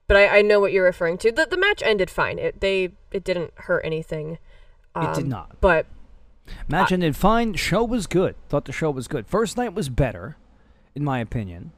but 0.09 0.19
I, 0.19 0.39
I 0.39 0.43
know 0.43 0.61
what 0.61 0.73
you're 0.73 0.85
referring 0.85 1.17
to. 1.19 1.33
The 1.33 1.47
the 1.47 1.57
match 1.57 1.83
ended 1.83 2.11
fine. 2.11 2.39
It 2.39 2.61
they 2.61 2.91
it 3.11 3.25
didn't 3.25 3.53
hurt 3.57 3.81
anything. 3.85 4.39
Um, 4.95 5.07
It 5.11 5.15
did 5.15 5.27
not. 5.27 5.61
But 5.61 5.87
Match 6.69 6.93
ended 6.93 7.17
fine. 7.17 7.55
Show 7.55 7.85
was 7.85 8.07
good. 8.07 8.35
Thought 8.49 8.65
the 8.67 8.73
show 8.73 8.91
was 8.91 9.09
good. 9.09 9.27
First 9.27 9.57
night 9.57 9.75
was 9.75 9.89
better, 9.89 10.37
in 10.95 11.05
my 11.05 11.19
opinion. 11.21 11.73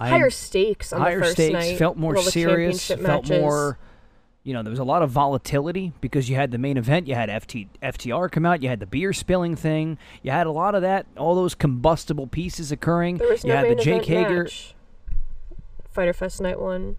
I- 0.00 0.08
higher 0.08 0.30
stakes 0.30 0.92
on 0.92 1.00
higher 1.00 1.18
the 1.18 1.24
first 1.26 1.32
stakes, 1.34 1.52
night. 1.52 1.78
felt 1.78 1.96
more 1.96 2.16
serious, 2.18 2.86
felt 2.88 3.00
matches. 3.00 3.30
more. 3.30 3.78
You 4.42 4.52
know, 4.52 4.62
there 4.62 4.70
was 4.70 4.78
a 4.80 4.84
lot 4.84 5.00
of 5.02 5.08
volatility 5.10 5.92
because 6.02 6.28
you 6.28 6.36
had 6.36 6.50
the 6.50 6.58
main 6.58 6.76
event, 6.76 7.06
you 7.06 7.14
had 7.14 7.30
FT, 7.30 7.68
FTR 7.82 8.28
come 8.30 8.44
out, 8.44 8.62
you 8.62 8.68
had 8.68 8.78
the 8.80 8.86
beer 8.86 9.14
spilling 9.14 9.56
thing, 9.56 9.96
you 10.22 10.32
had 10.32 10.46
a 10.46 10.50
lot 10.50 10.74
of 10.74 10.82
that, 10.82 11.06
all 11.16 11.34
those 11.34 11.54
combustible 11.54 12.26
pieces 12.26 12.70
occurring. 12.70 13.16
There 13.16 13.28
was 13.30 13.42
you 13.44 13.48
no 13.50 13.56
had 13.56 13.68
main 13.68 13.76
the 13.78 13.82
Jake 13.82 14.04
Hager. 14.04 14.42
match. 14.44 14.74
Fighter 15.90 16.12
Fest 16.12 16.42
night 16.42 16.60
one. 16.60 16.96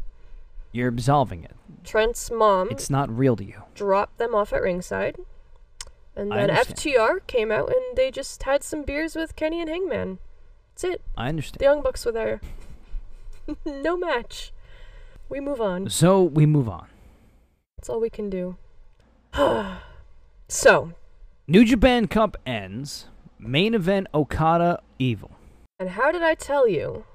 You're 0.72 0.88
absolving 0.88 1.44
it. 1.44 1.56
Trent's 1.84 2.32
mom 2.32 2.70
It's 2.72 2.90
not 2.90 3.16
real 3.16 3.36
to 3.36 3.44
you. 3.44 3.62
dropped 3.76 4.18
them 4.18 4.34
off 4.34 4.52
at 4.52 4.62
ringside. 4.64 5.18
And 6.16 6.34
I 6.34 6.42
then 6.48 6.52
understand. 6.52 6.78
FTR 6.78 7.28
came 7.28 7.52
out 7.52 7.70
and 7.70 7.98
they 7.98 8.12
just 8.12 8.44
had 8.44 8.64
some 8.64 8.84
beers 8.84 9.16
with 9.16 9.36
Kenny 9.36 9.60
and 9.60 9.70
Hangman. 9.70 10.20
That's 10.74 10.84
it. 10.84 11.02
I 11.18 11.30
understand. 11.30 11.60
The 11.60 11.66
Young 11.66 11.82
Bucks 11.82 12.06
were 12.06 12.12
there. 12.12 12.42
no 13.66 13.98
match. 13.98 14.52
We 15.30 15.40
move 15.40 15.60
on. 15.60 15.90
So 15.90 16.22
we 16.22 16.46
move 16.46 16.70
on. 16.70 16.88
That's 17.78 17.90
all 17.90 18.00
we 18.00 18.10
can 18.10 18.30
do. 18.30 18.58
so, 20.48 20.94
New 21.48 21.66
Japan 21.66 22.08
Cup 22.08 22.38
ends. 22.46 23.08
Main 23.38 23.74
event 23.74 24.08
Okada 24.14 24.82
Evil. 24.98 25.32
and 25.80 25.90
how 25.90 26.12
did 26.12 26.24
I 26.24 26.36
tell 26.36 26.68
you 26.68 27.06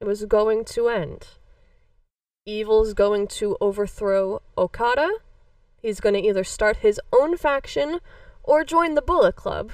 it 0.00 0.06
was 0.06 0.24
going 0.24 0.64
to 0.66 0.88
end? 0.88 1.26
Evil's 2.46 2.94
going 2.94 3.26
to 3.26 3.56
overthrow 3.60 4.40
Okada. 4.56 5.10
He's 5.82 6.00
going 6.00 6.14
to 6.14 6.22
either 6.26 6.44
start 6.44 6.78
his 6.78 7.00
own 7.12 7.36
faction 7.36 8.00
or 8.48 8.64
join 8.64 8.94
the 8.94 9.02
Bullet 9.02 9.36
Club. 9.36 9.72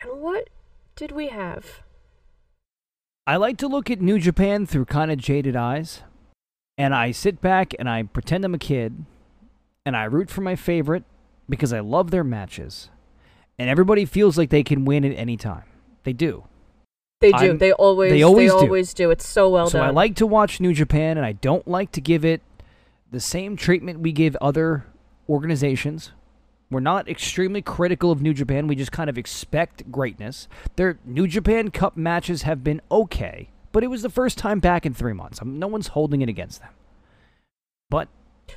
And 0.00 0.20
what 0.20 0.48
did 0.96 1.12
we 1.12 1.28
have? 1.28 1.82
I 3.26 3.36
like 3.36 3.58
to 3.58 3.68
look 3.68 3.90
at 3.90 4.00
New 4.00 4.18
Japan 4.18 4.66
through 4.66 4.86
kind 4.86 5.10
of 5.10 5.18
jaded 5.18 5.54
eyes. 5.54 6.02
And 6.76 6.94
I 6.94 7.12
sit 7.12 7.40
back 7.40 7.72
and 7.78 7.88
I 7.88 8.02
pretend 8.02 8.44
I'm 8.44 8.54
a 8.54 8.58
kid. 8.58 9.04
And 9.86 9.96
I 9.96 10.04
root 10.04 10.30
for 10.30 10.40
my 10.40 10.56
favorite 10.56 11.04
because 11.48 11.72
I 11.72 11.80
love 11.80 12.10
their 12.10 12.24
matches. 12.24 12.88
And 13.58 13.68
everybody 13.70 14.04
feels 14.06 14.36
like 14.36 14.50
they 14.50 14.64
can 14.64 14.84
win 14.84 15.04
at 15.04 15.16
any 15.16 15.36
time. 15.36 15.64
They 16.02 16.12
do. 16.12 16.44
They 17.20 17.30
do. 17.30 17.36
I'm- 17.36 17.58
they 17.58 17.72
always. 17.72 18.10
they 18.10 18.18
They 18.18 18.22
always 18.22 18.50
always, 18.50 18.94
do. 18.94 19.04
do. 19.04 19.10
It's 19.10 19.26
so 19.26 19.48
well 19.50 19.68
so 19.68 19.78
done. 19.78 19.88
I 19.88 19.90
like 19.90 20.16
to 20.16 20.26
watch 20.26 20.60
New 20.60 20.72
Japan 20.72 21.16
and 21.16 21.24
I 21.24 21.32
don't 21.32 21.68
like 21.68 21.92
to 21.92 22.00
give 22.00 22.24
it 22.24 22.42
the 23.10 23.20
same 23.20 23.56
treatment 23.56 24.00
we 24.00 24.12
give 24.12 24.34
other 24.40 24.86
organizations. 25.28 26.12
We're 26.74 26.80
not 26.80 27.08
extremely 27.08 27.62
critical 27.62 28.10
of 28.10 28.20
New 28.20 28.34
Japan. 28.34 28.66
We 28.66 28.74
just 28.74 28.90
kind 28.90 29.08
of 29.08 29.16
expect 29.16 29.92
greatness. 29.92 30.48
Their 30.74 30.98
New 31.04 31.28
Japan 31.28 31.70
Cup 31.70 31.96
matches 31.96 32.42
have 32.42 32.64
been 32.64 32.80
okay, 32.90 33.50
but 33.70 33.84
it 33.84 33.86
was 33.86 34.02
the 34.02 34.10
first 34.10 34.38
time 34.38 34.58
back 34.58 34.84
in 34.84 34.92
three 34.92 35.12
months. 35.12 35.40
Um, 35.40 35.60
no 35.60 35.68
one's 35.68 35.86
holding 35.86 36.20
it 36.20 36.28
against 36.28 36.60
them. 36.60 36.70
But 37.90 38.08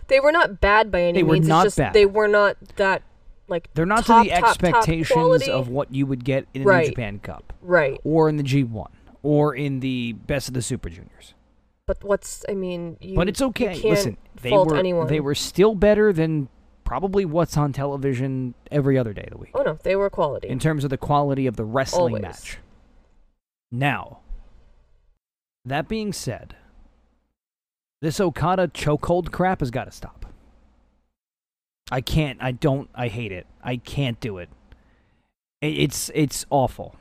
They 0.08 0.19
were 0.19 0.32
not 0.32 0.60
bad 0.60 0.91
by 0.91 1.03
any 1.03 1.19
They 1.19 1.23
were 1.23 1.34
means. 1.34 1.47
not 1.47 1.67
it's 1.67 1.75
just 1.75 1.77
bad. 1.77 1.93
they 1.93 2.08
were 2.08 2.27
not 2.27 2.58
that 2.77 3.03
like 3.47 3.69
they're 3.75 3.86
not 3.86 4.03
top, 4.03 4.23
to 4.23 4.30
the 4.30 4.36
top, 4.36 4.39
top 4.41 4.49
expectations 4.49 5.12
quality. 5.13 5.51
of 5.51 5.69
what 5.69 5.93
you 5.93 6.08
would 6.08 6.25
get 6.25 6.47
in 6.56 6.63
a 6.63 6.65
Right. 6.65 6.86
New 6.86 6.89
Japan 6.89 7.19
Cup 7.19 7.53
right. 7.62 8.01
or 8.03 8.30
in 8.30 8.38
the 8.38 8.43
G1 8.43 8.88
or 9.21 9.53
in 9.53 9.80
the 9.80 10.13
Best 10.13 10.47
of 10.47 10.56
the 10.56 10.63
Super 10.63 10.89
Juniors. 10.89 11.36
But 11.86 12.03
what's 12.03 12.43
I 12.49 12.56
mean, 12.56 12.97
you, 12.99 13.15
but 13.15 13.30
it's 13.30 13.43
okay. 13.43 13.80
Listen, 13.88 14.17
they 14.41 14.49
fault 14.49 14.69
were 14.69 14.77
anyone. 14.77 15.06
they 15.08 15.19
were 15.19 15.36
still 15.36 15.75
better 15.75 16.12
than 16.12 16.49
probably 16.88 17.26
what's 17.26 17.58
on 17.58 17.73
television 17.73 18.54
every 18.71 18.97
other 18.97 19.12
day 19.12 19.23
of 19.23 19.32
the 19.32 19.38
week 19.38 19.52
Oh 19.54 19.62
no, 19.62 19.78
they 19.84 19.97
were 19.97 20.10
quality. 20.10 20.47
in 20.47 20.58
terms 20.58 20.86
of 20.86 20.89
the 20.89 20.97
quality 20.97 21.45
of 21.45 21.58
the 21.58 21.65
wrestling 21.65 22.15
Always. 22.15 22.21
match. 22.21 22.58
Now, 23.69 24.19
that 25.65 25.89
being 25.89 26.13
said, 26.13 26.56
this 28.02 28.21
Okada 28.21 28.69
chokehold 28.69 29.34
crap 29.34 29.60
has 29.60 29.69
got 29.69 29.84
to 29.84 29.91
stop. 29.91 30.26
I 31.91 32.00
can't. 32.00 32.41
I 32.41 32.54
don't. 32.54 32.89
I 32.95 33.10
hate 33.10 33.34
it. 33.34 33.47
I 33.62 33.76
can't 33.76 34.17
do 34.21 34.38
it. 34.38 34.50
It's 35.62 36.10
it's 36.15 36.45
awful. 36.50 36.95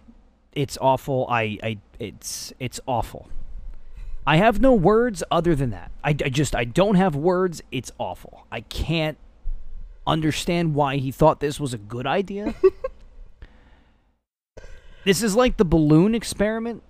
It's 0.53 0.77
awful. 0.81 1.27
I 1.31 1.59
I 1.63 1.79
it's 2.01 2.53
it's 2.59 2.81
awful. 2.87 3.29
I 4.27 4.39
have 4.39 4.61
no 4.61 4.73
words 4.75 5.23
other 5.31 5.55
than 5.55 5.71
that. 5.71 5.93
I, 6.03 6.11
I 6.11 6.15
just 6.31 6.57
I 6.57 6.65
don't 6.65 6.97
have 6.97 7.15
words. 7.15 7.63
It's 7.71 7.93
awful. 7.99 8.47
I 8.51 8.63
can't 8.63 9.19
understand 10.07 10.75
why 10.75 10.97
he 10.97 11.11
thought 11.11 11.41
this 11.41 11.59
was 11.59 11.75
a 11.75 11.79
good 11.79 12.07
idea. 12.07 12.55
this 15.05 15.23
is 15.23 15.35
like 15.35 15.57
the 15.57 15.65
balloon 15.65 16.15
experiment 16.15 16.83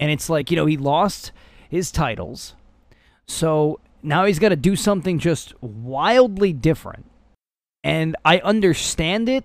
and 0.00 0.10
it's 0.10 0.28
like, 0.28 0.50
you 0.50 0.56
know, 0.56 0.66
he 0.66 0.76
lost 0.76 1.32
his 1.68 1.92
titles. 1.92 2.54
So 3.26 3.78
now 4.02 4.24
he's 4.24 4.38
got 4.38 4.48
to 4.48 4.56
do 4.56 4.74
something 4.74 5.18
just 5.18 5.54
wildly 5.62 6.52
different. 6.52 7.06
And 7.84 8.16
I 8.24 8.38
understand 8.40 9.28
it. 9.28 9.44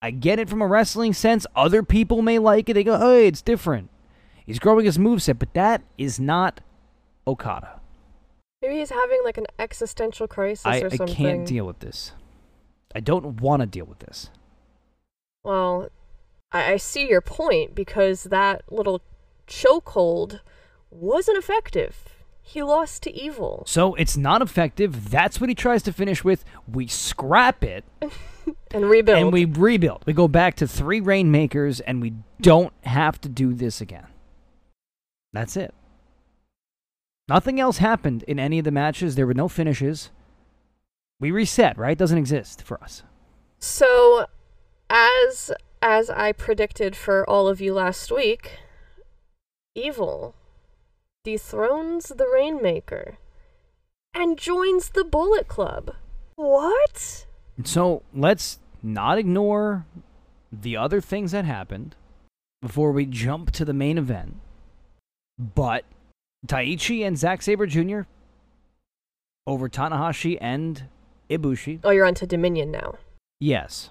I 0.00 0.10
get 0.10 0.40
it 0.40 0.48
from 0.48 0.62
a 0.62 0.66
wrestling 0.66 1.12
sense. 1.12 1.46
Other 1.54 1.82
people 1.82 2.22
may 2.22 2.40
like 2.40 2.68
it. 2.68 2.74
They 2.74 2.82
go, 2.82 2.98
"Hey, 2.98 3.28
it's 3.28 3.40
different." 3.40 3.88
He's 4.44 4.58
growing 4.58 4.84
his 4.84 4.98
moveset, 4.98 5.38
but 5.38 5.54
that 5.54 5.82
is 5.96 6.18
not 6.18 6.60
Okada. 7.26 7.80
Maybe 8.62 8.76
he's 8.78 8.90
having 8.90 9.20
like 9.24 9.36
an 9.36 9.46
existential 9.58 10.28
crisis 10.28 10.64
I, 10.64 10.78
or 10.78 10.90
something. 10.90 11.10
I 11.10 11.12
can't 11.12 11.46
deal 11.46 11.66
with 11.66 11.80
this. 11.80 12.12
I 12.94 13.00
don't 13.00 13.40
want 13.40 13.60
to 13.60 13.66
deal 13.66 13.84
with 13.84 13.98
this. 13.98 14.30
Well, 15.42 15.88
I, 16.52 16.74
I 16.74 16.76
see 16.76 17.08
your 17.08 17.20
point 17.20 17.74
because 17.74 18.24
that 18.24 18.62
little 18.70 19.02
chokehold 19.48 20.40
wasn't 20.90 21.38
effective. 21.38 22.04
He 22.40 22.62
lost 22.62 23.02
to 23.04 23.12
evil. 23.12 23.64
So 23.66 23.94
it's 23.94 24.16
not 24.16 24.42
effective. 24.42 25.10
That's 25.10 25.40
what 25.40 25.48
he 25.48 25.54
tries 25.54 25.82
to 25.84 25.92
finish 25.92 26.24
with. 26.24 26.44
We 26.66 26.86
scrap 26.86 27.64
it 27.64 27.84
And 28.72 28.88
rebuild. 28.88 29.18
and 29.18 29.32
we 29.32 29.44
rebuild. 29.44 30.02
We 30.06 30.12
go 30.12 30.28
back 30.28 30.56
to 30.56 30.66
three 30.66 31.00
rainmakers 31.00 31.80
and 31.80 32.02
we 32.02 32.14
don't 32.40 32.72
have 32.82 33.20
to 33.22 33.28
do 33.28 33.54
this 33.54 33.80
again. 33.80 34.06
That's 35.32 35.56
it. 35.56 35.72
Nothing 37.32 37.58
else 37.58 37.78
happened 37.78 38.24
in 38.24 38.38
any 38.38 38.58
of 38.58 38.66
the 38.66 38.70
matches. 38.70 39.14
There 39.14 39.26
were 39.26 39.32
no 39.32 39.48
finishes. 39.48 40.10
We 41.18 41.30
reset, 41.30 41.78
right? 41.78 41.96
Doesn't 41.96 42.18
exist 42.18 42.60
for 42.60 42.78
us. 42.84 43.04
So, 43.58 44.26
as 44.90 45.50
as 45.80 46.10
I 46.10 46.32
predicted 46.32 46.94
for 46.94 47.26
all 47.26 47.48
of 47.48 47.58
you 47.58 47.72
last 47.72 48.12
week, 48.12 48.58
evil 49.74 50.34
dethrones 51.24 52.08
the 52.08 52.28
Rainmaker 52.30 53.16
and 54.12 54.36
joins 54.36 54.90
the 54.90 55.02
Bullet 55.02 55.48
Club. 55.48 55.94
What? 56.34 57.24
So 57.64 58.02
let's 58.12 58.58
not 58.82 59.16
ignore 59.16 59.86
the 60.52 60.76
other 60.76 61.00
things 61.00 61.32
that 61.32 61.46
happened 61.46 61.96
before 62.60 62.92
we 62.92 63.06
jump 63.06 63.52
to 63.52 63.64
the 63.64 63.72
main 63.72 63.96
event. 63.96 64.36
But 65.38 65.86
Taichi 66.46 67.06
and 67.06 67.16
Zack 67.18 67.42
Sabre 67.42 67.66
Jr. 67.66 68.00
over 69.46 69.68
Tanahashi 69.68 70.38
and 70.40 70.84
Ibushi. 71.30 71.80
Oh, 71.84 71.90
you're 71.90 72.06
onto 72.06 72.26
Dominion 72.26 72.70
now. 72.70 72.96
Yes. 73.40 73.90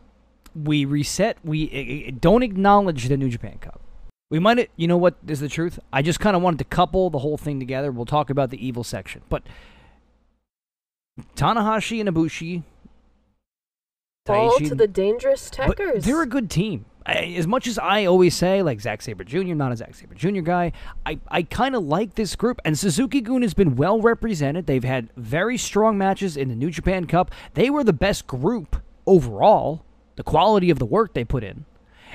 We 0.56 0.84
reset. 0.86 1.38
We 1.44 2.12
don't 2.20 2.44
acknowledge 2.44 3.08
the 3.08 3.18
New 3.18 3.30
Japan 3.30 3.58
Cup. 3.60 3.80
We 4.30 4.40
might, 4.40 4.70
you 4.78 4.88
know 4.88 4.98
what 4.98 5.16
is 5.28 5.40
the 5.40 5.50
truth? 5.50 5.80
I 5.92 6.02
just 6.02 6.20
kind 6.20 6.36
of 6.36 6.42
wanted 6.42 6.58
to 6.60 6.66
couple 6.66 7.10
the 7.10 7.20
whole 7.20 7.38
thing 7.38 7.60
together. 7.60 7.92
We'll 7.92 8.06
talk 8.06 8.30
about 8.30 8.50
the 8.50 8.66
evil 8.66 8.84
section. 8.84 9.22
But 9.30 9.44
Tanahashi 11.36 12.00
and 12.00 12.10
Ibushi. 12.10 12.64
Fall 14.26 14.52
Taichi- 14.58 14.70
to 14.70 14.76
the 14.76 14.88
Dangerous 14.88 15.50
Tekkers. 15.50 16.04
they're 16.04 16.22
a 16.22 16.28
good 16.28 16.50
team. 16.50 16.86
I, 17.06 17.36
as 17.38 17.48
much 17.48 17.68
as 17.68 17.80
I 17.80 18.06
always 18.06 18.36
say, 18.36 18.62
like 18.62 18.80
Zack 18.80 19.02
Sabre 19.02 19.24
Jr., 19.24 19.54
not 19.54 19.72
a 19.72 19.76
Zack 19.76 19.96
Sabre 19.96 20.14
Jr. 20.14 20.42
guy, 20.42 20.72
I, 21.06 21.20
I 21.30 21.44
kind 21.44 21.76
of 21.76 21.84
like 21.84 22.16
this 22.16 22.36
group. 22.36 22.60
And 22.64 22.78
Suzuki-gun 22.78 23.42
has 23.42 23.54
been 23.54 23.76
well 23.76 24.00
represented. 24.02 24.68
They've 24.68 24.84
had 24.84 25.10
very 25.16 25.58
strong 25.58 25.98
matches 25.98 26.38
in 26.38 26.50
the 26.50 26.56
New 26.56 26.70
Japan 26.70 27.06
Cup. 27.06 27.32
They 27.54 27.70
were 27.70 27.84
the 27.84 27.94
best 27.94 28.28
group 28.28 28.82
overall, 29.08 29.84
the 30.16 30.24
quality 30.24 30.70
of 30.70 30.80
the 30.80 30.86
work 30.86 31.14
they 31.14 31.24
put 31.24 31.44
in. 31.44 31.66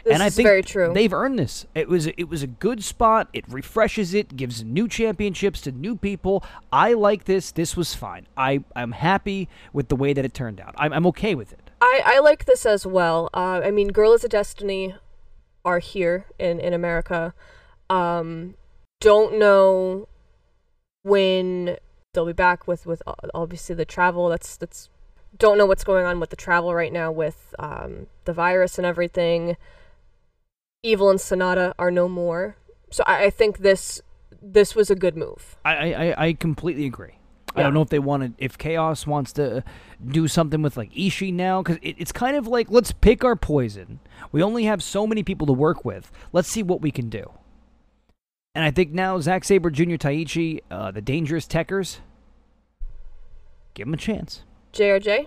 This 0.05 0.15
and 0.15 0.23
I 0.23 0.31
think 0.31 0.47
very 0.47 0.63
true. 0.63 0.93
they've 0.95 1.13
earned 1.13 1.37
this. 1.37 1.67
It 1.75 1.89
was 1.89 2.07
it 2.07 2.29
was 2.29 2.43
a 2.43 2.47
good 2.47 2.85
spot. 2.85 3.29
It 3.33 3.45
refreshes 3.49 4.15
it, 4.15 4.37
gives 4.37 4.63
new 4.63 4.87
championships 4.87 5.61
to 5.63 5.73
new 5.73 5.97
people. 5.97 6.45
I 6.71 6.93
like 6.93 7.25
this. 7.25 7.51
This 7.51 7.77
was 7.77 7.93
fine. 7.95 8.29
I 8.37 8.63
I'm 8.77 8.93
happy 8.93 9.49
with 9.73 9.89
the 9.89 9.97
way 9.97 10.13
that 10.13 10.25
it 10.25 10.33
turned 10.33 10.61
out. 10.61 10.77
I'm 10.79 10.93
I'm 10.93 11.07
okay 11.09 11.35
with 11.35 11.53
it. 11.53 11.66
I, 11.81 12.03
I 12.05 12.19
like 12.21 12.45
this 12.47 12.65
as 12.67 12.87
well. 12.87 13.29
Uh, 13.35 13.61
I 13.65 13.71
mean, 13.71 13.89
Gorillas 13.89 14.25
of 14.25 14.31
Destiny 14.31 14.95
are 15.65 15.79
here 15.79 16.27
in, 16.39 16.59
in 16.61 16.73
America. 16.73 17.35
Um, 17.91 18.55
don't 19.01 19.39
know 19.39 20.09
when 21.03 21.77
they'll 22.15 22.27
be 22.27 22.33
back 22.33 22.67
with, 22.67 22.87
with 22.87 23.03
obviously 23.35 23.75
the 23.75 23.85
travel. 23.85 24.29
That's 24.29 24.57
that's 24.57 24.89
don't 25.39 25.59
know 25.59 25.67
what's 25.67 25.85
going 25.85 26.07
on 26.07 26.19
with 26.19 26.31
the 26.31 26.37
travel 26.37 26.75
right 26.75 26.93
now 26.93 27.13
with 27.13 27.55
um, 27.59 28.07
the 28.25 28.33
virus 28.33 28.79
and 28.79 28.87
everything. 28.87 29.57
Evil 30.83 31.11
and 31.11 31.19
Sanada 31.19 31.75
are 31.79 31.91
no 31.91 32.09
more, 32.09 32.57
so 32.91 33.03
I, 33.07 33.25
I 33.25 33.31
think 33.31 33.59
this 33.59 34.01
this 34.41 34.75
was 34.75 34.91
a 34.91 34.95
good 34.95 35.17
move. 35.17 35.57
I, 35.65 35.93
I- 35.93 36.25
I 36.27 36.33
completely 36.33 36.87
agree. 36.87 37.16
I 37.57 37.63
don't 37.63 37.73
know 37.73 37.83
if 37.83 37.89
they 37.89 37.99
want 37.99 38.23
to, 38.39 38.45
if 38.45 38.59
Chaos 38.59 39.07
wants 39.07 39.33
to 39.35 39.65
do 40.07 40.29
something 40.29 40.61
with 40.61 40.77
like 40.77 40.93
Ishii 40.93 41.33
now, 41.33 41.63
because 41.63 41.79
it, 41.83 41.97
it's 41.99 42.13
kind 42.13 42.37
of 42.37 42.47
like 42.47 42.71
let's 42.71 42.93
pick 42.93 43.25
our 43.25 43.35
poison. 43.35 44.01
We 44.31 44.43
only 44.43 44.65
have 44.65 44.83
so 44.83 45.07
many 45.07 45.23
people 45.23 45.47
to 45.47 45.53
work 45.55 45.85
with. 45.85 46.13
Let's 46.33 46.49
see 46.49 46.63
what 46.63 46.83
we 46.83 46.91
can 46.91 47.09
do. 47.09 47.33
And 48.55 48.65
I 48.65 48.71
think 48.71 48.93
now 48.93 49.19
Zack 49.21 49.45
Sabre 49.45 49.71
Jr. 49.71 49.97
Taichi, 49.97 50.61
uh, 50.71 50.91
the 50.91 51.01
Dangerous 51.01 51.47
Tekkers, 51.47 51.99
give 53.75 53.89
him 53.89 53.95
a 53.95 53.99
chance. 53.99 54.43
JRJ, 54.73 55.27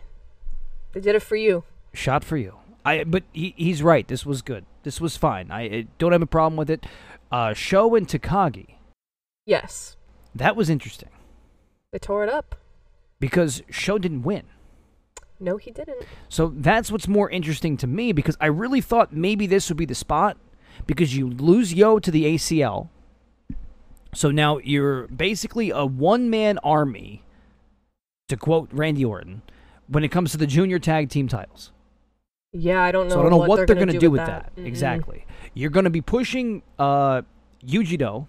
they 0.93 0.99
did 0.99 1.15
it 1.15 1.23
for 1.23 1.35
you. 1.35 1.63
Shot 1.93 2.23
for 2.23 2.37
you. 2.37 2.57
I 2.85 3.03
but 3.03 3.23
he, 3.33 3.55
he's 3.57 3.81
right. 3.81 4.07
This 4.07 4.25
was 4.25 4.43
good. 4.43 4.65
This 4.83 5.01
was 5.01 5.17
fine. 5.17 5.49
I, 5.51 5.61
I 5.61 5.87
don't 5.97 6.11
have 6.11 6.21
a 6.21 6.27
problem 6.27 6.57
with 6.57 6.69
it. 6.69 6.85
Uh, 7.31 7.53
Sho 7.53 7.95
and 7.95 8.07
Takagi. 8.07 8.75
Yes, 9.45 9.97
That 10.35 10.55
was 10.55 10.69
interesting 10.69 11.09
they 11.91 11.99
tore 11.99 12.23
it 12.23 12.29
up. 12.29 12.55
because 13.19 13.61
Sho 13.69 13.97
didn't 13.97 14.23
win. 14.23 14.43
No, 15.39 15.57
he 15.57 15.71
didn't. 15.71 16.03
So 16.27 16.53
that's 16.55 16.91
what's 16.91 17.07
more 17.07 17.29
interesting 17.29 17.77
to 17.77 17.87
me 17.87 18.11
because 18.11 18.35
I 18.41 18.47
really 18.47 18.81
thought 18.81 19.13
maybe 19.13 19.47
this 19.47 19.69
would 19.69 19.77
be 19.77 19.85
the 19.85 19.95
spot 19.95 20.37
because 20.85 21.15
you 21.15 21.29
lose 21.29 21.73
Yoh 21.73 21.99
to 21.99 22.11
the 22.11 22.25
ACL. 22.25 22.89
So 24.13 24.31
now 24.31 24.57
you're 24.59 25.07
basically 25.07 25.69
a 25.69 25.85
one 25.85 26.29
man 26.29 26.57
army, 26.59 27.23
to 28.27 28.35
quote 28.35 28.69
Randy 28.73 29.05
Orton, 29.05 29.41
when 29.87 30.03
it 30.03 30.09
comes 30.09 30.31
to 30.31 30.37
the 30.37 30.47
junior 30.47 30.77
tag 30.79 31.09
team 31.09 31.27
titles. 31.27 31.71
Yeah, 32.51 32.81
I 32.81 32.91
don't 32.91 33.07
know. 33.07 33.13
So 33.13 33.19
I 33.19 33.23
don't 33.23 33.31
know 33.31 33.37
what, 33.37 33.55
they're, 33.57 33.65
they're 33.67 33.75
going 33.75 33.89
to 33.89 33.97
do 33.99 34.11
with 34.11 34.25
that. 34.25 34.55
Mm-mm. 34.55 34.65
Exactly. 34.65 35.25
You're 35.53 35.69
going 35.69 35.83
to 35.85 35.89
be 35.89 36.01
pushing 36.01 36.63
uh, 36.79 37.21
Yujiro 37.65 38.27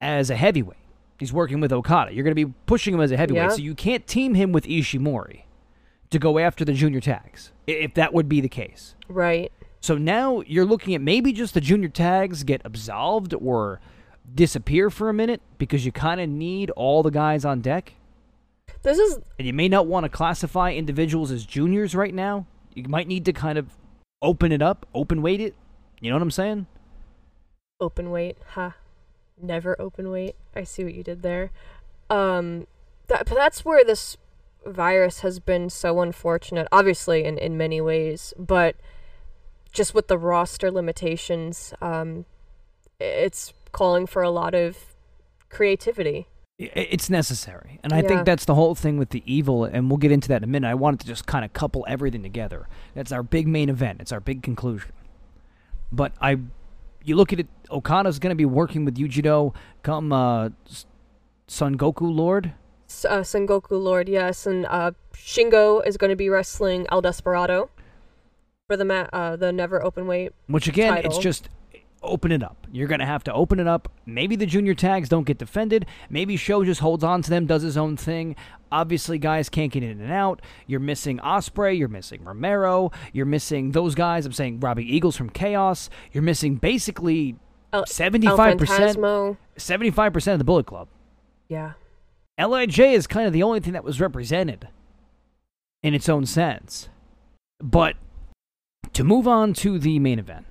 as 0.00 0.30
a 0.30 0.36
heavyweight. 0.36 0.78
He's 1.22 1.32
working 1.32 1.60
with 1.60 1.72
Okada. 1.72 2.12
You're 2.12 2.24
going 2.24 2.34
to 2.34 2.46
be 2.46 2.52
pushing 2.66 2.94
him 2.94 3.00
as 3.00 3.12
a 3.12 3.16
heavyweight. 3.16 3.42
Yeah. 3.42 3.48
So 3.50 3.62
you 3.62 3.74
can't 3.74 4.06
team 4.06 4.34
him 4.34 4.50
with 4.50 4.64
Ishimori 4.64 5.42
to 6.10 6.18
go 6.18 6.38
after 6.38 6.64
the 6.64 6.72
junior 6.72 7.00
tags, 7.00 7.52
if 7.66 7.94
that 7.94 8.12
would 8.12 8.28
be 8.28 8.40
the 8.40 8.48
case. 8.48 8.96
Right. 9.08 9.52
So 9.80 9.96
now 9.96 10.40
you're 10.46 10.64
looking 10.64 10.94
at 10.94 11.00
maybe 11.00 11.32
just 11.32 11.54
the 11.54 11.60
junior 11.60 11.88
tags 11.88 12.42
get 12.42 12.60
absolved 12.64 13.34
or 13.34 13.80
disappear 14.34 14.90
for 14.90 15.08
a 15.08 15.14
minute 15.14 15.40
because 15.58 15.86
you 15.86 15.92
kind 15.92 16.20
of 16.20 16.28
need 16.28 16.70
all 16.70 17.04
the 17.04 17.10
guys 17.10 17.44
on 17.44 17.60
deck. 17.60 17.94
This 18.82 18.98
is 18.98 19.20
And 19.38 19.46
you 19.46 19.52
may 19.52 19.68
not 19.68 19.86
want 19.86 20.04
to 20.04 20.08
classify 20.08 20.72
individuals 20.72 21.30
as 21.30 21.46
juniors 21.46 21.94
right 21.94 22.12
now. 22.12 22.46
You 22.74 22.84
might 22.88 23.06
need 23.06 23.24
to 23.26 23.32
kind 23.32 23.58
of 23.58 23.68
open 24.20 24.50
it 24.50 24.60
up, 24.60 24.86
open 24.94 25.22
weight 25.22 25.40
it. 25.40 25.54
You 26.00 26.10
know 26.10 26.16
what 26.16 26.22
I'm 26.22 26.30
saying? 26.32 26.66
open 27.80 28.10
weight. 28.10 28.38
Ha. 28.54 28.74
Never 29.40 29.80
open 29.80 30.10
weight. 30.10 30.36
I 30.54 30.64
see 30.64 30.84
what 30.84 30.94
you 30.94 31.02
did 31.02 31.22
there. 31.22 31.50
Um 32.10 32.66
that 33.08 33.26
but 33.26 33.34
that's 33.34 33.64
where 33.64 33.84
this 33.84 34.16
virus 34.66 35.20
has 35.20 35.40
been 35.40 35.70
so 35.70 36.00
unfortunate. 36.00 36.68
Obviously 36.70 37.24
in 37.24 37.38
in 37.38 37.56
many 37.56 37.80
ways, 37.80 38.32
but 38.38 38.76
just 39.72 39.94
with 39.94 40.08
the 40.08 40.18
roster 40.18 40.70
limitations, 40.70 41.74
um 41.80 42.24
it's 43.00 43.52
calling 43.72 44.06
for 44.06 44.22
a 44.22 44.30
lot 44.30 44.54
of 44.54 44.94
creativity. 45.48 46.28
It's 46.58 47.10
necessary. 47.10 47.80
And 47.82 47.92
I 47.92 48.02
Yeah. 48.02 48.08
think 48.08 48.24
that's 48.26 48.44
the 48.44 48.54
whole 48.54 48.74
thing 48.76 48.96
with 48.98 49.08
the 49.10 49.22
evil, 49.26 49.64
and 49.64 49.90
we'll 49.90 49.96
get 49.96 50.12
into 50.12 50.28
that 50.28 50.36
in 50.38 50.44
a 50.44 50.46
minute. 50.46 50.68
I 50.68 50.74
wanted 50.74 51.00
to 51.00 51.06
just 51.06 51.26
kind 51.26 51.44
of 51.44 51.52
couple 51.52 51.84
everything 51.88 52.22
together. 52.22 52.68
That's 52.94 53.10
our 53.10 53.22
big 53.24 53.48
main 53.48 53.68
event, 53.68 54.00
it's 54.00 54.12
our 54.12 54.20
big 54.20 54.42
conclusion. 54.42 54.92
But 55.90 56.12
I, 56.20 56.38
you 57.04 57.16
look 57.16 57.32
at 57.32 57.40
it, 57.40 57.48
Okada's 57.70 58.18
going 58.18 58.30
to 58.30 58.36
be 58.36 58.44
working 58.44 58.84
with 58.84 58.96
Yujiro 58.96 59.54
come 59.82 60.12
uh, 60.12 60.50
S- 60.68 60.86
Son 61.46 61.76
Goku 61.76 62.14
Lord. 62.14 62.52
Uh, 63.08 63.20
Sengoku 63.20 63.82
Lord, 63.82 64.08
yes, 64.08 64.46
and 64.46 64.66
uh, 64.66 64.92
Shingo 65.14 65.84
is 65.86 65.96
going 65.96 66.10
to 66.10 66.16
be 66.16 66.28
wrestling 66.28 66.86
El 66.92 67.00
Desperado 67.00 67.70
for 68.68 68.76
the 68.76 68.84
ma- 68.84 69.08
uh, 69.12 69.34
the 69.36 69.50
never 69.50 69.82
open 69.82 70.06
weight. 70.06 70.32
Which 70.46 70.68
again, 70.68 70.98
it's 70.98 71.18
just 71.18 71.48
open 72.02 72.32
it 72.32 72.42
up. 72.42 72.66
You're 72.70 72.88
gonna 72.88 73.06
have 73.06 73.24
to 73.24 73.32
open 73.32 73.60
it 73.60 73.66
up. 73.66 73.90
Maybe 74.06 74.36
the 74.36 74.46
junior 74.46 74.74
tags 74.74 75.08
don't 75.08 75.24
get 75.24 75.38
defended. 75.38 75.86
Maybe 76.10 76.36
Sho 76.36 76.64
just 76.64 76.80
holds 76.80 77.02
on 77.04 77.22
to 77.22 77.30
them, 77.30 77.46
does 77.46 77.62
his 77.62 77.76
own 77.76 77.96
thing. 77.96 78.36
Obviously, 78.72 79.18
guys 79.18 79.48
can't 79.50 79.70
get 79.70 79.82
in 79.82 80.00
and 80.00 80.10
out. 80.10 80.40
You're 80.66 80.80
missing 80.80 81.18
Ospreay. 81.18 81.78
You're 81.78 81.88
missing 81.88 82.24
Romero. 82.24 82.90
You're 83.12 83.26
missing 83.26 83.72
those 83.72 83.94
guys. 83.94 84.24
I'm 84.24 84.32
saying 84.32 84.60
Robbie 84.60 84.96
Eagles 84.96 85.16
from 85.16 85.28
Chaos. 85.28 85.90
You're 86.10 86.22
missing 86.22 86.56
basically 86.56 87.36
75 87.86 88.58
percent. 88.58 89.38
75 89.56 90.12
percent 90.12 90.32
of 90.32 90.38
the 90.38 90.44
Bullet 90.44 90.66
Club. 90.66 90.88
Yeah. 91.48 91.72
Lij 92.38 92.78
is 92.78 93.06
kind 93.06 93.26
of 93.26 93.34
the 93.34 93.42
only 93.42 93.60
thing 93.60 93.74
that 93.74 93.84
was 93.84 94.00
represented 94.00 94.68
in 95.82 95.94
its 95.94 96.08
own 96.08 96.24
sense. 96.26 96.88
But 97.60 97.96
to 98.94 99.04
move 99.04 99.28
on 99.28 99.52
to 99.54 99.78
the 99.78 99.98
main 99.98 100.18
event, 100.18 100.46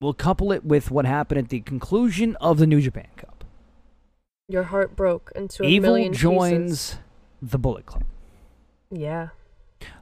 we'll 0.00 0.12
couple 0.12 0.52
it 0.52 0.64
with 0.64 0.90
what 0.90 1.04
happened 1.04 1.38
at 1.38 1.48
the 1.48 1.60
conclusion 1.60 2.36
of 2.40 2.58
the 2.58 2.66
New 2.66 2.80
Japan 2.80 3.08
Cup. 3.16 3.44
Your 4.48 4.64
heart 4.64 4.96
broke 4.96 5.30
into 5.36 5.62
a 5.62 5.66
Evil 5.66 5.92
million 5.92 6.12
joins 6.12 6.90
pieces. 6.90 6.98
The 7.42 7.58
Bullet 7.58 7.86
Club. 7.86 8.04
Yeah. 8.90 9.28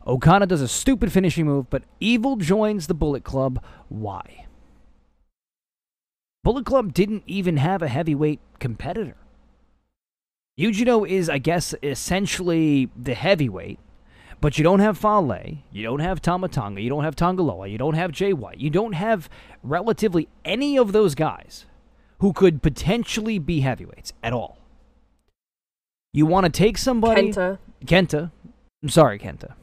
Okada 0.07 0.47
does 0.47 0.61
a 0.61 0.68
stupid 0.68 1.12
finishing 1.12 1.47
move, 1.47 1.70
but 1.70 1.84
Evil 2.01 2.36
joins 2.36 2.86
the 2.86 2.95
Bullet 2.95 3.24
Club. 3.24 3.62
Why? 3.89 4.47
Bullet 6.43 6.64
Club 6.64 6.95
didn't 6.95 7.24
even 7.26 7.59
have 7.59 7.82
a 7.82 7.89
heavyweight 7.89 8.41
competitor. 8.59 9.16
Yujiro 10.59 11.09
is, 11.09 11.28
I 11.28 11.39
guess, 11.39 11.74
essentially 11.82 12.91
the 12.97 13.14
heavyweight, 13.14 13.78
but 14.41 14.59
you 14.59 14.64
don't 14.64 14.80
have 14.80 14.99
Fale, 14.99 15.59
you 15.70 15.84
don't 15.84 16.01
have 16.01 16.20
Tama 16.20 16.49
Tonga, 16.49 16.80
you 16.80 16.89
don't 16.89 17.05
have 17.05 17.14
Tanga 17.14 17.43
Loa, 17.43 17.68
you 17.68 17.78
don't 17.78 17.95
have 17.95 18.11
Jay 18.11 18.32
White, 18.32 18.59
you 18.59 18.70
don't 18.70 18.95
have 18.95 19.28
relatively 19.62 20.28
any 20.45 20.76
of 20.76 20.93
those 20.93 21.14
guys 21.14 21.66
who 22.18 22.32
could 22.32 22.62
potentially 22.62 23.39
be 23.39 23.61
heavyweights 23.61 24.12
at 24.22 24.32
all. 24.32 24.57
You 26.12 26.26
want 26.26 26.44
to 26.44 26.50
take 26.50 26.78
somebody. 26.78 27.32
Kenta. 27.32 27.59
Kenta. 27.84 28.30
I'm 28.82 28.88
sorry, 28.88 29.18
Kenta. 29.18 29.54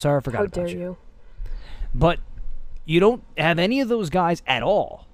Sorry, 0.00 0.18
I 0.18 0.20
forgot 0.20 0.38
How 0.38 0.44
about 0.44 0.54
dare 0.54 0.68
you. 0.68 0.78
you? 0.78 0.96
But 1.94 2.18
you 2.84 3.00
don't 3.00 3.22
have 3.38 3.58
any 3.58 3.80
of 3.80 3.88
those 3.88 4.10
guys 4.10 4.42
at 4.46 4.62
all. 4.62 5.06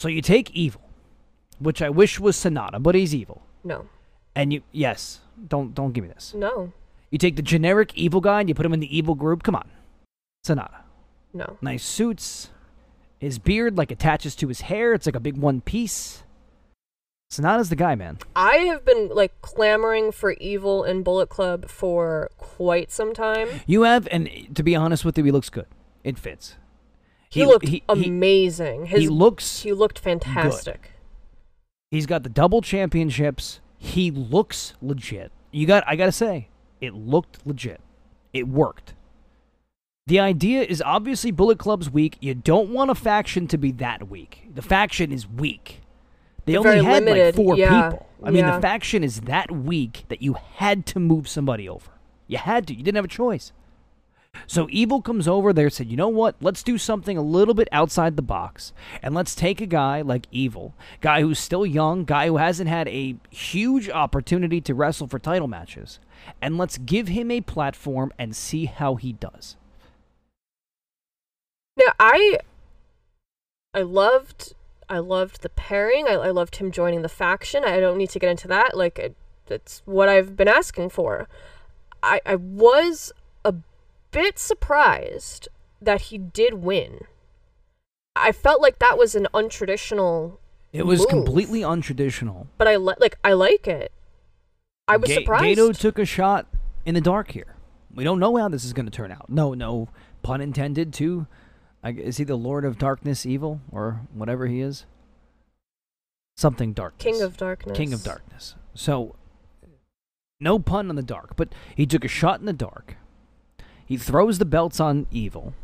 So 0.00 0.08
you 0.08 0.22
take 0.22 0.50
Evil, 0.52 0.80
which 1.58 1.82
I 1.82 1.90
wish 1.90 2.18
was 2.20 2.36
Sanada, 2.36 2.82
but 2.82 2.94
he's 2.94 3.14
evil. 3.14 3.42
No. 3.64 3.86
And 4.34 4.52
you, 4.52 4.62
yes, 4.70 5.20
don't 5.48 5.74
don't 5.74 5.92
give 5.92 6.04
me 6.04 6.10
this. 6.10 6.32
No. 6.34 6.72
You 7.10 7.18
take 7.18 7.36
the 7.36 7.42
generic 7.42 7.92
evil 7.96 8.20
guy 8.20 8.40
and 8.40 8.48
you 8.48 8.54
put 8.54 8.64
him 8.64 8.72
in 8.72 8.80
the 8.80 8.96
evil 8.96 9.14
group. 9.16 9.42
Come 9.42 9.56
on, 9.56 9.68
Sanada. 10.46 10.82
No. 11.34 11.56
Nice 11.60 11.84
suits. 11.84 12.50
His 13.18 13.38
beard 13.40 13.76
like 13.76 13.90
attaches 13.90 14.36
to 14.36 14.46
his 14.48 14.62
hair. 14.62 14.92
It's 14.94 15.06
like 15.06 15.16
a 15.16 15.20
big 15.20 15.36
one 15.36 15.60
piece. 15.60 16.22
Sanada's 17.30 17.68
the 17.68 17.76
guy, 17.76 17.94
man. 17.94 18.18
I 18.34 18.56
have 18.58 18.84
been 18.84 19.10
like 19.12 19.40
clamoring 19.42 20.12
for 20.12 20.32
Evil 20.32 20.82
in 20.84 21.02
Bullet 21.02 21.28
Club 21.28 21.68
for 21.68 22.30
quite 22.38 22.90
some 22.90 23.12
time. 23.12 23.48
You 23.66 23.82
have, 23.82 24.08
and 24.10 24.30
to 24.54 24.62
be 24.62 24.74
honest 24.74 25.04
with 25.04 25.18
you, 25.18 25.24
he 25.24 25.30
looks 25.30 25.50
good. 25.50 25.66
It 26.04 26.18
fits. 26.18 26.56
He, 27.30 27.44
looked 27.44 27.68
amazing. 27.88 28.86
His, 28.86 29.02
he 29.02 29.08
looks. 29.08 29.60
he 29.60 29.72
looked 29.72 29.98
fantastic. 29.98 30.92
He's 31.90 32.06
got 32.06 32.22
the 32.22 32.30
double 32.30 32.62
championships. 32.62 33.60
He 33.76 34.10
looks 34.10 34.72
legit. 34.80 35.30
You 35.50 35.66
got. 35.66 35.84
I 35.86 35.96
gotta 35.96 36.12
say, 36.12 36.48
it 36.80 36.94
looked 36.94 37.46
legit. 37.46 37.82
It 38.32 38.48
worked. 38.48 38.94
The 40.06 40.18
idea 40.18 40.62
is 40.62 40.80
obviously 40.80 41.30
Bullet 41.30 41.58
Club's 41.58 41.90
weak. 41.90 42.16
You 42.20 42.34
don't 42.34 42.70
want 42.70 42.90
a 42.90 42.94
faction 42.94 43.46
to 43.48 43.58
be 43.58 43.72
that 43.72 44.08
weak. 44.08 44.48
The 44.54 44.62
faction 44.62 45.12
is 45.12 45.28
weak. 45.28 45.82
They 46.48 46.54
They're 46.54 46.66
only 46.66 46.82
had 46.82 47.04
limited, 47.04 47.26
like 47.26 47.34
four 47.34 47.56
yeah, 47.56 47.90
people. 47.90 48.06
I 48.24 48.30
mean, 48.30 48.46
the 48.46 48.58
faction 48.58 49.04
is 49.04 49.20
that 49.22 49.50
weak 49.50 50.04
that 50.08 50.22
you 50.22 50.36
had 50.54 50.86
to 50.86 50.98
move 50.98 51.28
somebody 51.28 51.68
over. 51.68 51.90
You 52.26 52.38
had 52.38 52.66
to. 52.68 52.74
You 52.74 52.82
didn't 52.82 52.96
have 52.96 53.04
a 53.04 53.08
choice. 53.08 53.52
So 54.46 54.66
Evil 54.70 55.02
comes 55.02 55.28
over 55.28 55.52
there 55.52 55.66
and 55.66 55.72
said, 55.72 55.88
you 55.88 55.96
know 55.96 56.08
what? 56.08 56.36
Let's 56.40 56.62
do 56.62 56.78
something 56.78 57.18
a 57.18 57.22
little 57.22 57.52
bit 57.52 57.68
outside 57.70 58.16
the 58.16 58.22
box. 58.22 58.72
And 59.02 59.14
let's 59.14 59.34
take 59.34 59.60
a 59.60 59.66
guy 59.66 60.00
like 60.00 60.26
Evil, 60.30 60.74
guy 61.02 61.20
who's 61.20 61.38
still 61.38 61.66
young, 61.66 62.04
guy 62.04 62.28
who 62.28 62.38
hasn't 62.38 62.70
had 62.70 62.88
a 62.88 63.16
huge 63.30 63.90
opportunity 63.90 64.62
to 64.62 64.74
wrestle 64.74 65.06
for 65.06 65.18
title 65.18 65.48
matches, 65.48 65.98
and 66.40 66.56
let's 66.56 66.78
give 66.78 67.08
him 67.08 67.30
a 67.30 67.42
platform 67.42 68.10
and 68.18 68.34
see 68.34 68.64
how 68.64 68.94
he 68.94 69.12
does. 69.12 69.56
Now 71.76 71.92
I 72.00 72.38
I 73.74 73.82
loved 73.82 74.54
I 74.88 74.98
loved 74.98 75.42
the 75.42 75.48
pairing. 75.50 76.06
I, 76.08 76.12
I 76.14 76.30
loved 76.30 76.56
him 76.56 76.70
joining 76.70 77.02
the 77.02 77.08
faction. 77.08 77.64
I 77.64 77.80
don't 77.80 77.98
need 77.98 78.10
to 78.10 78.18
get 78.18 78.30
into 78.30 78.48
that. 78.48 78.76
Like 78.76 78.98
it, 78.98 79.16
it's 79.48 79.82
what 79.84 80.08
I've 80.08 80.36
been 80.36 80.48
asking 80.48 80.90
for. 80.90 81.28
I 82.02 82.20
I 82.24 82.36
was 82.36 83.12
a 83.44 83.54
bit 84.10 84.38
surprised 84.38 85.48
that 85.80 86.02
he 86.02 86.18
did 86.18 86.54
win. 86.54 87.00
I 88.16 88.32
felt 88.32 88.60
like 88.60 88.78
that 88.80 88.98
was 88.98 89.14
an 89.14 89.28
untraditional 89.32 90.38
It 90.72 90.86
was 90.86 91.00
move, 91.00 91.08
completely 91.08 91.60
untraditional. 91.60 92.46
but 92.56 92.66
I 92.66 92.76
li- 92.76 92.94
like 92.98 93.18
I 93.22 93.32
like 93.32 93.66
it. 93.68 93.92
I 94.86 94.96
was 94.96 95.12
surprised. 95.12 95.58
Gedo 95.58 95.76
took 95.78 95.98
a 95.98 96.04
shot 96.04 96.46
in 96.86 96.94
the 96.94 97.00
dark 97.00 97.32
here. 97.32 97.54
We 97.94 98.04
don't 98.04 98.18
know 98.18 98.36
how 98.36 98.48
this 98.48 98.64
is 98.64 98.72
going 98.72 98.86
to 98.86 98.92
turn 98.92 99.12
out. 99.12 99.28
No, 99.28 99.54
no 99.54 99.88
pun 100.22 100.40
intended. 100.40 100.92
To 100.94 101.26
I 101.82 101.90
is 101.90 102.16
he 102.16 102.24
the 102.24 102.36
Lord 102.36 102.64
of 102.64 102.78
Darkness, 102.78 103.24
evil, 103.24 103.60
or 103.70 104.00
whatever 104.12 104.46
he 104.46 104.60
is? 104.60 104.84
Something 106.36 106.72
darkness. 106.72 107.02
King 107.02 107.22
of 107.22 107.36
Darkness. 107.36 107.76
King 107.76 107.92
of 107.92 108.02
Darkness. 108.04 108.54
So, 108.74 109.16
no 110.40 110.58
pun 110.58 110.88
on 110.88 110.96
the 110.96 111.02
dark, 111.02 111.34
but 111.36 111.48
he 111.74 111.84
took 111.86 112.04
a 112.04 112.08
shot 112.08 112.38
in 112.40 112.46
the 112.46 112.52
dark. 112.52 112.96
He 113.84 113.96
throws 113.96 114.38
the 114.38 114.44
belts 114.44 114.78
on 114.78 115.06
evil. 115.10 115.54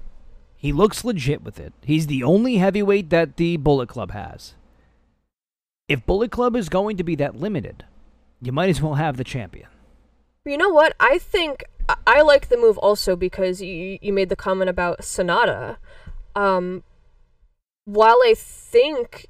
He 0.56 0.72
looks 0.72 1.04
legit 1.04 1.42
with 1.42 1.60
it. 1.60 1.72
He's 1.84 2.06
the 2.06 2.24
only 2.24 2.56
heavyweight 2.56 3.10
that 3.10 3.36
the 3.36 3.56
Bullet 3.56 3.88
Club 3.88 4.10
has. 4.12 4.54
If 5.88 6.06
Bullet 6.06 6.30
Club 6.32 6.56
is 6.56 6.68
going 6.68 6.96
to 6.96 7.04
be 7.04 7.14
that 7.16 7.36
limited, 7.36 7.84
you 8.40 8.50
might 8.50 8.70
as 8.70 8.80
well 8.80 8.94
have 8.94 9.16
the 9.16 9.24
champion. 9.24 9.68
You 10.44 10.56
know 10.56 10.70
what? 10.70 10.94
I 10.98 11.18
think 11.18 11.64
I- 11.88 11.96
I 12.06 12.22
like 12.22 12.48
the 12.48 12.56
move 12.56 12.78
also 12.78 13.14
because 13.14 13.60
you 13.60 13.98
you 14.00 14.12
made 14.12 14.28
the 14.30 14.36
comment 14.36 14.70
about 14.70 15.00
Sanada. 15.00 15.76
Um, 16.34 16.82
while 17.84 18.20
I 18.24 18.34
think 18.36 19.26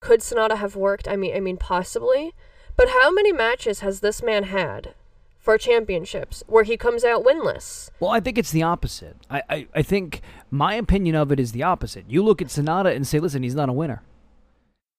could 0.00 0.20
Sanada 0.20 0.56
have 0.56 0.76
worked, 0.76 1.08
I 1.08 1.16
mean, 1.16 1.34
I 1.34 1.40
mean 1.40 1.56
possibly, 1.56 2.34
but 2.76 2.90
how 2.90 3.10
many 3.10 3.32
matches 3.32 3.80
has 3.80 4.00
this 4.00 4.22
man 4.22 4.44
had 4.44 4.94
for 5.38 5.56
championships 5.58 6.42
where 6.46 6.64
he 6.64 6.76
comes 6.76 7.04
out 7.04 7.24
winless? 7.24 7.90
Well, 8.00 8.10
I 8.10 8.20
think 8.20 8.38
it's 8.38 8.50
the 8.50 8.62
opposite. 8.62 9.16
I, 9.30 9.42
I, 9.48 9.66
I 9.74 9.82
think 9.82 10.20
my 10.50 10.74
opinion 10.74 11.14
of 11.14 11.30
it 11.32 11.40
is 11.40 11.52
the 11.52 11.62
opposite. 11.62 12.04
You 12.08 12.22
look 12.22 12.42
at 12.42 12.48
Sanada 12.48 12.94
and 12.94 13.06
say, 13.06 13.18
listen, 13.20 13.42
he's 13.42 13.54
not 13.54 13.68
a 13.68 13.72
winner. 13.72 14.02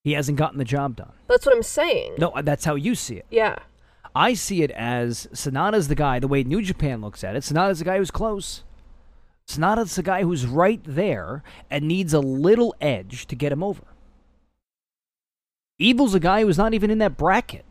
He 0.04 0.14
hasn't 0.14 0.38
gotten 0.38 0.60
the 0.60 0.66
job 0.66 0.96
done. 0.96 1.14
That's 1.28 1.46
what 1.46 1.56
I'm 1.56 1.64
saying. 1.64 2.16
No, 2.20 2.32
that's 2.44 2.66
how 2.66 2.76
you 2.76 2.94
see 2.96 3.16
it. 3.18 3.26
Yeah. 3.32 3.58
I 4.16 4.34
see 4.36 4.62
it 4.62 4.72
as 4.72 5.28
Sanada's 5.34 5.88
the 5.88 5.96
guy, 5.96 6.20
the 6.20 6.28
way 6.28 6.44
New 6.44 6.62
Japan 6.62 7.02
looks 7.02 7.24
at 7.24 7.36
it. 7.36 7.44
Sanada's 7.44 7.80
the 7.80 7.86
guy 7.86 7.98
who's 7.98 8.12
close. 8.12 8.64
Sanada's 9.48 9.96
the 9.96 10.04
guy 10.04 10.24
who's 10.24 10.46
right 10.46 10.82
there 10.84 11.44
and 11.70 11.88
needs 11.88 12.14
a 12.14 12.20
little 12.20 12.76
edge 12.82 13.28
to 13.28 13.36
get 13.36 13.52
him 13.52 13.64
over. 13.64 13.84
Evil's 15.78 16.16
a 16.16 16.20
guy 16.20 16.42
who's 16.42 16.58
not 16.58 16.74
even 16.74 16.90
in 16.90 16.98
that 17.00 17.18
bracket. 17.18 17.66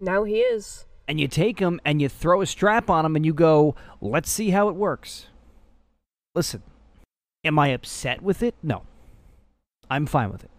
Now 0.00 0.24
he 0.24 0.38
is. 0.38 0.86
And 1.06 1.20
you 1.20 1.28
take 1.28 1.58
him 1.58 1.80
and 1.84 2.00
you 2.00 2.08
throw 2.08 2.40
a 2.40 2.46
strap 2.46 2.88
on 2.88 3.04
him 3.04 3.16
and 3.16 3.26
you 3.26 3.34
go, 3.34 3.74
let's 4.00 4.30
see 4.30 4.50
how 4.50 4.68
it 4.68 4.76
works. 4.76 5.26
Listen, 6.34 6.62
am 7.44 7.58
I 7.58 7.68
upset 7.68 8.22
with 8.22 8.42
it? 8.42 8.54
No. 8.62 8.82
I'm 9.90 10.06
fine 10.06 10.30
with 10.30 10.44
it. 10.44 10.50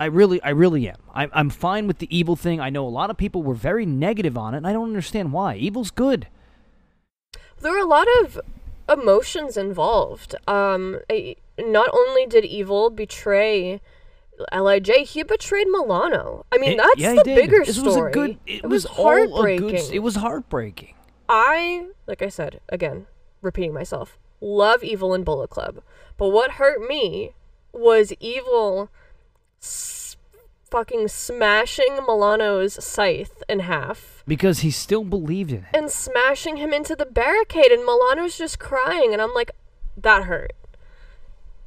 I 0.00 0.04
really, 0.04 0.40
I 0.42 0.50
really 0.50 0.88
am. 0.88 0.98
I, 1.12 1.28
I'm 1.32 1.50
fine 1.50 1.86
with 1.88 1.98
the 1.98 2.16
evil 2.16 2.36
thing. 2.36 2.60
I 2.60 2.70
know 2.70 2.86
a 2.86 2.88
lot 2.88 3.10
of 3.10 3.16
people 3.16 3.42
were 3.42 3.54
very 3.54 3.84
negative 3.84 4.38
on 4.38 4.54
it, 4.54 4.58
and 4.58 4.66
I 4.66 4.72
don't 4.72 4.88
understand 4.88 5.32
why. 5.32 5.56
Evil's 5.56 5.90
good. 5.90 6.28
There 7.60 7.72
were 7.72 7.78
a 7.78 7.84
lot 7.84 8.06
of 8.20 8.38
emotions 8.88 9.56
involved. 9.56 10.34
Um, 10.46 11.00
not 11.58 11.90
only 11.92 12.26
did 12.26 12.44
Evil 12.44 12.90
betray 12.90 13.80
Lij, 14.56 14.88
he 15.08 15.22
betrayed 15.22 15.66
Milano. 15.68 16.46
I 16.52 16.58
mean, 16.58 16.72
It- 16.72 16.76
that's 16.78 16.96
yeah, 16.98 17.14
the 17.14 17.24
bigger 17.24 17.64
this 17.64 17.76
story. 17.76 17.86
was 17.88 17.96
a 17.96 18.10
good. 18.10 18.38
It, 18.46 18.62
was, 18.64 18.84
was, 18.84 18.86
all 18.98 19.08
a 19.08 19.28
heartbreaking. 19.28 19.68
good. 19.68 19.92
It 19.92 19.98
was 20.00 20.14
heartbreaking. 20.16 20.94
I, 21.28 21.88
like 22.06 22.22
I 22.22 22.28
said, 22.28 22.60
again, 22.68 23.06
repeating 23.42 23.72
myself, 23.74 24.18
love 24.40 24.82
Evil 24.84 25.12
in 25.14 25.24
Bullet 25.24 25.50
Club. 25.50 25.82
But 26.16 26.28
what 26.28 26.52
hurt 26.52 26.80
me 26.88 27.32
was 27.72 28.12
Evil 28.20 28.90
s- 29.60 30.16
fucking 30.70 31.08
smashing 31.08 31.96
Milano's 32.06 32.82
scythe 32.82 33.42
in 33.48 33.60
half 33.60 34.17
Because 34.28 34.60
he 34.60 34.70
still 34.70 35.04
believed 35.04 35.50
in 35.50 35.64
it. 35.64 35.74
and 35.74 35.90
smashing 35.90 36.58
him 36.58 36.72
into 36.72 36.94
the 36.94 37.06
barricade 37.06 37.72
and 37.72 37.84
Milano's 37.84 38.38
just 38.38 38.58
crying 38.60 39.12
and 39.12 39.20
I'm 39.20 39.34
like 39.34 39.50
that 39.96 40.24
hurt. 40.24 40.52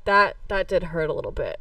That 0.05 0.37
that 0.47 0.67
did 0.67 0.83
hurt 0.83 1.09
a 1.09 1.13
little 1.13 1.31
bit. 1.31 1.59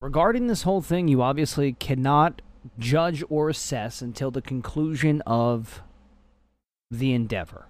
Regarding 0.00 0.46
this 0.46 0.62
whole 0.62 0.80
thing, 0.82 1.08
you 1.08 1.20
obviously 1.20 1.72
cannot 1.72 2.42
judge 2.78 3.22
or 3.28 3.48
assess 3.48 4.00
until 4.00 4.30
the 4.30 4.42
conclusion 4.42 5.20
of 5.26 5.82
the 6.90 7.12
endeavor. 7.12 7.66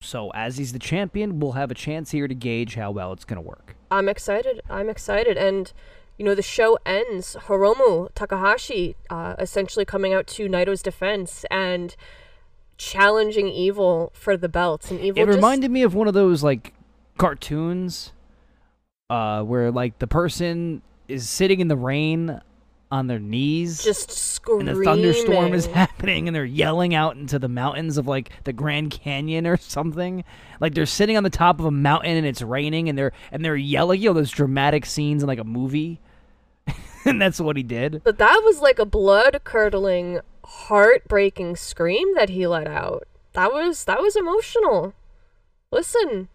So, 0.00 0.30
as 0.30 0.58
he's 0.58 0.72
the 0.72 0.78
champion, 0.78 1.40
we'll 1.40 1.52
have 1.52 1.70
a 1.70 1.74
chance 1.74 2.10
here 2.10 2.28
to 2.28 2.34
gauge 2.34 2.74
how 2.74 2.90
well 2.90 3.12
it's 3.12 3.24
going 3.24 3.42
to 3.42 3.48
work. 3.48 3.74
I'm 3.90 4.08
excited. 4.08 4.60
I'm 4.68 4.90
excited 4.90 5.38
and 5.38 5.72
you 6.18 6.24
know 6.24 6.34
the 6.34 6.42
show 6.42 6.78
ends 6.86 7.36
Hiromu 7.46 8.08
Takahashi 8.14 8.96
uh, 9.10 9.34
essentially 9.38 9.84
coming 9.84 10.12
out 10.12 10.26
to 10.28 10.48
Naito's 10.48 10.82
defense 10.82 11.44
and 11.50 11.96
challenging 12.76 13.48
Evil 13.48 14.12
for 14.14 14.36
the 14.36 14.48
belts 14.48 14.90
and 14.90 15.00
Evil 15.00 15.22
it 15.22 15.26
just, 15.26 15.36
reminded 15.36 15.70
me 15.70 15.82
of 15.82 15.94
one 15.94 16.08
of 16.08 16.14
those 16.14 16.42
like 16.42 16.72
cartoons 17.18 18.12
uh, 19.10 19.42
where 19.42 19.70
like 19.70 19.98
the 19.98 20.06
person 20.06 20.82
is 21.08 21.28
sitting 21.28 21.60
in 21.60 21.68
the 21.68 21.76
rain 21.76 22.40
on 22.94 23.08
their 23.08 23.18
knees 23.18 23.82
just 23.82 24.08
screaming 24.12 24.68
and 24.68 24.78
the 24.78 24.84
thunderstorm 24.84 25.52
is 25.52 25.66
happening 25.66 26.28
and 26.28 26.34
they're 26.34 26.44
yelling 26.44 26.94
out 26.94 27.16
into 27.16 27.40
the 27.40 27.48
mountains 27.48 27.98
of 27.98 28.06
like 28.06 28.30
the 28.44 28.52
Grand 28.52 28.92
Canyon 28.92 29.48
or 29.48 29.56
something. 29.56 30.22
Like 30.60 30.74
they're 30.74 30.86
sitting 30.86 31.16
on 31.16 31.24
the 31.24 31.30
top 31.30 31.58
of 31.58 31.66
a 31.66 31.72
mountain 31.72 32.16
and 32.16 32.24
it's 32.24 32.40
raining 32.40 32.88
and 32.88 32.96
they're 32.96 33.12
and 33.32 33.44
they're 33.44 33.56
yelling, 33.56 34.00
you 34.00 34.10
know, 34.10 34.14
those 34.14 34.30
dramatic 34.30 34.86
scenes 34.86 35.24
in 35.24 35.26
like 35.26 35.40
a 35.40 35.44
movie. 35.44 36.00
and 37.04 37.20
that's 37.20 37.40
what 37.40 37.56
he 37.56 37.64
did. 37.64 38.00
But 38.04 38.18
that 38.18 38.42
was 38.44 38.60
like 38.60 38.78
a 38.78 38.86
blood 38.86 39.40
curdling, 39.42 40.20
heartbreaking 40.44 41.56
scream 41.56 42.14
that 42.14 42.28
he 42.28 42.46
let 42.46 42.68
out. 42.68 43.08
That 43.32 43.52
was 43.52 43.84
that 43.86 44.00
was 44.00 44.14
emotional. 44.14 44.94
Listen, 45.72 46.28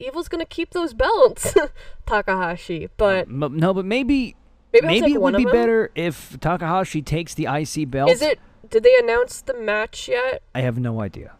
Evil's 0.00 0.26
gonna 0.26 0.46
keep 0.46 0.70
those 0.70 0.94
belts, 0.94 1.54
Takahashi. 2.06 2.88
But 2.96 3.30
no, 3.30 3.72
but 3.72 3.84
maybe 3.84 4.34
maybe, 4.82 5.00
maybe 5.00 5.12
it 5.14 5.20
would 5.20 5.36
be 5.36 5.44
better 5.44 5.90
if 5.94 6.38
Takahashi 6.40 7.02
takes 7.02 7.34
the 7.34 7.46
IC 7.46 7.90
belt. 7.90 8.10
Is 8.10 8.22
it? 8.22 8.38
Did 8.68 8.82
they 8.82 8.96
announce 8.98 9.40
the 9.40 9.54
match 9.54 10.08
yet? 10.08 10.42
I 10.54 10.60
have 10.62 10.78
no 10.78 11.00
idea. 11.00 11.32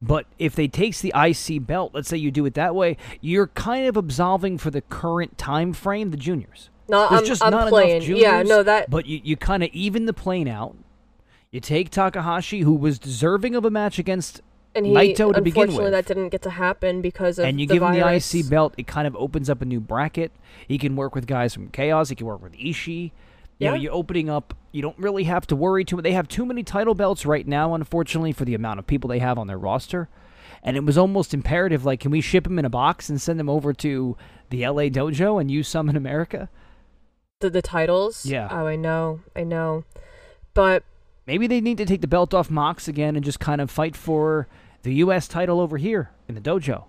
But 0.00 0.26
if 0.38 0.54
they 0.54 0.68
takes 0.68 1.00
the 1.00 1.12
IC 1.16 1.66
belt, 1.66 1.92
let's 1.94 2.08
say 2.08 2.16
you 2.16 2.30
do 2.30 2.46
it 2.46 2.54
that 2.54 2.74
way, 2.74 2.96
you're 3.20 3.48
kind 3.48 3.86
of 3.86 3.96
absolving 3.96 4.58
for 4.58 4.70
the 4.70 4.80
current 4.80 5.38
time 5.38 5.72
frame 5.72 6.10
the 6.10 6.16
juniors. 6.16 6.70
No, 6.88 7.08
There's 7.08 7.20
I'm, 7.20 7.26
just 7.26 7.44
I'm 7.44 7.50
not 7.50 7.68
playing. 7.68 7.96
enough 7.96 8.06
juniors. 8.06 8.22
yeah, 8.22 8.42
no, 8.42 8.62
that 8.62 8.90
But 8.90 9.06
you, 9.06 9.20
you 9.22 9.36
kind 9.36 9.62
of 9.62 9.70
even 9.72 10.06
the 10.06 10.12
plane 10.12 10.48
out. 10.48 10.76
You 11.50 11.60
take 11.60 11.90
Takahashi, 11.90 12.60
who 12.60 12.74
was 12.74 12.98
deserving 12.98 13.54
of 13.54 13.64
a 13.64 13.70
match 13.70 13.98
against, 13.98 14.40
and 14.78 14.86
he 14.86 14.92
Naito 14.92 15.34
to 15.34 15.40
begin 15.42 15.74
with. 15.74 15.90
that 15.90 16.06
didn't 16.06 16.30
get 16.30 16.42
to 16.42 16.50
happen 16.50 17.00
because 17.02 17.38
of 17.38 17.44
and 17.44 17.60
you 17.60 17.66
the 17.66 17.74
give 17.74 17.80
virus. 17.82 18.32
him 18.32 18.40
the 18.40 18.46
IC 18.46 18.50
belt. 18.50 18.74
It 18.78 18.86
kind 18.86 19.06
of 19.06 19.14
opens 19.16 19.50
up 19.50 19.60
a 19.62 19.64
new 19.64 19.80
bracket. 19.80 20.32
He 20.66 20.78
can 20.78 20.96
work 20.96 21.14
with 21.14 21.26
guys 21.26 21.52
from 21.54 21.68
Chaos. 21.68 22.08
He 22.08 22.14
can 22.14 22.26
work 22.26 22.42
with 22.42 22.52
Ishii. 22.54 23.12
You 23.58 23.66
know, 23.66 23.74
Yeah. 23.74 23.80
you're 23.80 23.92
opening 23.92 24.30
up. 24.30 24.54
You 24.72 24.82
don't 24.82 24.98
really 24.98 25.24
have 25.24 25.46
to 25.48 25.56
worry 25.56 25.84
too. 25.84 25.96
Much. 25.96 26.04
They 26.04 26.12
have 26.12 26.28
too 26.28 26.46
many 26.46 26.62
title 26.62 26.94
belts 26.94 27.26
right 27.26 27.46
now, 27.46 27.74
unfortunately, 27.74 28.32
for 28.32 28.44
the 28.44 28.54
amount 28.54 28.78
of 28.78 28.86
people 28.86 29.08
they 29.08 29.18
have 29.18 29.38
on 29.38 29.46
their 29.48 29.58
roster. 29.58 30.08
And 30.62 30.76
it 30.76 30.84
was 30.84 30.96
almost 30.98 31.34
imperative. 31.34 31.84
Like, 31.84 32.00
can 32.00 32.10
we 32.10 32.20
ship 32.20 32.44
them 32.44 32.58
in 32.58 32.64
a 32.64 32.70
box 32.70 33.08
and 33.08 33.20
send 33.20 33.38
them 33.38 33.48
over 33.48 33.72
to 33.74 34.16
the 34.50 34.64
LA 34.64 34.84
dojo 34.88 35.40
and 35.40 35.50
use 35.50 35.68
some 35.68 35.88
in 35.88 35.96
America? 35.96 36.48
The 37.40 37.50
the 37.50 37.62
titles. 37.62 38.26
Yeah. 38.26 38.48
Oh, 38.50 38.66
I 38.66 38.76
know, 38.76 39.20
I 39.36 39.44
know, 39.44 39.84
but 40.54 40.82
Maybe 41.26 41.46
they 41.46 41.60
need 41.60 41.76
to 41.76 41.84
take 41.84 42.00
the 42.00 42.06
belt 42.08 42.32
off 42.32 42.50
Mox 42.50 42.88
again 42.88 43.14
and 43.14 43.22
just 43.22 43.38
kind 43.38 43.60
of 43.60 43.70
fight 43.70 43.94
for 43.94 44.48
the 44.82 44.94
U.S. 44.94 45.28
title 45.28 45.60
over 45.60 45.76
here 45.76 46.10
in 46.28 46.34
the 46.34 46.40
dojo 46.40 46.84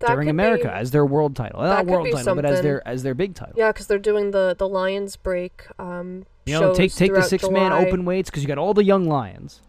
that 0.00 0.08
during 0.08 0.28
America 0.28 0.64
Be, 0.68 0.70
as 0.70 0.90
their 0.90 1.04
world 1.04 1.34
title, 1.34 1.60
not 1.60 1.86
world 1.86 2.08
title, 2.12 2.34
but 2.34 2.44
as 2.44 2.62
their 2.62 2.86
as 2.86 3.02
their 3.02 3.14
big 3.14 3.34
title. 3.34 3.54
yeah, 3.56 3.72
because 3.72 3.86
they're 3.86 3.98
doing 3.98 4.30
the 4.30 4.54
the 4.58 4.68
Lions 4.68 5.16
break. 5.16 5.66
Um, 5.78 6.26
You 6.46 6.60
know, 6.60 6.74
take 6.74 6.94
take 6.94 7.14
the 7.14 7.22
six 7.22 7.48
man 7.50 7.72
open 7.72 8.04
weights 8.04 8.30
because 8.30 8.42
you 8.42 8.48
got 8.48 8.58
all 8.58 8.74
the 8.74 8.84
young 8.84 9.04
lions. 9.06 9.60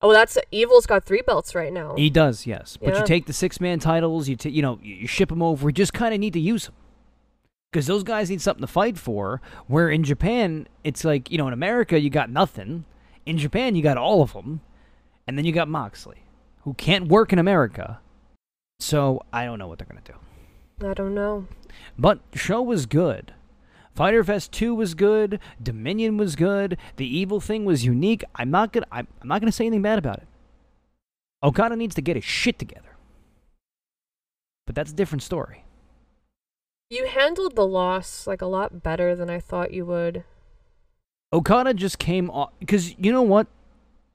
Oh, 0.00 0.12
that's 0.12 0.38
Evil's 0.52 0.86
got 0.86 1.04
three 1.04 1.22
belts 1.22 1.54
right 1.56 1.72
now. 1.72 1.96
He 1.96 2.08
does, 2.08 2.46
yes. 2.46 2.76
But 2.80 2.96
you 2.96 3.04
take 3.04 3.26
the 3.26 3.32
six 3.32 3.60
man 3.60 3.80
titles, 3.80 4.28
you 4.28 4.36
ta- 4.36 4.48
you 4.48 4.62
know, 4.62 4.78
you 4.82 5.08
ship 5.08 5.28
them 5.28 5.42
over. 5.42 5.68
You 5.68 5.72
just 5.72 5.92
kind 5.92 6.14
of 6.14 6.20
need 6.20 6.34
to 6.34 6.40
use 6.40 6.66
them 6.66 6.74
because 7.72 7.86
those 7.88 8.04
guys 8.04 8.30
need 8.30 8.40
something 8.40 8.60
to 8.60 8.68
fight 8.72 8.96
for. 8.96 9.40
Where 9.66 9.88
in 9.90 10.04
Japan, 10.04 10.68
it's 10.84 11.04
like 11.04 11.30
you 11.32 11.38
know, 11.38 11.48
in 11.48 11.52
America 11.52 11.98
you 11.98 12.10
got 12.10 12.30
nothing. 12.30 12.84
In 13.26 13.38
Japan, 13.38 13.74
you 13.74 13.82
got 13.82 13.98
all 13.98 14.22
of 14.22 14.32
them, 14.34 14.60
and 15.26 15.36
then 15.36 15.44
you 15.44 15.52
got 15.52 15.68
Moxley, 15.68 16.22
who 16.68 16.74
can't 16.74 17.08
work 17.08 17.32
in 17.32 17.38
America. 17.38 17.98
So 18.78 19.22
I 19.32 19.46
don't 19.46 19.58
know 19.58 19.68
what 19.68 19.78
they're 19.78 19.88
gonna 19.88 20.02
do. 20.04 20.86
I 20.86 20.92
don't 20.92 21.14
know. 21.14 21.46
But 21.98 22.20
show 22.34 22.60
was 22.60 22.84
good. 22.84 23.32
Fighter 23.94 24.22
Fest 24.22 24.52
2 24.52 24.74
was 24.74 24.92
good. 24.92 25.40
Dominion 25.62 26.18
was 26.18 26.36
good. 26.36 26.76
The 26.96 27.06
evil 27.06 27.40
thing 27.40 27.64
was 27.64 27.86
unique. 27.86 28.22
I'm 28.34 28.50
not 28.50 28.74
gonna 28.74 28.86
I'm, 28.92 29.08
I'm 29.22 29.28
not 29.28 29.40
gonna 29.40 29.50
say 29.50 29.64
anything 29.64 29.80
bad 29.80 29.98
about 29.98 30.18
it. 30.18 30.28
Okada 31.42 31.74
needs 31.74 31.94
to 31.94 32.02
get 32.02 32.16
his 32.16 32.24
shit 32.24 32.58
together. 32.58 32.96
But 34.66 34.74
that's 34.74 34.92
a 34.92 34.94
different 34.94 35.22
story. 35.22 35.64
You 36.90 37.06
handled 37.06 37.56
the 37.56 37.66
loss 37.66 38.26
like 38.26 38.42
a 38.42 38.46
lot 38.46 38.82
better 38.82 39.16
than 39.16 39.30
I 39.30 39.40
thought 39.40 39.72
you 39.72 39.86
would. 39.86 40.24
Okada 41.32 41.72
just 41.72 41.98
came 41.98 42.28
off 42.28 42.52
because 42.60 42.94
you 42.98 43.10
know 43.10 43.22
what? 43.22 43.46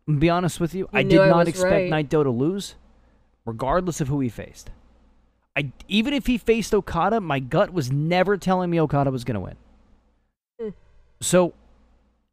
Be 0.07 0.29
honest 0.29 0.59
with 0.59 0.73
you. 0.75 0.81
You 0.91 0.99
I 0.99 1.03
did 1.03 1.19
I 1.19 1.29
not 1.29 1.47
expect 1.47 1.71
right. 1.71 1.91
Naito 1.91 2.23
to 2.23 2.29
lose, 2.29 2.75
regardless 3.45 4.01
of 4.01 4.09
who 4.09 4.19
he 4.19 4.29
faced. 4.29 4.71
I 5.55 5.71
even 5.87 6.13
if 6.13 6.27
he 6.27 6.37
faced 6.37 6.73
Okada, 6.73 7.21
my 7.21 7.39
gut 7.39 7.71
was 7.71 7.91
never 7.91 8.37
telling 8.37 8.69
me 8.69 8.79
Okada 8.79 9.11
was 9.11 9.23
gonna 9.23 9.39
win. 9.39 9.55
Hmm. 10.59 10.69
So 11.21 11.53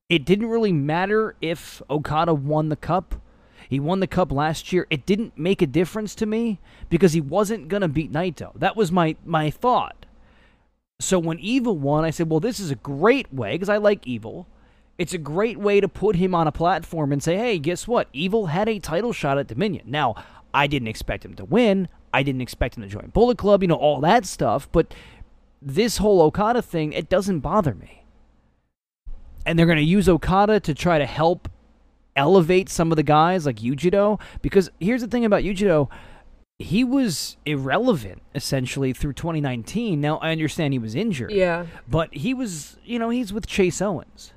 it 0.09 0.25
didn't 0.25 0.49
really 0.49 0.73
matter 0.73 1.37
if 1.41 1.81
Okada 1.89 2.35
won 2.35 2.71
the 2.71 2.77
cup. 2.77 3.15
He 3.69 3.79
won 3.79 4.01
the 4.01 4.09
cup 4.09 4.33
last 4.33 4.73
year. 4.73 4.89
It 4.91 5.07
didn't 5.07 5.39
make 5.39 5.63
a 5.63 5.67
difference 5.67 6.17
to 6.17 6.27
me 6.27 6.59
because 6.89 7.13
he 7.13 7.21
wasn't 7.21 7.69
gonna 7.69 7.89
beat 7.89 8.11
Naito. 8.11 8.53
That 8.59 8.75
was 8.75 8.91
my 8.91 9.17
my 9.25 9.51
thought. 9.51 10.07
So 11.01 11.19
when 11.19 11.39
Evil 11.39 11.79
won, 11.79 12.05
I 12.05 12.11
said, 12.11 12.29
"Well, 12.29 12.41
this 12.41 12.59
is 12.59 12.73
a 12.73 12.75
great 12.75 13.33
way 13.33 13.53
because 13.53 13.69
I 13.69 13.77
like 13.77 14.07
Evil. 14.07 14.49
It's 15.01 15.15
a 15.15 15.19
great 15.19 15.59
way 15.59 15.81
to 15.81 15.89
put 15.89 16.17
him 16.17 16.35
on 16.35 16.47
a 16.47 16.53
platform 16.53 17.11
and 17.11 17.23
say, 17.23 17.39
"Hey, 17.39 17.59
guess 17.59 17.89
what? 17.89 18.09
Evil 18.13 18.47
had 18.47 18.69
a 18.69 18.79
title 18.79 19.15
shot 19.15 19.39
at 19.39 19.47
Dominion." 19.47 19.87
Now, 19.87 20.15
I 20.53 20.67
didn't 20.67 20.89
expect 20.89 21.25
him 21.25 21.35
to 21.37 21.45
win. 21.47 21.89
I 22.13 22.23
didn't 22.23 22.43
expect 22.43 22.77
him 22.77 22.83
to 22.83 22.89
join 22.89 23.09
Bullet 23.09 23.39
Club, 23.39 23.63
you 23.63 23.69
know, 23.69 23.77
all 23.77 24.01
that 24.03 24.27
stuff, 24.27 24.69
but 24.71 24.95
this 25.63 25.97
whole 25.97 26.21
Okada 26.21 26.61
thing, 26.61 26.93
it 26.93 27.09
doesn't 27.09 27.41
bother 27.41 27.75
me. 27.75 28.05
And 29.47 29.59
they're 29.59 29.67
going 29.67 29.79
to 29.79 29.85
use 29.85 30.07
Okada 30.07 30.61
to 30.61 30.75
try 30.75 30.99
to 30.99 31.07
help 31.07 31.49
elevate 32.15 32.69
some 32.69 32.93
of 32.93 32.97
the 32.97 33.03
guys 33.03 33.47
like 33.47 33.57
Yujiro 33.57 34.21
because 34.43 34.71
here's 34.81 35.01
the 35.01 35.07
thing 35.09 35.25
about 35.25 35.45
Yujiro, 35.45 35.89
he 36.59 36.85
was 36.85 37.39
irrelevant 37.47 38.21
essentially 38.35 38.93
through 38.93 39.15
2019. 39.15 39.99
Now, 40.01 40.19
I 40.19 40.33
understand 40.33 40.75
he 40.75 40.79
was 40.79 40.95
injured. 40.95 41.31
Yeah. 41.31 41.67
But 41.89 42.13
he 42.13 42.35
was, 42.35 42.77
you 42.85 42.99
know, 42.99 43.09
he's 43.09 43.33
with 43.33 43.47
Chase 43.47 43.81
Owens. 43.81 44.33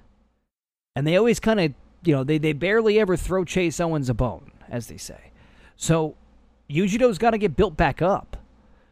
And 0.95 1.07
they 1.07 1.17
always 1.17 1.39
kind 1.39 1.59
of, 1.59 1.73
you 2.03 2.13
know, 2.15 2.23
they, 2.23 2.37
they 2.37 2.53
barely 2.53 2.99
ever 2.99 3.17
throw 3.17 3.43
Chase 3.45 3.79
Owens 3.79 4.09
a 4.09 4.13
bone, 4.13 4.51
as 4.69 4.87
they 4.87 4.97
say. 4.97 5.31
So 5.75 6.15
Yujiro's 6.69 7.17
got 7.17 7.31
to 7.31 7.37
get 7.37 7.55
built 7.55 7.75
back 7.75 8.01
up. 8.01 8.37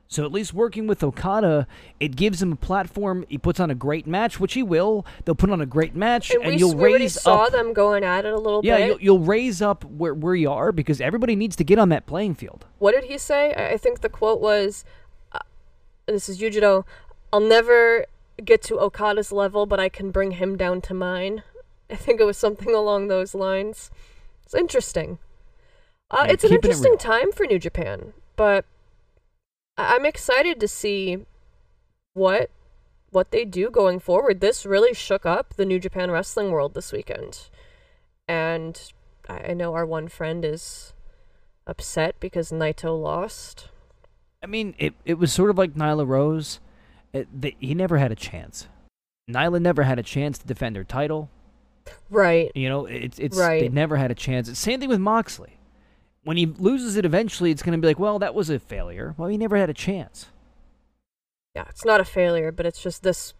So 0.07 0.25
at 0.25 0.31
least 0.33 0.53
working 0.53 0.87
with 0.87 1.03
Okada, 1.03 1.67
it 2.01 2.17
gives 2.17 2.41
him 2.41 2.51
a 2.51 2.55
platform. 2.57 3.23
He 3.29 3.37
puts 3.37 3.61
on 3.61 3.71
a 3.71 3.75
great 3.75 4.05
match, 4.05 4.41
which 4.41 4.55
he 4.55 4.63
will. 4.63 5.05
They'll 5.23 5.35
put 5.35 5.51
on 5.51 5.61
a 5.61 5.65
great 5.65 5.95
match, 5.95 6.31
And, 6.31 6.41
and 6.43 6.51
we, 6.53 6.57
you'll 6.57 6.75
we 6.75 6.95
raise 6.95 7.21
saw 7.21 7.43
up. 7.43 7.53
them 7.53 7.71
going 7.71 8.03
at 8.03 8.25
it 8.25 8.33
a 8.33 8.37
little 8.37 8.59
yeah, 8.61 8.75
bit. 8.77 8.87
you'll, 8.87 9.01
you'll 9.01 9.19
raise 9.25 9.61
up 9.61 9.85
where, 9.85 10.13
where 10.13 10.35
you 10.35 10.51
are 10.51 10.73
because 10.73 10.99
everybody 10.99 11.35
needs 11.37 11.55
to 11.57 11.63
get 11.63 11.79
on 11.79 11.87
that 11.89 12.07
playing 12.07 12.35
field. 12.35 12.65
what 12.79 12.93
did 12.93 13.05
he 13.05 13.17
say? 13.17 13.53
I 13.53 13.77
think 13.77 14.01
the 14.01 14.09
quote 14.09 14.41
was, 14.41 14.83
uh, 15.31 15.39
"This 16.07 16.27
is 16.27 16.41
Yujiro. 16.41 16.83
I'll 17.31 17.39
never 17.39 18.05
get 18.43 18.61
to 18.63 18.79
Okada's 18.79 19.31
level, 19.31 19.65
but 19.65 19.79
I 19.79 19.87
can 19.87 20.11
bring 20.11 20.31
him 20.31 20.57
down 20.57 20.81
to 20.81 20.93
mine." 20.93 21.43
I 21.91 21.95
think 21.95 22.19
it 22.21 22.25
was 22.25 22.37
something 22.37 22.73
along 22.73 23.07
those 23.07 23.35
lines. 23.35 23.91
It's 24.45 24.55
interesting. 24.55 25.19
Uh, 26.09 26.23
Yeah, 26.25 26.33
it's 26.33 26.43
an 26.43 26.49
keeping 26.49 26.71
it 26.71 26.73
interesting 26.73 26.97
time 26.97 27.31
for 27.31 27.45
New 27.45 27.59
Japan, 27.59 28.13
but 28.35 28.65
I- 29.77 29.95
I'm 29.95 30.05
excited 30.05 30.59
to 30.59 30.67
see 30.67 31.25
what 32.13 32.49
what 33.11 33.31
they 33.31 33.43
do 33.43 33.69
going 33.69 33.99
forward. 33.99 34.39
This 34.39 34.65
really 34.65 34.93
shook 34.93 35.25
up 35.25 35.55
the 35.55 35.65
New 35.65 35.79
Japan 35.79 36.11
wrestling 36.11 36.51
world 36.51 36.73
this 36.73 36.91
weekend, 36.93 37.49
and 38.27 38.91
I 39.27 39.51
I 39.51 39.53
know 39.53 39.73
our 39.73 39.85
one 39.85 40.07
friend 40.07 40.43
is 40.45 40.93
upset 41.67 42.15
because 42.19 42.51
Naito 42.51 42.99
lost. 43.01 43.69
I 44.43 44.47
mean, 44.47 44.73
it, 44.79 44.93
it 45.05 45.15
was 45.19 45.31
sort 45.31 45.49
of 45.51 45.57
like 45.57 45.75
Nyla 45.75 46.07
Rose. 46.07 46.59
It, 47.13 47.27
they, 47.41 47.55
he 47.59 47.75
never 47.75 47.97
had 47.99 48.11
a 48.11 48.15
chance. 48.15 48.67
Nyla 49.29 49.61
never 49.61 49.83
had 49.83 49.99
a 49.99 50.03
chance 50.03 50.37
to 50.39 50.47
defend 50.47 50.75
her 50.77 50.83
title. 50.83 51.29
Right. 52.09 52.51
You 52.55 52.69
know, 52.69 52.85
it's 52.85 53.19
it's 53.19 53.37
right. 53.37 53.61
they 53.61 53.69
never 53.69 53.97
had 53.97 54.11
a 54.11 54.15
chance. 54.15 54.57
Same 54.57 54.79
thing 54.79 54.89
with 54.89 54.99
Moxley. 54.99 55.57
When 56.23 56.37
he 56.37 56.45
loses 56.45 56.95
it 56.97 57.05
eventually, 57.05 57.49
it's 57.49 57.63
going 57.63 57.73
to 57.73 57.81
be 57.81 57.87
like, 57.87 57.99
well, 57.99 58.19
that 58.19 58.35
was 58.35 58.49
a 58.49 58.59
failure. 58.59 59.15
Well, 59.17 59.27
he 59.27 59.37
never 59.37 59.57
had 59.57 59.69
a 59.69 59.73
chance. 59.73 60.27
Yeah, 61.55 61.65
it's 61.69 61.83
not 61.83 61.99
a 61.99 62.05
failure, 62.05 62.51
but 62.51 62.65
it's 62.65 62.81
just 62.81 63.03
this 63.03 63.33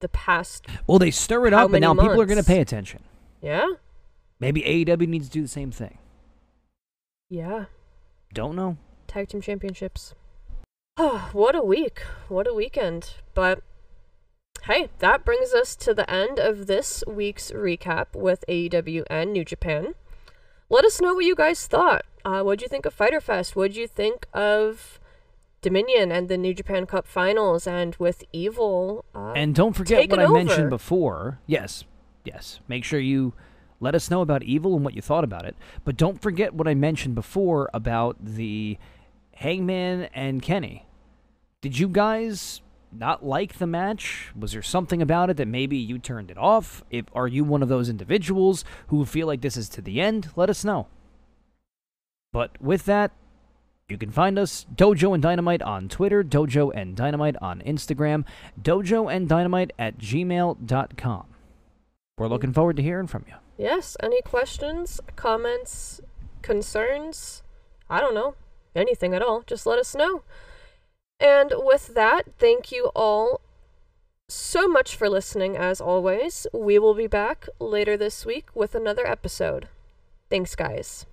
the 0.00 0.08
past. 0.08 0.66
Well, 0.86 0.98
they 0.98 1.10
stir 1.10 1.46
it 1.46 1.52
up, 1.52 1.72
and 1.72 1.80
now 1.80 1.94
many 1.94 2.08
people 2.08 2.22
are 2.22 2.26
going 2.26 2.42
to 2.42 2.46
pay 2.46 2.60
attention. 2.60 3.02
Yeah? 3.40 3.66
Maybe 4.40 4.62
AEW 4.62 5.08
needs 5.08 5.26
to 5.28 5.32
do 5.32 5.42
the 5.42 5.48
same 5.48 5.70
thing. 5.70 5.98
Yeah. 7.28 7.66
Don't 8.32 8.54
know. 8.54 8.76
Tag 9.06 9.28
team 9.28 9.40
championships. 9.40 10.14
Oh, 10.96 11.30
what 11.32 11.54
a 11.54 11.62
week. 11.62 12.02
What 12.28 12.46
a 12.46 12.54
weekend. 12.54 13.14
But 13.34 13.62
hey, 14.64 14.88
that 14.98 15.24
brings 15.24 15.52
us 15.54 15.74
to 15.76 15.94
the 15.94 16.08
end 16.10 16.38
of 16.38 16.66
this 16.66 17.02
week's 17.06 17.50
recap 17.50 18.06
with 18.14 18.44
AEW 18.48 19.04
and 19.10 19.32
New 19.32 19.44
Japan. 19.44 19.94
Let 20.70 20.84
us 20.84 21.00
know 21.00 21.14
what 21.14 21.24
you 21.24 21.34
guys 21.34 21.66
thought. 21.66 22.04
Uh, 22.24 22.42
what'd 22.42 22.60
you 22.62 22.68
think 22.68 22.84
of 22.84 22.92
Fighter 22.92 23.20
Fest? 23.20 23.56
What'd 23.56 23.76
you 23.76 23.86
think 23.86 24.26
of 24.34 25.00
Dominion 25.62 26.12
and 26.12 26.28
the 26.28 26.36
New 26.36 26.52
Japan 26.52 26.84
Cup 26.86 27.06
finals 27.06 27.66
and 27.66 27.96
with 27.96 28.22
Evil? 28.32 29.04
Uh, 29.14 29.32
And 29.32 29.54
don't 29.54 29.72
forget 29.74 30.10
what 30.10 30.18
I 30.20 30.26
mentioned 30.26 30.68
before. 30.70 31.38
Yes, 31.46 31.84
yes. 32.24 32.60
Make 32.68 32.84
sure 32.84 33.00
you 33.00 33.32
let 33.80 33.94
us 33.94 34.10
know 34.10 34.20
about 34.20 34.42
Evil 34.42 34.74
and 34.76 34.84
what 34.84 34.94
you 34.94 35.00
thought 35.00 35.24
about 35.24 35.46
it. 35.46 35.56
But 35.84 35.96
don't 35.96 36.20
forget 36.20 36.52
what 36.52 36.68
I 36.68 36.74
mentioned 36.74 37.14
before 37.14 37.70
about 37.72 38.16
the 38.22 38.76
Hangman 39.36 40.08
and 40.12 40.42
Kenny. 40.42 40.84
Did 41.60 41.78
you 41.78 41.88
guys 41.88 42.60
not 42.92 43.24
like 43.24 43.58
the 43.58 43.66
match? 43.66 44.30
Was 44.38 44.52
there 44.52 44.62
something 44.62 45.02
about 45.02 45.30
it 45.30 45.36
that 45.36 45.48
maybe 45.48 45.76
you 45.76 45.98
turned 45.98 46.30
it 46.30 46.38
off? 46.38 46.84
If 46.90 47.06
are 47.14 47.28
you 47.28 47.44
one 47.44 47.62
of 47.62 47.68
those 47.68 47.88
individuals 47.88 48.64
who 48.88 49.04
feel 49.04 49.26
like 49.26 49.40
this 49.40 49.56
is 49.56 49.68
to 49.70 49.82
the 49.82 50.00
end? 50.00 50.30
Let 50.36 50.50
us 50.50 50.64
know. 50.64 50.86
But 52.32 52.60
with 52.60 52.84
that, 52.84 53.12
you 53.88 53.96
can 53.96 54.10
find 54.10 54.38
us 54.38 54.66
Dojo 54.74 55.14
and 55.14 55.22
Dynamite 55.22 55.62
on 55.62 55.88
Twitter, 55.88 56.22
Dojo 56.22 56.70
and 56.74 56.94
Dynamite 56.94 57.36
on 57.40 57.60
Instagram, 57.62 58.24
Dojo 58.60 59.10
and 59.10 59.28
Dynamite 59.28 59.72
at 59.78 59.98
gmail.com. 59.98 61.24
We're 62.18 62.28
looking 62.28 62.52
forward 62.52 62.76
to 62.76 62.82
hearing 62.82 63.06
from 63.06 63.24
you. 63.28 63.34
Yes, 63.56 63.96
any 64.02 64.20
questions, 64.22 65.00
comments, 65.16 66.00
concerns? 66.42 67.42
I 67.88 68.00
don't 68.00 68.14
know. 68.14 68.34
Anything 68.74 69.14
at 69.14 69.22
all. 69.22 69.42
Just 69.46 69.66
let 69.66 69.78
us 69.78 69.94
know. 69.94 70.22
And 71.20 71.52
with 71.56 71.94
that, 71.94 72.22
thank 72.38 72.70
you 72.70 72.90
all 72.94 73.40
so 74.28 74.68
much 74.68 74.94
for 74.94 75.08
listening 75.08 75.56
as 75.56 75.80
always. 75.80 76.46
We 76.52 76.78
will 76.78 76.94
be 76.94 77.06
back 77.06 77.48
later 77.58 77.96
this 77.96 78.24
week 78.24 78.54
with 78.54 78.74
another 78.74 79.06
episode. 79.06 79.68
Thanks, 80.30 80.54
guys. 80.54 81.06